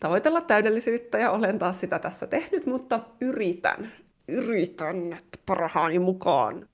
tavoitella 0.00 0.40
täydellisyyttä 0.40 1.18
ja 1.18 1.30
olen 1.30 1.58
taas 1.58 1.80
sitä 1.80 1.98
tässä 1.98 2.26
tehnyt, 2.26 2.66
mutta 2.66 3.00
yritän, 3.20 3.92
yritän 4.28 5.18
parhaani 5.46 5.98
mukaan 5.98 6.68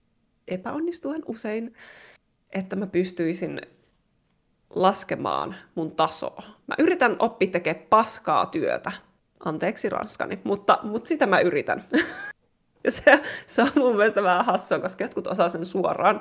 epäonnistuen 0.48 1.22
usein 1.26 1.74
että 2.54 2.76
mä 2.76 2.86
pystyisin 2.86 3.60
laskemaan 4.70 5.54
mun 5.74 5.90
tasoa. 5.90 6.42
Mä 6.66 6.74
yritän 6.78 7.16
oppia 7.18 7.50
tekemään 7.50 7.86
paskaa 7.90 8.46
työtä. 8.46 8.92
Anteeksi 9.44 9.88
ranskani, 9.88 10.40
mutta, 10.44 10.78
mutta 10.82 11.08
sitä 11.08 11.26
mä 11.26 11.40
yritän. 11.40 11.84
ja 12.84 12.90
se, 12.90 13.22
se 13.46 13.62
on 13.62 13.70
mun 13.76 13.96
mielestä 13.96 14.22
vähän 14.22 14.44
hassua, 14.44 14.78
koska 14.78 15.04
jotkut 15.04 15.26
osaa 15.26 15.48
sen 15.48 15.66
suoraan. 15.66 16.20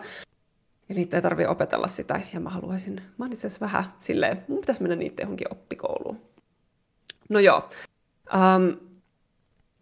Ja 0.90 0.96
niitä 0.96 1.18
ei 1.18 1.22
tarvitse 1.22 1.50
opetella 1.50 1.88
sitä. 1.88 2.22
Ja 2.34 2.40
mä 2.40 2.50
haluaisin, 2.50 3.02
mä 3.18 3.26
itse 3.32 3.48
vähän 3.62 3.84
silleen, 3.98 4.46
mun 4.48 4.60
pitäisi 4.60 4.82
mennä 4.82 4.96
niitä 4.96 5.24
johonkin 5.24 5.52
oppikouluun. 5.52 6.22
No 7.30 7.40
joo. 7.40 7.70
Um, 8.34 8.78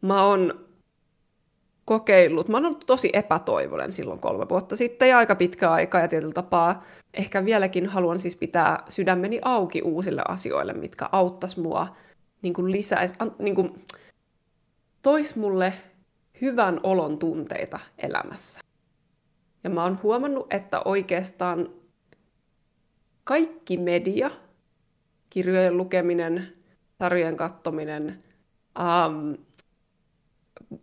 mä 0.02 0.24
oon 0.24 0.66
kokeillut. 1.92 2.48
Mä 2.48 2.58
oon 2.58 2.66
ollut 2.66 2.86
tosi 2.86 3.10
epätoivoinen 3.14 3.92
silloin 3.92 4.20
kolme 4.20 4.50
vuotta 4.50 4.76
sitten 4.76 5.10
ja 5.10 5.18
aika 5.18 5.36
pitkä 5.36 5.72
aika 5.72 6.00
ja 6.00 6.08
tietyllä 6.08 6.34
tapaa 6.34 6.84
ehkä 7.14 7.46
vieläkin 7.46 7.86
haluan 7.86 8.20
siis 8.20 8.36
pitää 8.36 8.84
sydämeni 8.90 9.40
auki 9.46 9.82
uusille 9.82 10.22
asioille, 10.28 10.74
mitkä 10.74 11.10
auttas 11.12 11.58
mua 11.58 11.96
niin 12.42 12.54
kuin 12.54 12.72
lisäis, 12.72 13.14
an, 13.20 13.36
niin 13.40 13.56
kuin, 13.56 13.76
tois 15.02 15.36
mulle 15.36 15.74
hyvän 16.42 16.80
olon 16.84 17.20
tunteita 17.20 17.80
elämässä. 17.98 18.62
Ja 19.64 19.70
mä 19.70 19.84
oon 19.84 20.00
huomannut, 20.04 20.54
että 20.54 20.82
oikeastaan 20.86 21.70
kaikki 23.24 23.78
media, 23.78 24.32
kirjojen 25.30 25.78
lukeminen, 25.78 26.48
sarjojen 27.00 27.36
kattominen, 27.36 28.24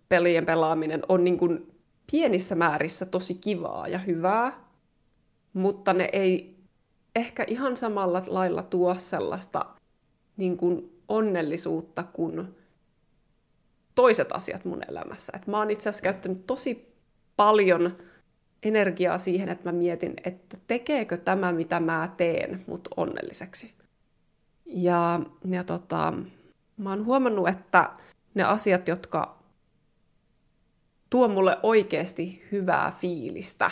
pelien 0.08 0.46
pelaaminen 0.46 1.02
on 1.08 1.24
niin 1.24 1.38
kuin 1.38 1.74
pienissä 2.10 2.54
määrissä 2.54 3.06
tosi 3.06 3.34
kivaa 3.34 3.88
ja 3.88 3.98
hyvää, 3.98 4.64
mutta 5.52 5.92
ne 5.92 6.08
ei 6.12 6.58
ehkä 7.16 7.44
ihan 7.46 7.76
samalla 7.76 8.22
lailla 8.26 8.62
tuo 8.62 8.94
sellaista 8.94 9.66
niin 10.36 10.56
kuin 10.56 11.02
onnellisuutta 11.08 12.02
kuin 12.02 12.54
toiset 13.94 14.32
asiat 14.32 14.64
mun 14.64 14.82
elämässä. 14.88 15.32
Et 15.36 15.46
mä 15.46 15.58
oon 15.58 15.70
itse 15.70 15.88
asiassa 15.88 16.02
käyttänyt 16.02 16.46
tosi 16.46 16.94
paljon 17.36 17.96
energiaa 18.62 19.18
siihen, 19.18 19.48
että 19.48 19.72
mä 19.72 19.78
mietin, 19.78 20.14
että 20.24 20.56
tekeekö 20.66 21.16
tämä, 21.16 21.52
mitä 21.52 21.80
mä 21.80 22.14
teen, 22.16 22.64
mut 22.66 22.88
onnelliseksi. 22.96 23.74
Ja, 24.66 25.20
ja 25.50 25.64
tota, 25.64 26.12
mä 26.76 26.90
oon 26.90 27.04
huomannut, 27.04 27.48
että 27.48 27.90
ne 28.34 28.42
asiat, 28.42 28.88
jotka 28.88 29.37
tuo 31.10 31.28
mulle 31.28 31.56
oikeasti 31.62 32.48
hyvää 32.52 32.92
fiilistä 33.00 33.70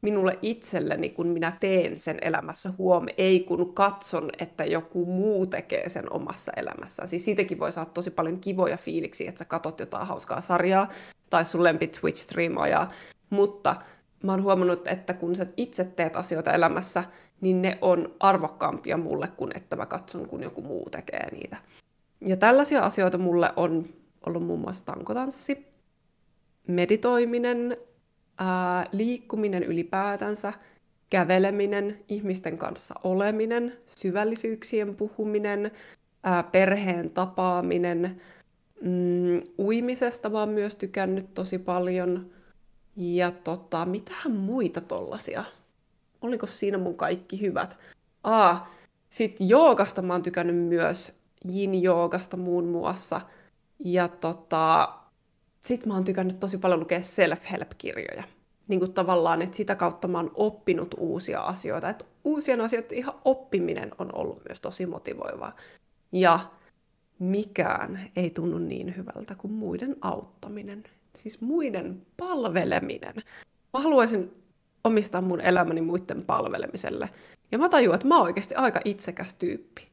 minulle 0.00 0.38
itselleni, 0.42 1.08
kun 1.08 1.26
minä 1.26 1.52
teen 1.60 1.98
sen 1.98 2.18
elämässä 2.22 2.72
huom, 2.78 3.06
ei 3.18 3.40
kun 3.40 3.74
katson, 3.74 4.30
että 4.38 4.64
joku 4.64 5.06
muu 5.06 5.46
tekee 5.46 5.88
sen 5.88 6.12
omassa 6.12 6.52
elämässään. 6.56 7.08
Siis 7.08 7.24
siitäkin 7.24 7.58
voi 7.58 7.72
saada 7.72 7.90
tosi 7.90 8.10
paljon 8.10 8.40
kivoja 8.40 8.76
fiiliksiä, 8.76 9.28
että 9.28 9.38
sä 9.38 9.44
katot 9.44 9.80
jotain 9.80 10.06
hauskaa 10.06 10.40
sarjaa 10.40 10.88
tai 11.30 11.44
sun 11.44 11.64
lempi 11.64 11.86
Twitch-striimaajaa, 11.86 12.90
mutta 13.30 13.76
mä 14.22 14.32
oon 14.32 14.42
huomannut, 14.42 14.88
että 14.88 15.14
kun 15.14 15.36
sä 15.36 15.46
itse 15.56 15.84
teet 15.84 16.16
asioita 16.16 16.52
elämässä, 16.52 17.04
niin 17.40 17.62
ne 17.62 17.78
on 17.80 18.14
arvokkaampia 18.20 18.96
mulle 18.96 19.28
kuin 19.28 19.50
että 19.56 19.76
mä 19.76 19.86
katson, 19.86 20.28
kun 20.28 20.42
joku 20.42 20.62
muu 20.62 20.90
tekee 20.90 21.30
niitä. 21.30 21.56
Ja 22.20 22.36
tällaisia 22.36 22.80
asioita 22.80 23.18
mulle 23.18 23.52
on 23.56 23.88
ollut 24.26 24.46
muun 24.46 24.60
muassa 24.60 24.84
tankotanssi, 24.84 25.66
meditoiminen, 26.68 27.76
ää, 28.38 28.86
liikkuminen 28.92 29.62
ylipäätänsä, 29.62 30.52
käveleminen, 31.10 32.04
ihmisten 32.08 32.58
kanssa 32.58 32.94
oleminen, 33.04 33.72
syvällisyyksien 33.86 34.94
puhuminen, 34.94 35.70
ää, 36.22 36.42
perheen 36.42 37.10
tapaaminen, 37.10 38.20
mm, 38.82 39.40
uimisesta 39.58 40.30
oon 40.32 40.48
myös 40.48 40.76
tykännyt 40.76 41.34
tosi 41.34 41.58
paljon. 41.58 42.30
Ja 42.96 43.30
tota, 43.30 43.84
mitähän 43.84 44.32
muita 44.32 44.80
tollasia? 44.80 45.44
Oliko 46.22 46.46
siinä 46.46 46.78
mun 46.78 46.94
kaikki 46.94 47.40
hyvät? 47.40 47.76
Aa, 48.24 48.74
sit 49.10 49.36
joogasta 49.40 50.02
mä 50.02 50.12
oon 50.12 50.22
tykännyt 50.22 50.56
myös, 50.56 51.18
yin-joogasta 51.44 52.36
muun 52.36 52.64
muassa. 52.64 53.20
Ja 53.78 54.08
tota, 54.08 54.88
sit 55.68 55.86
mä 55.86 55.94
oon 55.94 56.04
tykännyt 56.04 56.40
tosi 56.40 56.58
paljon 56.58 56.80
lukea 56.80 57.00
self-help-kirjoja. 57.00 58.22
Niin 58.68 58.80
kuin 58.80 58.92
tavallaan, 58.92 59.42
että 59.42 59.56
sitä 59.56 59.74
kautta 59.74 60.08
mä 60.08 60.18
oon 60.18 60.30
oppinut 60.34 60.94
uusia 60.98 61.40
asioita. 61.40 61.88
Että 61.88 62.04
uusien 62.24 62.60
asioiden 62.60 62.98
ihan 62.98 63.14
oppiminen 63.24 63.90
on 63.98 64.14
ollut 64.14 64.42
myös 64.48 64.60
tosi 64.60 64.86
motivoivaa. 64.86 65.56
Ja 66.12 66.40
mikään 67.18 68.10
ei 68.16 68.30
tunnu 68.30 68.58
niin 68.58 68.96
hyvältä 68.96 69.34
kuin 69.34 69.52
muiden 69.52 69.96
auttaminen. 70.00 70.84
Siis 71.16 71.40
muiden 71.40 72.06
palveleminen. 72.16 73.14
Mä 73.72 73.80
haluaisin 73.80 74.32
omistaa 74.84 75.20
mun 75.20 75.40
elämäni 75.40 75.80
muiden 75.80 76.22
palvelemiselle. 76.22 77.10
Ja 77.52 77.58
mä 77.58 77.68
tajuan, 77.68 77.94
että 77.94 78.08
mä 78.08 78.16
oon 78.16 78.26
oikeasti 78.26 78.54
aika 78.54 78.80
itsekäs 78.84 79.34
tyyppi. 79.34 79.88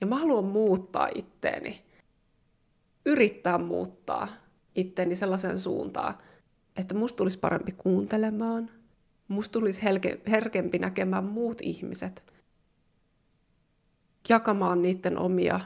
Ja 0.00 0.06
mä 0.06 0.18
haluan 0.18 0.44
muuttaa 0.44 1.08
itteeni. 1.14 1.82
Yrittää 3.06 3.58
muuttaa 3.58 4.41
itteeni 4.74 5.16
sellaiseen 5.16 5.60
suuntaan, 5.60 6.18
että 6.76 6.94
musta 6.94 7.16
tulisi 7.16 7.38
parempi 7.38 7.72
kuuntelemaan, 7.72 8.70
musta 9.28 9.52
tulisi 9.52 9.82
helke, 9.82 10.20
herkempi 10.28 10.78
näkemään 10.78 11.24
muut 11.24 11.60
ihmiset, 11.60 12.32
jakamaan 14.28 14.82
niiden 14.82 15.18
omia 15.18 15.60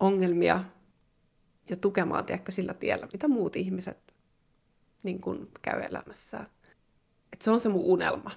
ongelmia 0.00 0.64
ja 1.70 1.76
tukemaan 1.76 2.24
tiedätkö, 2.24 2.52
sillä 2.52 2.74
tiellä, 2.74 3.08
mitä 3.12 3.28
muut 3.28 3.56
ihmiset 3.56 4.10
niin 5.02 5.20
kun, 5.20 5.48
käy 5.62 5.80
elämässään. 5.80 6.46
Et 7.32 7.42
se 7.42 7.50
on 7.50 7.60
se 7.60 7.68
mun 7.68 7.84
unelma. 7.84 8.30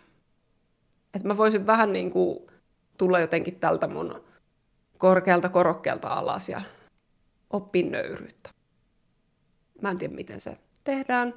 Että 1.13 1.27
mä 1.27 1.37
voisin 1.37 1.67
vähän 1.67 1.93
niin 1.93 2.11
kuin 2.11 2.39
tulla 2.97 3.19
jotenkin 3.19 3.59
tältä 3.59 3.87
mun 3.87 4.23
korkealta 4.97 5.49
korokkeelta 5.49 6.07
alas 6.07 6.49
ja 6.49 6.61
oppia 7.49 7.89
nöyryyttä. 7.89 8.52
Mä 9.83 9.89
en 9.89 9.97
tiedä, 9.97 10.15
miten 10.15 10.41
se 10.41 10.57
tehdään, 10.83 11.33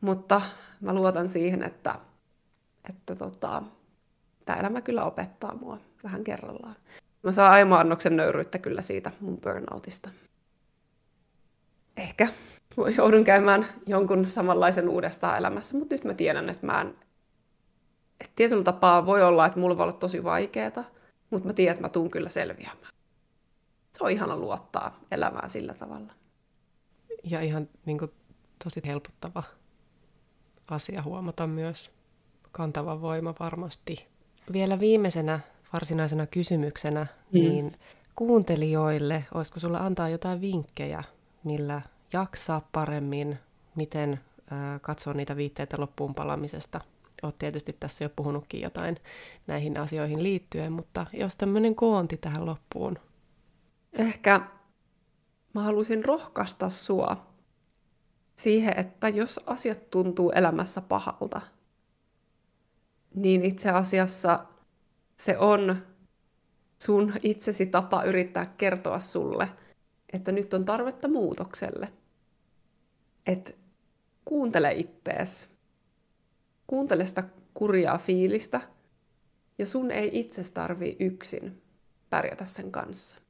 mutta 0.00 0.40
mä 0.80 0.92
luotan 0.94 1.28
siihen, 1.28 1.62
että, 1.62 1.98
että 2.88 3.14
tota, 3.14 3.62
tämä 4.44 4.60
elämä 4.60 4.80
kyllä 4.80 5.04
opettaa 5.04 5.54
mua 5.54 5.78
vähän 6.02 6.24
kerrallaan. 6.24 6.76
Mä 7.22 7.32
saan 7.32 7.52
aimo 7.52 7.76
annoksen 7.76 8.16
nöyryyttä 8.16 8.58
kyllä 8.58 8.82
siitä 8.82 9.12
mun 9.20 9.40
burnoutista. 9.40 10.10
Ehkä 11.96 12.28
joudun 12.96 13.24
käymään 13.24 13.66
jonkun 13.86 14.28
samanlaisen 14.28 14.88
uudestaan 14.88 15.38
elämässä, 15.38 15.76
mutta 15.76 15.94
nyt 15.94 16.04
mä 16.04 16.14
tiedän, 16.14 16.50
että 16.50 16.66
mä 16.66 16.80
en... 16.80 16.96
Että 18.20 18.32
tietyllä 18.36 18.64
tapaa 18.64 19.06
voi 19.06 19.22
olla, 19.22 19.46
että 19.46 19.60
mulla 19.60 19.76
voi 19.76 19.82
olla 19.84 19.92
tosi 19.92 20.24
vaikeaa, 20.24 20.84
mutta 21.30 21.46
mä 21.48 21.52
tiedän, 21.52 21.72
että 21.72 21.82
mä 21.82 21.88
tuun 21.88 22.10
kyllä 22.10 22.28
selviämään. 22.28 22.94
Se 23.92 24.04
on 24.04 24.10
ihana 24.10 24.36
luottaa 24.36 25.00
elämään 25.10 25.50
sillä 25.50 25.74
tavalla 25.74 26.23
ja 27.24 27.40
ihan 27.40 27.68
niin 27.86 27.98
kuin, 27.98 28.10
tosi 28.64 28.82
helpottava 28.86 29.42
asia 30.68 31.02
huomata 31.02 31.46
myös. 31.46 31.90
Kantava 32.52 33.00
voima 33.00 33.34
varmasti. 33.40 34.06
Vielä 34.52 34.80
viimeisenä 34.80 35.40
varsinaisena 35.72 36.26
kysymyksenä, 36.26 37.00
mm. 37.00 37.40
niin 37.40 37.76
kuuntelijoille, 38.16 39.24
olisiko 39.34 39.60
sulla 39.60 39.78
antaa 39.78 40.08
jotain 40.08 40.40
vinkkejä, 40.40 41.04
millä 41.44 41.82
jaksaa 42.12 42.68
paremmin, 42.72 43.38
miten 43.74 44.12
äh, 44.12 44.80
katsoa 44.80 45.14
niitä 45.14 45.36
viitteitä 45.36 45.76
loppuun 45.78 46.14
palamisesta? 46.14 46.80
Olet 47.22 47.38
tietysti 47.38 47.76
tässä 47.80 48.04
jo 48.04 48.10
puhunutkin 48.16 48.60
jotain 48.60 48.96
näihin 49.46 49.78
asioihin 49.78 50.22
liittyen, 50.22 50.72
mutta 50.72 51.06
jos 51.12 51.36
tämmöinen 51.36 51.74
koonti 51.74 52.16
tähän 52.16 52.46
loppuun. 52.46 52.98
Ehkä 53.92 54.40
mä 55.54 55.62
haluaisin 55.62 56.04
rohkaista 56.04 56.70
sua 56.70 57.26
siihen, 58.36 58.78
että 58.78 59.08
jos 59.08 59.40
asiat 59.46 59.90
tuntuu 59.90 60.30
elämässä 60.30 60.80
pahalta, 60.80 61.40
niin 63.14 63.44
itse 63.44 63.70
asiassa 63.70 64.46
se 65.16 65.38
on 65.38 65.76
sun 66.82 67.12
itsesi 67.22 67.66
tapa 67.66 68.04
yrittää 68.04 68.46
kertoa 68.46 69.00
sulle, 69.00 69.48
että 70.12 70.32
nyt 70.32 70.54
on 70.54 70.64
tarvetta 70.64 71.08
muutokselle. 71.08 71.92
että 73.26 73.52
kuuntele 74.24 74.72
ittees. 74.72 75.48
Kuuntele 76.66 77.06
sitä 77.06 77.22
kurjaa 77.54 77.98
fiilistä, 77.98 78.60
ja 79.58 79.66
sun 79.66 79.90
ei 79.90 80.10
itse 80.12 80.52
tarvii 80.52 80.96
yksin 81.00 81.62
pärjätä 82.10 82.46
sen 82.46 82.72
kanssa. 82.72 83.23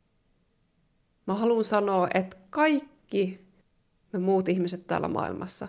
Mä 1.26 1.34
haluan 1.34 1.64
sanoa, 1.64 2.08
että 2.14 2.36
kaikki 2.50 3.46
me 4.12 4.18
muut 4.18 4.48
ihmiset 4.48 4.86
täällä 4.86 5.08
maailmassa 5.08 5.68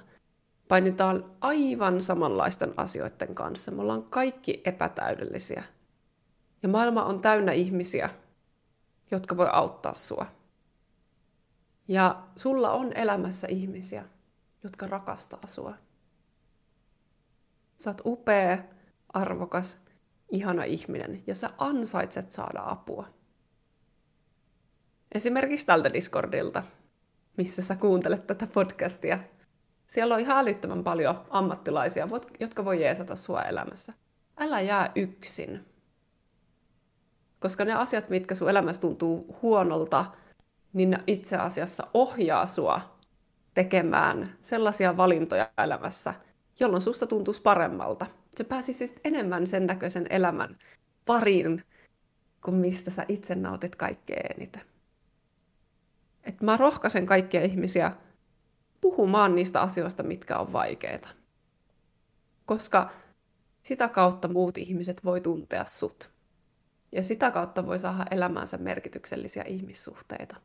painitaan 0.67 1.31
aivan 1.41 2.01
samanlaisten 2.01 2.73
asioiden 2.77 3.35
kanssa. 3.35 3.71
Me 3.71 3.81
ollaan 3.81 4.03
kaikki 4.03 4.61
epätäydellisiä. 4.65 5.63
Ja 6.63 6.69
maailma 6.69 7.05
on 7.05 7.21
täynnä 7.21 7.51
ihmisiä, 7.51 8.09
jotka 9.11 9.37
voi 9.37 9.47
auttaa 9.51 9.93
sua. 9.93 10.25
Ja 11.87 12.23
sulla 12.35 12.71
on 12.71 12.93
elämässä 12.93 13.47
ihmisiä, 13.47 14.05
jotka 14.63 14.87
rakastaa 14.87 15.47
sua. 15.47 15.73
Sä 17.77 17.89
oot 17.89 18.01
upea, 18.05 18.57
arvokas, 19.13 19.81
ihana 20.29 20.63
ihminen 20.63 21.23
ja 21.27 21.35
sä 21.35 21.49
ansaitset 21.57 22.31
saada 22.31 22.63
apua. 22.65 23.07
Esimerkiksi 25.15 25.65
tältä 25.65 25.93
Discordilta, 25.93 26.63
missä 27.37 27.61
sä 27.61 27.75
kuuntelet 27.75 28.27
tätä 28.27 28.47
podcastia. 28.47 29.19
Siellä 29.87 30.15
on 30.15 30.21
ihan 30.21 30.37
älyttömän 30.37 30.83
paljon 30.83 31.21
ammattilaisia, 31.29 32.07
jotka 32.39 32.65
voi 32.65 32.81
jeesata 32.81 33.15
sua 33.15 33.41
elämässä. 33.41 33.93
Älä 34.37 34.61
jää 34.61 34.91
yksin. 34.95 35.65
Koska 37.39 37.65
ne 37.65 37.73
asiat, 37.73 38.09
mitkä 38.09 38.35
sun 38.35 38.49
elämässä 38.49 38.81
tuntuu 38.81 39.37
huonolta, 39.41 40.05
niin 40.73 40.89
ne 40.89 40.97
itse 41.07 41.37
asiassa 41.37 41.87
ohjaa 41.93 42.47
sua 42.47 42.97
tekemään 43.53 44.37
sellaisia 44.41 44.97
valintoja 44.97 45.49
elämässä, 45.63 46.13
jolloin 46.59 46.81
susta 46.81 47.07
tuntuisi 47.07 47.41
paremmalta. 47.41 48.05
Se 48.35 48.43
pääsisi 48.43 48.95
enemmän 49.03 49.47
sen 49.47 49.67
näköisen 49.67 50.07
elämän 50.09 50.57
pariin, 51.05 51.63
kuin 52.43 52.57
mistä 52.57 52.91
sä 52.91 53.05
itse 53.07 53.35
nautit 53.35 53.75
kaikkein 53.75 54.31
eniten. 54.37 54.74
Et 56.25 56.41
mä 56.41 56.57
rohkaisen 56.57 57.05
kaikkia 57.05 57.41
ihmisiä 57.41 57.91
puhumaan 58.81 59.35
niistä 59.35 59.61
asioista, 59.61 60.03
mitkä 60.03 60.37
on 60.37 60.53
vaikeita. 60.53 61.09
Koska 62.45 62.89
sitä 63.63 63.87
kautta 63.87 64.27
muut 64.27 64.57
ihmiset 64.57 65.05
voi 65.05 65.21
tuntea 65.21 65.65
sut. 65.65 66.11
Ja 66.91 67.03
sitä 67.03 67.31
kautta 67.31 67.65
voi 67.65 67.79
saada 67.79 68.05
elämänsä 68.11 68.57
merkityksellisiä 68.57 69.43
ihmissuhteita. 69.43 70.35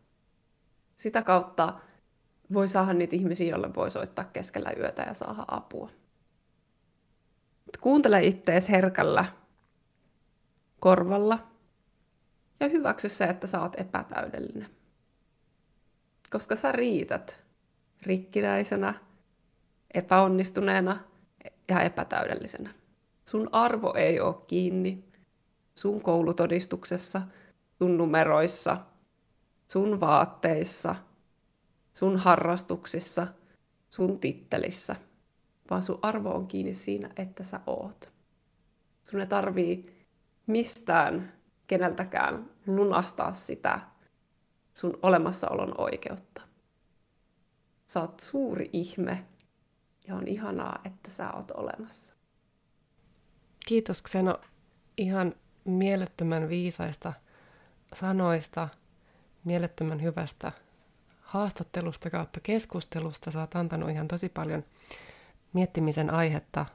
Sitä 0.96 1.22
kautta 1.22 1.80
voi 2.52 2.68
saada 2.68 2.92
niitä 2.92 3.16
ihmisiä, 3.16 3.50
joille 3.50 3.74
voi 3.74 3.90
soittaa 3.90 4.24
keskellä 4.24 4.70
yötä 4.78 5.02
ja 5.02 5.14
saada 5.14 5.44
apua. 5.48 5.90
Kuuntele 7.80 8.24
ittees 8.24 8.68
herkällä 8.68 9.24
korvalla 10.80 11.48
ja 12.60 12.68
hyväksy 12.68 13.08
se, 13.08 13.24
että 13.24 13.46
sä 13.46 13.60
oot 13.60 13.80
epätäydellinen. 13.80 14.79
Koska 16.30 16.56
sä 16.56 16.72
riität 16.72 17.40
rikkinäisenä, 18.02 18.94
epäonnistuneena 19.94 20.96
ja 21.68 21.80
epätäydellisenä. 21.80 22.74
Sun 23.24 23.48
arvo 23.52 23.94
ei 23.94 24.20
ole 24.20 24.34
kiinni 24.46 25.04
sun 25.74 26.00
koulutodistuksessa, 26.00 27.22
sun 27.78 27.96
numeroissa, 27.96 28.76
sun 29.68 30.00
vaatteissa, 30.00 30.94
sun 31.92 32.16
harrastuksissa, 32.16 33.26
sun 33.88 34.20
tittelissä, 34.20 34.96
vaan 35.70 35.82
sun 35.82 35.98
arvo 36.02 36.30
on 36.30 36.46
kiinni 36.46 36.74
siinä, 36.74 37.10
että 37.16 37.44
sä 37.44 37.60
oot. 37.66 38.12
Sun 39.02 39.20
ei 39.20 39.26
tarvii 39.26 40.06
mistään 40.46 41.32
keneltäkään 41.66 42.50
lunastaa 42.66 43.32
sitä 43.32 43.80
sun 44.74 44.98
olemassaolon 45.02 45.80
oikeutta. 45.80 46.42
Sä 47.86 48.00
oot 48.00 48.20
suuri 48.20 48.70
ihme 48.72 49.24
ja 50.08 50.14
on 50.14 50.28
ihanaa, 50.28 50.78
että 50.84 51.10
sä 51.10 51.32
oot 51.32 51.50
olemassa. 51.50 52.14
Kiitos 53.66 54.02
Xeno 54.02 54.40
ihan 54.96 55.34
mielettömän 55.64 56.48
viisaista 56.48 57.12
sanoista, 57.94 58.68
mielettömän 59.44 60.02
hyvästä 60.02 60.52
haastattelusta 61.20 62.10
kautta 62.10 62.40
keskustelusta. 62.40 63.30
Sä 63.30 63.40
oot 63.40 63.56
antanut 63.56 63.90
ihan 63.90 64.08
tosi 64.08 64.28
paljon 64.28 64.64
miettimisen 65.52 66.14
aihetta. 66.14 66.66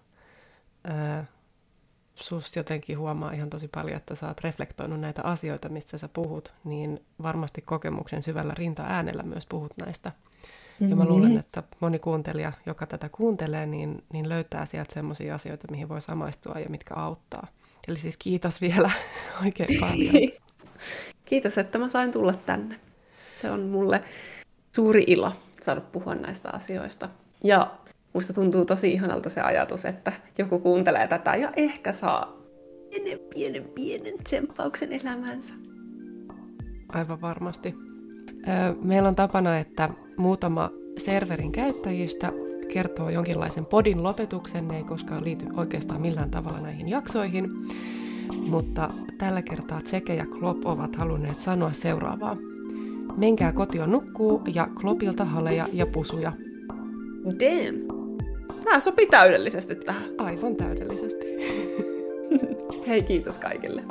Sus 2.16 2.56
jotenkin 2.56 3.00
huomaa 3.00 3.32
ihan 3.32 3.50
tosi 3.50 3.68
paljon, 3.68 3.98
että 3.98 4.16
sä 4.16 4.28
oot 4.28 4.42
reflektoinut 4.42 5.00
näitä 5.00 5.22
asioita, 5.22 5.70
mistä 5.70 5.98
sä 5.98 6.08
puhut, 6.08 6.54
niin 6.64 7.04
varmasti 7.24 7.62
kokemuksen 7.62 8.24
syvällä 8.24 8.54
rinta-äänellä 8.58 9.24
myös 9.24 9.46
puhut 9.46 9.78
näistä. 9.78 10.10
Mm-hmm. 10.10 10.90
Ja 10.90 10.96
mä 10.96 11.06
luulen, 11.06 11.28
mm-hmm. 11.28 11.40
että 11.40 11.64
moni 11.80 12.00
kuuntelija, 12.00 12.52
joka 12.66 12.86
tätä 12.86 13.10
kuuntelee, 13.10 13.66
niin, 13.66 14.04
niin 14.14 14.30
löytää 14.30 14.66
sieltä 14.66 14.94
sellaisia 14.94 15.36
asioita, 15.36 15.68
mihin 15.72 15.90
voi 15.90 16.02
samaistua 16.02 16.60
ja 16.60 16.70
mitkä 16.70 16.96
auttaa. 16.96 17.48
Eli 17.88 18.00
siis 18.00 18.18
kiitos 18.18 18.62
vielä 18.62 18.92
oikein 19.46 19.80
paljon. 19.80 20.32
kiitos, 21.30 21.58
että 21.58 21.78
mä 21.78 21.90
sain 21.90 22.12
tulla 22.12 22.34
tänne. 22.34 22.80
Se 23.36 23.52
on 23.52 23.62
mulle 23.62 24.04
suuri 24.76 25.04
ilo 25.08 25.32
saada 25.62 25.82
puhua 25.82 26.16
näistä 26.16 26.50
asioista. 26.54 27.10
Ja 27.44 27.72
musta 28.16 28.34
tuntuu 28.34 28.66
tosi 28.66 28.92
ihanalta 28.92 29.30
se 29.30 29.42
ajatus, 29.42 29.86
että 29.86 30.12
joku 30.38 30.60
kuuntelee 30.60 31.08
tätä 31.08 31.36
ja 31.36 31.52
ehkä 31.56 31.94
saa 31.94 32.38
pienen, 32.90 33.20
pienen, 33.34 33.64
pienen 33.76 34.14
tsemppauksen 34.24 34.94
elämänsä. 34.94 35.54
Aivan 36.90 37.22
varmasti. 37.22 37.76
Meillä 38.82 39.10
on 39.10 39.16
tapana, 39.16 39.58
että 39.58 39.90
muutama 40.18 40.70
serverin 40.98 41.52
käyttäjistä 41.52 42.32
kertoo 42.74 43.10
jonkinlaisen 43.10 43.66
podin 43.66 44.04
lopetuksen, 44.04 44.68
ne 44.68 44.78
ei 44.78 44.84
koskaan 44.84 45.24
liity 45.24 45.46
oikeastaan 45.58 46.02
millään 46.02 46.32
tavalla 46.32 46.60
näihin 46.60 46.90
jaksoihin, 46.90 47.50
mutta 48.48 48.90
tällä 49.18 49.42
kertaa 49.42 49.82
Tseke 49.82 50.16
ja 50.16 50.26
Klop 50.26 50.66
ovat 50.66 50.96
halunneet 50.96 51.40
sanoa 51.40 51.72
seuraavaa. 51.72 52.38
Menkää 53.18 53.52
kotiin 53.52 53.92
nukkuu 53.92 54.42
ja 54.54 54.68
Klopilta 54.82 55.26
haleja 55.26 55.68
ja 55.74 55.86
pusuja. 55.86 56.32
Damn! 57.26 57.95
Tämä 58.64 58.80
sopii 58.80 59.08
täydellisesti 59.08 59.76
tähän. 59.76 60.10
Aivan 60.18 60.56
täydellisesti. 60.56 61.26
Hei, 62.88 63.04
kiitos 63.04 63.40
kaikille. 63.40 63.84